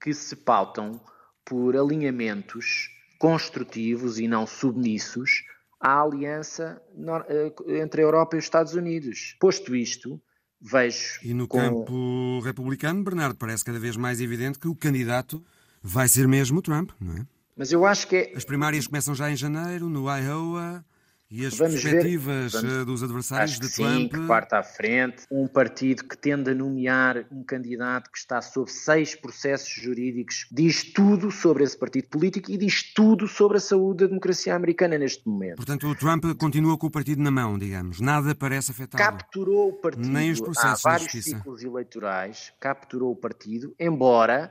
que 0.02 0.14
se 0.14 0.36
pautam 0.36 1.02
por 1.46 1.76
alinhamentos 1.76 2.90
construtivos 3.18 4.20
e 4.20 4.28
não 4.28 4.48
submissos 4.48 5.44
à 5.80 6.02
aliança 6.02 6.82
eh, 7.28 7.82
entre 7.82 8.02
a 8.02 8.06
Europa 8.06 8.36
e 8.36 8.40
os 8.40 8.46
Estados 8.46 8.74
Unidos. 8.74 9.36
Posto 9.40 9.76
isto, 9.76 10.22
vejo. 10.62 11.20
E 11.24 11.34
no 11.34 11.48
com... 11.48 11.58
campo 11.58 12.40
republicano, 12.42 13.04
Bernardo, 13.04 13.36
parece 13.36 13.66
cada 13.66 13.80
vez 13.80 13.98
mais 13.98 14.22
evidente 14.22 14.60
que 14.60 14.68
o 14.68 14.76
candidato 14.76 15.44
vai 15.82 16.08
ser 16.08 16.28
mesmo 16.28 16.62
Trump, 16.62 16.92
não 17.00 17.18
é? 17.18 17.26
Mas 17.60 17.74
eu 17.74 17.86
acho 17.86 18.08
que 18.08 18.16
é... 18.16 18.34
As 18.38 18.46
primárias 18.46 18.88
começam 18.88 19.14
já 19.14 19.30
em 19.30 19.36
janeiro, 19.36 19.90
no 19.90 20.06
Iowa, 20.10 20.82
e 21.30 21.46
as 21.46 21.58
vamos 21.58 21.82
perspectivas 21.82 22.54
ver, 22.54 22.62
vamos, 22.62 22.78
eh, 22.78 22.86
dos 22.86 23.04
adversários 23.04 23.52
acho 23.52 23.62
de 23.62 23.68
que 23.68 23.76
Trump. 23.76 24.00
Sim, 24.00 24.08
que 24.08 24.28
parte 24.28 24.56
à 24.56 24.64
frente. 24.64 25.24
Um 25.30 25.46
partido 25.46 26.06
que 26.06 26.18
tende 26.18 26.52
a 26.52 26.56
nomear 26.56 27.26
um 27.30 27.44
candidato 27.44 28.10
que 28.10 28.18
está 28.18 28.42
sob 28.42 28.72
seis 28.72 29.14
processos 29.14 29.70
jurídicos 29.70 30.48
diz 30.50 30.86
tudo 30.94 31.30
sobre 31.30 31.66
esse 31.66 31.78
partido 31.78 32.08
político 32.08 32.50
e 32.50 32.58
diz 32.58 32.94
tudo 32.94 33.28
sobre 33.28 33.58
a 33.58 33.60
saúde 33.60 34.06
da 34.06 34.08
democracia 34.08 34.56
americana 34.56 34.98
neste 34.98 35.28
momento. 35.28 35.58
Portanto, 35.58 35.86
o 35.86 35.94
Trump 35.96 36.24
continua 36.38 36.78
com 36.78 36.88
o 36.88 36.92
partido 36.92 37.22
na 37.22 37.30
mão, 37.30 37.60
digamos. 37.60 38.00
Nada 38.00 38.34
parece 38.34 38.72
afetado. 38.72 39.04
Capturou 39.04 39.68
o 39.68 39.74
partido. 39.74 40.08
Nem 40.08 40.32
os 40.32 40.40
processos 40.40 40.86
Há 40.86 40.92
vários 40.92 41.12
ciclos 41.12 41.62
eleitorais. 41.62 42.54
Capturou 42.58 43.12
o 43.12 43.16
partido, 43.18 43.76
embora 43.78 44.50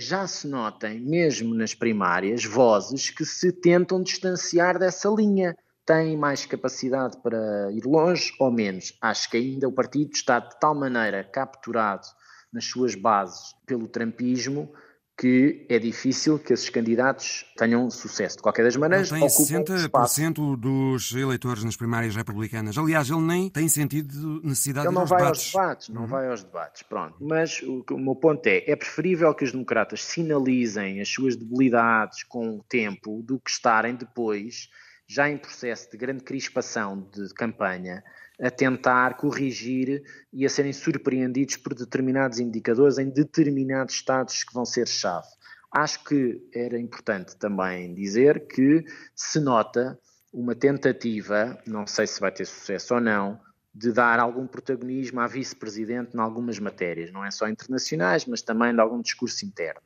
já 0.00 0.26
se 0.26 0.48
notem, 0.48 0.98
mesmo 0.98 1.54
nas 1.54 1.74
primárias, 1.74 2.44
vozes 2.44 3.10
que 3.10 3.24
se 3.24 3.52
tentam 3.52 4.02
distanciar 4.02 4.78
dessa 4.78 5.08
linha. 5.10 5.54
Têm 5.84 6.16
mais 6.16 6.46
capacidade 6.46 7.18
para 7.22 7.70
ir 7.72 7.84
longe 7.84 8.32
ou 8.38 8.50
menos? 8.50 8.96
Acho 9.00 9.30
que 9.30 9.36
ainda 9.36 9.68
o 9.68 9.72
partido 9.72 10.12
está 10.12 10.38
de 10.38 10.58
tal 10.58 10.74
maneira 10.74 11.22
capturado 11.24 12.06
nas 12.52 12.64
suas 12.64 12.94
bases 12.94 13.54
pelo 13.66 13.88
trumpismo 13.88 14.72
que 15.20 15.66
é 15.68 15.78
difícil 15.78 16.38
que 16.38 16.54
esses 16.54 16.70
candidatos 16.70 17.44
tenham 17.54 17.90
sucesso. 17.90 18.38
De 18.38 18.42
qualquer 18.42 18.64
das 18.64 18.74
maneiras, 18.74 19.12
ele 19.12 19.20
tem 19.20 19.28
60% 19.28 20.56
dos 20.56 21.12
eleitores 21.12 21.62
nas 21.62 21.76
primárias 21.76 22.16
republicanas. 22.16 22.78
Aliás, 22.78 23.10
ele 23.10 23.20
nem 23.20 23.50
tem 23.50 23.68
sentido 23.68 24.40
necessidade 24.42 24.86
ele 24.86 24.94
de 24.94 24.98
não 24.98 25.04
vai 25.04 25.18
debates. 25.20 25.42
aos 25.42 25.52
debates, 25.52 25.88
não 25.90 26.00
uhum. 26.02 26.08
vai 26.08 26.26
aos 26.26 26.42
debates, 26.42 26.82
pronto. 26.84 27.16
Mas 27.20 27.60
o, 27.60 27.84
o 27.90 27.98
meu 27.98 28.16
ponto 28.16 28.46
é, 28.46 28.64
é 28.66 28.74
preferível 28.74 29.34
que 29.34 29.44
os 29.44 29.52
democratas 29.52 30.02
sinalizem 30.02 31.02
as 31.02 31.08
suas 31.10 31.36
debilidades 31.36 32.22
com 32.22 32.56
o 32.56 32.64
tempo 32.66 33.22
do 33.22 33.38
que 33.38 33.50
estarem 33.50 33.94
depois 33.96 34.70
já 35.10 35.28
em 35.28 35.36
processo 35.36 35.90
de 35.90 35.96
grande 35.96 36.22
crispação 36.22 37.00
de 37.12 37.34
campanha 37.34 38.04
a 38.40 38.48
tentar 38.48 39.16
corrigir 39.16 40.04
e 40.32 40.46
a 40.46 40.48
serem 40.48 40.72
surpreendidos 40.72 41.56
por 41.56 41.74
determinados 41.74 42.38
indicadores 42.38 42.96
em 42.96 43.10
determinados 43.10 43.96
estados 43.96 44.44
que 44.44 44.54
vão 44.54 44.64
ser 44.64 44.86
chave. 44.86 45.26
Acho 45.72 46.04
que 46.04 46.40
era 46.54 46.78
importante 46.78 47.36
também 47.36 47.92
dizer 47.92 48.46
que 48.46 48.84
se 49.12 49.40
nota 49.40 49.98
uma 50.32 50.54
tentativa, 50.54 51.60
não 51.66 51.88
sei 51.88 52.06
se 52.06 52.20
vai 52.20 52.30
ter 52.30 52.46
sucesso 52.46 52.94
ou 52.94 53.00
não, 53.00 53.40
de 53.74 53.92
dar 53.92 54.20
algum 54.20 54.46
protagonismo 54.46 55.18
à 55.18 55.26
vice-presidente 55.26 56.16
em 56.16 56.20
algumas 56.20 56.60
matérias, 56.60 57.10
não 57.10 57.24
é 57.24 57.32
só 57.32 57.48
internacionais, 57.48 58.26
mas 58.26 58.42
também 58.42 58.72
de 58.72 58.80
algum 58.80 59.00
discurso 59.00 59.44
interno. 59.44 59.80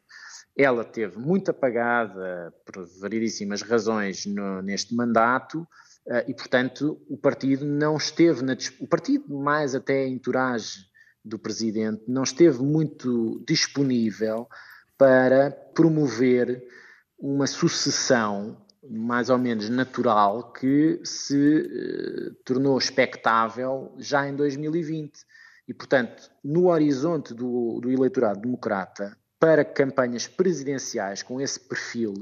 Ela 0.57 0.85
teve 0.85 1.19
muito 1.19 1.51
apagada, 1.51 2.55
por 2.65 2.87
variedíssimas 3.01 3.63
razões, 3.63 4.25
no, 4.27 4.63
neste 4.63 4.95
mandato, 4.95 5.67
Uh, 6.07 6.21
e, 6.29 6.35
portanto, 6.35 7.01
o 7.09 7.17
partido 7.17 7.65
não 7.65 7.97
esteve 7.97 8.43
na. 8.43 8.55
O 8.79 8.87
partido, 8.87 9.35
mais 9.35 9.75
até 9.75 10.03
a 10.03 10.09
entourage 10.09 10.87
do 11.25 11.39
presidente, 11.39 12.05
não 12.07 12.23
esteve 12.23 12.63
muito 12.63 13.43
disponível 13.49 14.47
para 14.99 15.51
promover 15.51 16.63
uma 17.19 17.47
sucessão 17.47 18.63
mais 18.87 19.31
ou 19.31 19.39
menos 19.39 19.71
natural 19.71 20.53
que 20.53 21.01
se 21.05 21.63
uh, 21.63 22.35
tornou 22.45 22.77
expectável 22.77 23.95
já 23.97 24.29
em 24.29 24.37
2020. 24.37 25.11
E, 25.67 25.73
portanto, 25.73 26.31
no 26.45 26.67
horizonte 26.67 27.33
do, 27.33 27.81
do 27.81 27.91
eleitorado 27.91 28.43
democrata, 28.43 29.17
para 29.45 29.63
campanhas 29.63 30.27
presidenciais 30.27 31.23
com 31.23 31.39
esse 31.39 31.61
perfil 31.61 32.15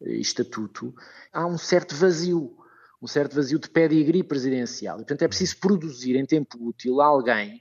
e 0.00 0.18
uh, 0.18 0.20
estatuto, 0.20 0.94
há 1.32 1.44
um 1.44 1.58
certo 1.58 1.92
vazio 1.96 2.56
um 3.02 3.06
certo 3.08 3.34
vazio 3.34 3.58
de 3.58 3.68
pedigree 3.68 4.22
presidencial. 4.22 4.96
E, 4.96 4.98
portanto, 4.98 5.22
é 5.22 5.28
preciso 5.28 5.58
produzir 5.58 6.14
em 6.14 6.24
tempo 6.24 6.56
útil 6.60 7.00
alguém 7.00 7.60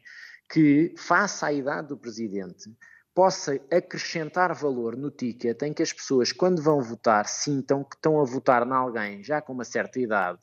que, 0.51 0.93
faça 0.97 1.47
a 1.47 1.53
idade 1.53 1.87
do 1.87 1.97
presidente, 1.97 2.71
possa 3.13 3.59
acrescentar 3.71 4.53
valor 4.53 4.95
no 4.95 5.09
ticket 5.09 5.63
em 5.63 5.73
que 5.73 5.81
as 5.81 5.91
pessoas, 5.91 6.31
quando 6.31 6.61
vão 6.61 6.79
votar, 6.79 7.27
sintam 7.27 7.83
que 7.83 7.95
estão 7.95 8.21
a 8.21 8.23
votar 8.23 8.67
em 8.67 8.71
alguém 8.71 9.23
já 9.23 9.41
com 9.41 9.53
uma 9.53 9.63
certa 9.63 9.99
idade, 9.99 10.41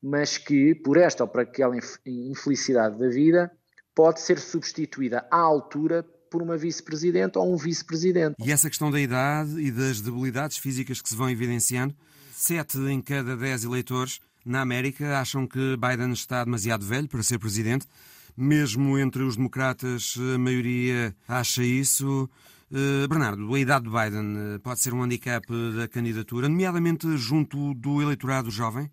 mas 0.00 0.38
que, 0.38 0.76
por 0.76 0.96
esta 0.96 1.24
ou 1.24 1.28
por 1.28 1.40
aquela 1.40 1.76
infelicidade 2.06 2.96
da 2.98 3.08
vida, 3.08 3.50
pode 3.92 4.20
ser 4.20 4.38
substituída 4.38 5.26
à 5.28 5.38
altura 5.38 6.06
por 6.32 6.40
uma 6.40 6.56
vice-presidente 6.56 7.38
ou 7.38 7.52
um 7.52 7.58
vice-presidente. 7.58 8.34
E 8.42 8.50
essa 8.50 8.70
questão 8.70 8.90
da 8.90 8.98
idade 8.98 9.60
e 9.60 9.70
das 9.70 10.00
debilidades 10.00 10.56
físicas 10.56 11.02
que 11.02 11.08
se 11.10 11.14
vão 11.14 11.28
evidenciando, 11.28 11.94
sete 12.32 12.78
em 12.78 13.02
cada 13.02 13.36
dez 13.36 13.64
eleitores 13.64 14.18
na 14.44 14.62
América 14.62 15.20
acham 15.20 15.46
que 15.46 15.76
Biden 15.76 16.12
está 16.12 16.42
demasiado 16.42 16.86
velho 16.86 17.06
para 17.06 17.22
ser 17.22 17.38
presidente. 17.38 17.86
Mesmo 18.34 18.98
entre 18.98 19.22
os 19.22 19.36
democratas, 19.36 20.14
a 20.34 20.38
maioria 20.38 21.14
acha 21.28 21.62
isso. 21.62 22.28
Uh, 22.70 23.06
Bernardo, 23.06 23.54
a 23.54 23.60
idade 23.60 23.84
de 23.84 23.90
Biden 23.90 24.54
eh, 24.54 24.58
pode 24.58 24.80
ser 24.80 24.94
um 24.94 25.02
handicap 25.02 25.46
da 25.76 25.86
candidatura, 25.86 26.48
nomeadamente 26.48 27.18
junto 27.18 27.74
do 27.74 28.00
eleitorado 28.00 28.50
jovem? 28.50 28.90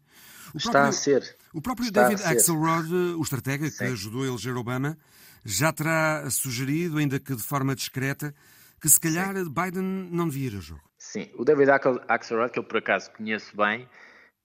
O 0.53 0.57
está 0.57 0.71
próprio, 0.71 0.89
a 0.89 0.91
ser. 0.91 1.35
O 1.53 1.61
próprio 1.61 1.89
David 1.89 2.21
Axelrod, 2.23 2.93
o 2.93 3.21
estratega 3.21 3.71
Sim. 3.71 3.77
que 3.77 3.83
ajudou 3.85 4.23
a 4.23 4.27
eleger 4.27 4.57
Obama, 4.57 4.97
já 5.45 5.71
terá 5.71 6.29
sugerido, 6.29 6.97
ainda 6.97 7.19
que 7.19 7.35
de 7.35 7.43
forma 7.43 7.75
discreta, 7.75 8.33
que 8.81 8.89
se 8.89 8.99
calhar. 8.99 9.33
Biden 9.33 10.09
não 10.11 10.27
devia 10.27 10.47
ir 10.47 10.57
a 10.57 10.59
jogo. 10.59 10.81
Sim, 10.97 11.29
o 11.35 11.43
David 11.43 11.69
Axelrod, 12.07 12.51
que 12.51 12.59
eu 12.59 12.63
por 12.63 12.77
acaso 12.77 13.11
conheço 13.11 13.55
bem, 13.55 13.87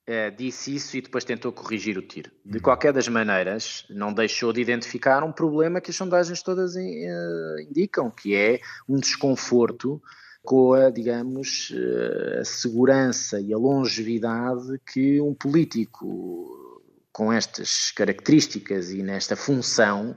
Uh, 0.06 0.30
disse 0.36 0.74
isso 0.74 0.98
e 0.98 1.00
depois 1.00 1.24
tentou 1.24 1.50
corrigir 1.50 1.96
o 1.96 2.02
tiro. 2.02 2.30
De 2.44 2.58
uhum. 2.58 2.62
qualquer 2.62 2.92
das 2.92 3.08
maneiras, 3.08 3.86
não 3.88 4.12
deixou 4.12 4.52
de 4.52 4.60
identificar 4.60 5.24
um 5.24 5.32
problema 5.32 5.80
que 5.80 5.90
as 5.90 5.96
sondagens 5.96 6.42
todas 6.42 6.74
uh, 6.74 7.60
indicam, 7.66 8.10
que 8.10 8.34
é 8.34 8.60
um 8.86 8.98
desconforto 8.98 10.02
com 10.44 10.74
a, 10.74 10.90
digamos, 10.90 11.72
eh, 11.74 12.40
a 12.40 12.44
segurança 12.44 13.40
e 13.40 13.52
a 13.54 13.56
longevidade 13.56 14.78
que 14.92 15.18
um 15.18 15.32
político 15.32 16.82
com 17.10 17.32
estas 17.32 17.90
características 17.92 18.90
e 18.90 19.02
nesta 19.02 19.36
função 19.36 20.14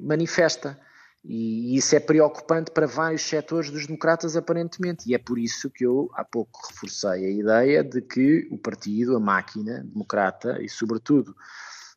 manifesta. 0.00 0.78
E 1.24 1.76
isso 1.76 1.94
é 1.94 2.00
preocupante 2.00 2.72
para 2.72 2.86
vários 2.86 3.22
setores 3.22 3.70
dos 3.70 3.86
democratas, 3.86 4.36
aparentemente. 4.36 5.08
E 5.08 5.14
é 5.14 5.18
por 5.18 5.38
isso 5.38 5.70
que 5.70 5.86
eu 5.86 6.10
há 6.14 6.24
pouco 6.24 6.60
reforcei 6.68 7.24
a 7.24 7.30
ideia 7.30 7.84
de 7.84 8.02
que 8.02 8.48
o 8.50 8.58
partido, 8.58 9.16
a 9.16 9.20
máquina 9.20 9.84
democrata 9.84 10.60
e, 10.60 10.68
sobretudo, 10.68 11.34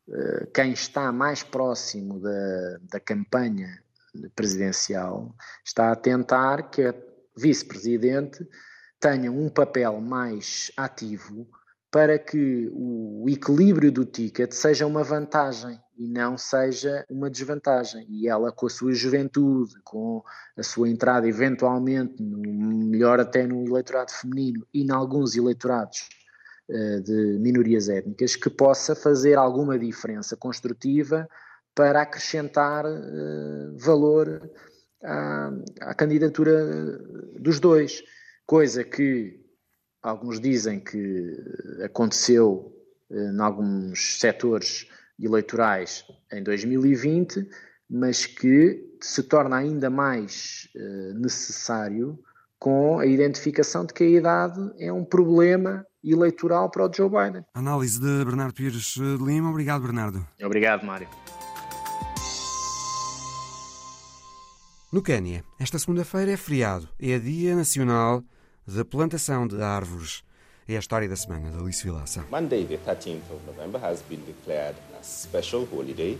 eh, 0.08 0.48
quem 0.54 0.74
está 0.74 1.12
mais 1.12 1.42
próximo 1.42 2.20
da, 2.20 2.78
da 2.92 3.00
campanha 3.00 3.82
presidencial 4.36 5.36
está 5.64 5.92
a 5.92 5.96
tentar 5.96 6.70
que 6.70 6.84
a 6.84 6.94
vice-presidente 7.36 8.48
tenha 9.00 9.32
um 9.32 9.50
papel 9.50 10.00
mais 10.00 10.72
ativo 10.78 11.48
para 11.96 12.20
que 12.20 12.70
o 12.74 13.26
equilíbrio 13.30 13.90
do 13.90 14.04
ticket 14.04 14.52
seja 14.52 14.86
uma 14.86 15.02
vantagem 15.02 15.80
e 15.98 16.10
não 16.10 16.38
seja 16.38 17.06
uma 17.10 17.30
desvantagem. 17.30 18.06
E 18.10 18.28
ela, 18.28 18.52
com 18.52 18.66
a 18.66 18.70
sua 18.70 18.92
juventude, 18.92 19.74
com 19.82 20.22
a 20.58 20.62
sua 20.62 20.90
entrada 20.90 21.26
eventualmente, 21.26 22.22
no, 22.22 22.90
melhor 22.90 23.22
até 23.22 23.48
no 23.48 23.66
eleitorado 23.66 24.12
feminino 24.12 24.68
e 24.74 24.84
em 24.84 24.92
alguns 24.92 25.38
eleitorados 25.38 26.10
uh, 26.70 27.02
de 27.02 27.40
minorias 27.40 27.88
étnicas, 27.88 28.36
que 28.36 28.50
possa 28.50 28.94
fazer 28.94 29.38
alguma 29.38 29.80
diferença 29.80 30.36
construtiva 30.36 31.26
para 31.74 32.02
acrescentar 32.02 32.86
uh, 32.86 33.74
valor 33.78 34.52
à, 35.02 35.50
à 35.80 35.96
candidatura 35.96 37.00
dos 37.40 37.62
dois. 37.62 38.04
Coisa 38.46 38.84
que 38.84 39.45
alguns 40.06 40.40
dizem 40.40 40.80
que 40.80 41.36
aconteceu 41.84 42.72
uh, 43.10 43.16
em 43.16 43.42
alguns 43.42 44.20
setores 44.20 44.88
eleitorais 45.20 46.06
em 46.32 46.44
2020, 46.44 47.48
mas 47.90 48.26
que 48.26 48.96
se 49.02 49.24
torna 49.24 49.58
ainda 49.58 49.90
mais 49.90 50.70
uh, 50.76 51.14
necessário 51.20 52.20
com 52.60 53.00
a 53.00 53.06
identificação 53.06 53.86
de 53.86 53.94
que 53.94 54.04
a 54.04 54.08
idade 54.08 54.72
é 54.80 54.92
um 54.92 55.04
problema 55.04 55.86
eleitoral 56.04 56.70
para 56.70 56.88
o 56.88 56.94
Joe 56.94 57.10
Biden. 57.10 57.44
Análise 57.54 58.00
de 58.00 58.26
Bernardo 58.26 58.54
Pires 58.54 58.94
de 58.94 59.18
Lima. 59.24 59.50
Obrigado, 59.50 59.82
Bernardo. 59.82 60.26
Obrigado, 60.44 60.86
Mário. 60.86 61.08
No 64.92 65.02
Quênia, 65.02 65.44
esta 65.60 65.78
segunda-feira 65.78 66.32
é 66.32 66.38
feriado. 66.38 66.88
É 67.00 67.20
Dia 67.20 67.56
Nacional 67.56 68.24
da 68.68 68.84
Plantação 68.84 69.48
de 69.48 69.62
Árvores. 69.62 70.24
É 70.68 70.76
a 70.76 70.80
história 70.80 71.08
da 71.08 71.16
semana 71.16 71.52
da 71.52 71.60
Alice 71.60 71.84
Vilaça. 71.84 72.26
Monday, 72.32 72.66
the 72.66 72.78
13th 72.78 73.22
of 73.30 73.46
November, 73.46 73.80
has 73.84 74.02
been 74.02 74.22
declared 74.26 74.76
a 75.00 75.04
special 75.04 75.68
holiday 75.72 76.18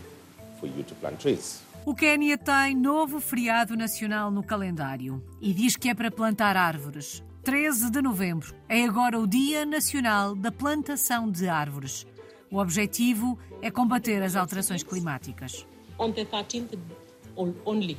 for 0.60 0.68
you 0.68 0.84
to 0.84 0.94
plant 0.96 1.20
trees. 1.20 1.62
O 1.86 1.96
Quênia 1.96 2.38
tem 2.38 2.76
novo 2.76 3.20
feriado 3.20 3.76
nacional 3.76 4.30
no 4.30 4.44
calendário 4.44 5.24
e 5.42 5.54
diz 5.54 5.76
que 5.76 5.90
é 5.90 5.96
para 5.96 6.12
plantar 6.12 6.56
árvores. 6.56 7.24
13 7.44 7.92
de 7.92 8.02
novembro 8.02 8.56
é 8.68 8.84
agora 8.84 9.20
o 9.20 9.28
Dia 9.28 9.66
Nacional 9.66 10.36
da 10.36 10.52
Plantação 10.52 11.30
de 11.30 11.48
Árvores. 11.48 12.06
O 12.52 12.58
objetivo 12.58 13.38
é 13.62 13.70
combater 13.70 14.22
as 14.24 14.36
alterações 14.36 14.84
climáticas. 14.84 15.68
On 15.98 16.12
the 16.12 16.26
13th 16.26 16.78
only, 17.66 17.98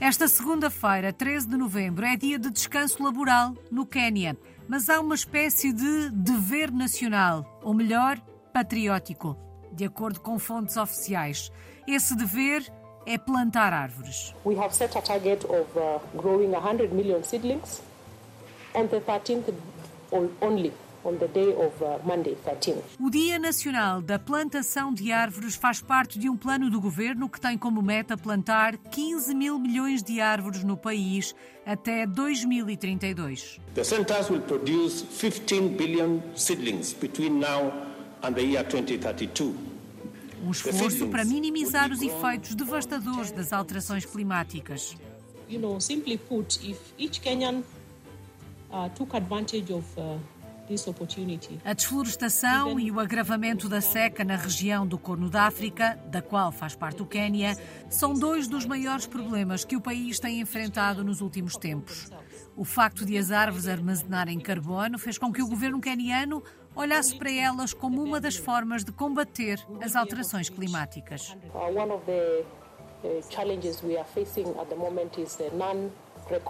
Esta 0.00 0.28
segunda-feira, 0.28 1.12
13 1.12 1.48
de 1.48 1.56
novembro, 1.56 2.04
é 2.04 2.16
dia 2.16 2.38
de 2.38 2.50
descanso 2.50 3.02
laboral 3.02 3.54
no 3.70 3.86
Quênia, 3.86 4.36
mas 4.68 4.88
há 4.90 5.00
uma 5.00 5.14
espécie 5.14 5.72
de 5.72 6.10
dever 6.10 6.70
nacional, 6.70 7.60
ou 7.62 7.72
melhor, 7.72 8.20
patriótico, 8.52 9.36
de 9.72 9.84
acordo 9.84 10.20
com 10.20 10.38
fontes 10.38 10.76
oficiais. 10.76 11.50
Esse 11.86 12.14
dever 12.16 12.70
é 13.06 13.16
plantar 13.16 13.72
árvores. 13.72 14.34
We 14.44 14.58
have 14.58 14.74
set 14.74 14.96
a 14.96 15.00
target 15.00 15.44
of 15.46 15.66
uh, 15.78 16.00
growing 16.14 16.50
100 16.50 16.92
million 16.92 17.22
seedlings 17.22 17.80
on 18.74 18.88
the 18.88 19.00
13th 19.00 19.52
only. 20.40 20.72
Uh, 21.08 22.82
o 23.00 23.10
Dia 23.10 23.38
Nacional 23.38 24.02
da 24.02 24.18
Plantação 24.18 24.92
de 24.92 25.10
Árvores 25.10 25.54
faz 25.54 25.80
parte 25.80 26.18
de 26.18 26.28
um 26.28 26.36
plano 26.36 26.68
do 26.68 26.78
governo 26.78 27.30
que 27.30 27.40
tem 27.40 27.56
como 27.56 27.80
meta 27.80 28.14
plantar 28.14 28.76
15 28.76 29.34
mil 29.34 29.58
milhões 29.58 30.02
de 30.02 30.20
árvores 30.20 30.62
no 30.62 30.76
país 30.76 31.34
até 31.64 32.06
2032. 32.06 33.58
The 33.74 33.84
centers 33.84 34.28
will 34.28 34.42
produce 34.42 35.02
15 35.18 35.76
billion 35.76 36.20
seedlings 36.36 36.92
between 36.92 37.40
now 37.40 37.72
and 38.22 38.34
the 38.34 38.42
year 38.42 38.64
2032. 38.64 39.54
Um 40.44 40.50
esforço 40.50 41.08
para 41.08 41.24
minimizar 41.24 41.90
os 41.90 42.02
efeitos 42.02 42.54
devastadores 42.54 43.32
das 43.32 43.52
alterações 43.54 44.04
climáticas. 44.04 44.94
You 45.48 45.58
know, 45.58 45.80
simply 45.80 46.18
put, 46.18 46.60
if 46.62 46.78
each 46.98 47.22
Kenyan 47.22 47.62
uh, 48.70 48.90
took 48.94 49.16
advantage 49.16 49.72
of 49.72 49.84
uh, 49.96 50.18
a 51.64 51.72
desflorestação 51.72 52.78
e 52.78 52.90
o 52.90 53.00
agravamento 53.00 53.68
da 53.68 53.80
seca 53.80 54.24
na 54.24 54.36
região 54.36 54.86
do 54.86 54.98
Corno 54.98 55.30
da 55.30 55.44
África, 55.44 55.98
da 56.06 56.20
qual 56.20 56.52
faz 56.52 56.74
parte 56.74 57.02
o 57.02 57.06
Quênia, 57.06 57.56
são 57.88 58.12
dois 58.12 58.48
dos 58.48 58.66
maiores 58.66 59.06
problemas 59.06 59.64
que 59.64 59.76
o 59.76 59.80
país 59.80 60.18
tem 60.18 60.40
enfrentado 60.40 61.02
nos 61.02 61.20
últimos 61.20 61.56
tempos. 61.56 62.10
O 62.56 62.64
facto 62.64 63.06
de 63.06 63.16
as 63.16 63.30
árvores 63.30 63.68
armazenarem 63.68 64.40
carbono 64.40 64.98
fez 64.98 65.16
com 65.16 65.32
que 65.32 65.42
o 65.42 65.48
governo 65.48 65.80
queniano 65.80 66.42
olhasse 66.74 67.16
para 67.16 67.30
elas 67.30 67.72
como 67.72 68.02
uma 68.02 68.20
das 68.20 68.36
formas 68.36 68.84
de 68.84 68.92
combater 68.92 69.64
as 69.80 69.96
alterações 69.96 70.48
climáticas. 70.48 71.36
Uh, 76.22 76.42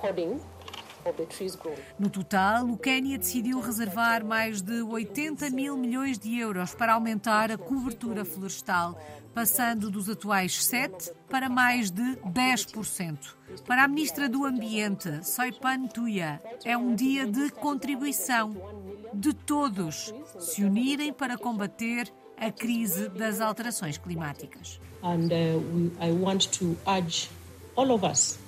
no 1.99 2.11
total, 2.11 2.67
o 2.67 2.77
Quênia 2.77 3.19
decidiu 3.19 3.61
reservar 3.61 4.25
mais 4.25 4.61
de 4.61 4.83
80 4.83 5.51
mil 5.51 5.77
milhões 5.77 6.19
de 6.19 6.39
euros 6.39 6.75
para 6.75 6.95
aumentar 6.95 7.51
a 7.51 7.59
cobertura 7.59 8.25
florestal, 8.25 8.99
passando 9.35 9.91
dos 9.91 10.09
atuais 10.09 10.53
7% 10.53 11.13
para 11.29 11.49
mais 11.49 11.91
de 11.91 12.03
10%. 12.03 13.19
Para 13.67 13.85
a 13.85 13.89
Ministra 13.89 14.29
do 14.29 14.45
Ambiente, 14.45 15.25
Soipan 15.25 15.87
Tuya, 15.87 16.41
é 16.65 16.77
um 16.77 16.95
dia 16.95 17.27
de 17.27 17.51
contribuição 17.51 18.55
de 19.13 19.33
todos 19.33 20.13
se 20.39 20.65
unirem 20.65 21.13
para 21.13 21.39
combater 21.39 22.13
a 22.37 22.51
crise 22.51 23.09
das 23.09 23.41
alterações 23.41 23.99
climáticas. 23.99 24.81
And 25.03 25.29
uh, 25.31 25.59
we, 25.73 25.93
I 26.01 26.13
want 26.13 26.49
to 26.59 26.77
urge 26.87 27.31
all 27.77 27.93
of 27.93 28.05
us 28.05 28.39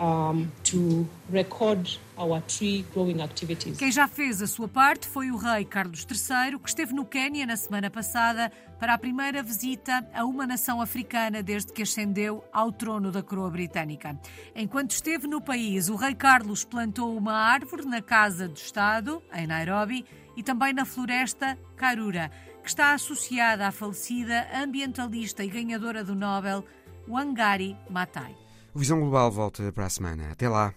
um, 0.00 0.46
to 0.64 1.06
record 1.30 1.98
our 2.16 2.40
tree 2.42 2.84
growing 2.92 3.20
activities. 3.22 3.78
Quem 3.78 3.90
já 3.90 4.08
fez 4.08 4.40
a 4.42 4.46
sua 4.46 4.68
parte 4.68 5.06
foi 5.06 5.30
o 5.30 5.36
rei 5.36 5.64
Carlos 5.64 6.06
III, 6.08 6.58
que 6.58 6.68
esteve 6.68 6.94
no 6.94 7.04
Quênia 7.04 7.46
na 7.46 7.56
semana 7.56 7.90
passada 7.90 8.50
para 8.78 8.94
a 8.94 8.98
primeira 8.98 9.42
visita 9.42 10.06
a 10.14 10.24
uma 10.24 10.46
nação 10.46 10.80
africana 10.80 11.42
desde 11.42 11.72
que 11.72 11.82
ascendeu 11.82 12.44
ao 12.52 12.70
trono 12.72 13.10
da 13.10 13.22
coroa 13.22 13.50
britânica. 13.50 14.18
Enquanto 14.54 14.90
esteve 14.90 15.26
no 15.26 15.40
país, 15.40 15.88
o 15.88 15.96
rei 15.96 16.14
Carlos 16.14 16.64
plantou 16.64 17.16
uma 17.16 17.32
árvore 17.32 17.84
na 17.84 18.02
Casa 18.02 18.48
do 18.48 18.56
Estado, 18.56 19.22
em 19.34 19.46
Nairobi, 19.46 20.04
e 20.36 20.42
também 20.42 20.72
na 20.72 20.84
floresta 20.84 21.58
Karura, 21.76 22.30
que 22.62 22.68
está 22.68 22.92
associada 22.92 23.66
à 23.66 23.72
falecida 23.72 24.46
ambientalista 24.54 25.42
e 25.42 25.48
ganhadora 25.48 26.04
do 26.04 26.14
Nobel 26.14 26.64
Wangari 27.08 27.76
Maathai. 27.88 28.45
O 28.76 28.78
Visão 28.78 29.00
Global 29.00 29.30
volta 29.30 29.72
para 29.72 29.86
a 29.86 29.88
semana. 29.88 30.32
Até 30.32 30.50
lá. 30.50 30.74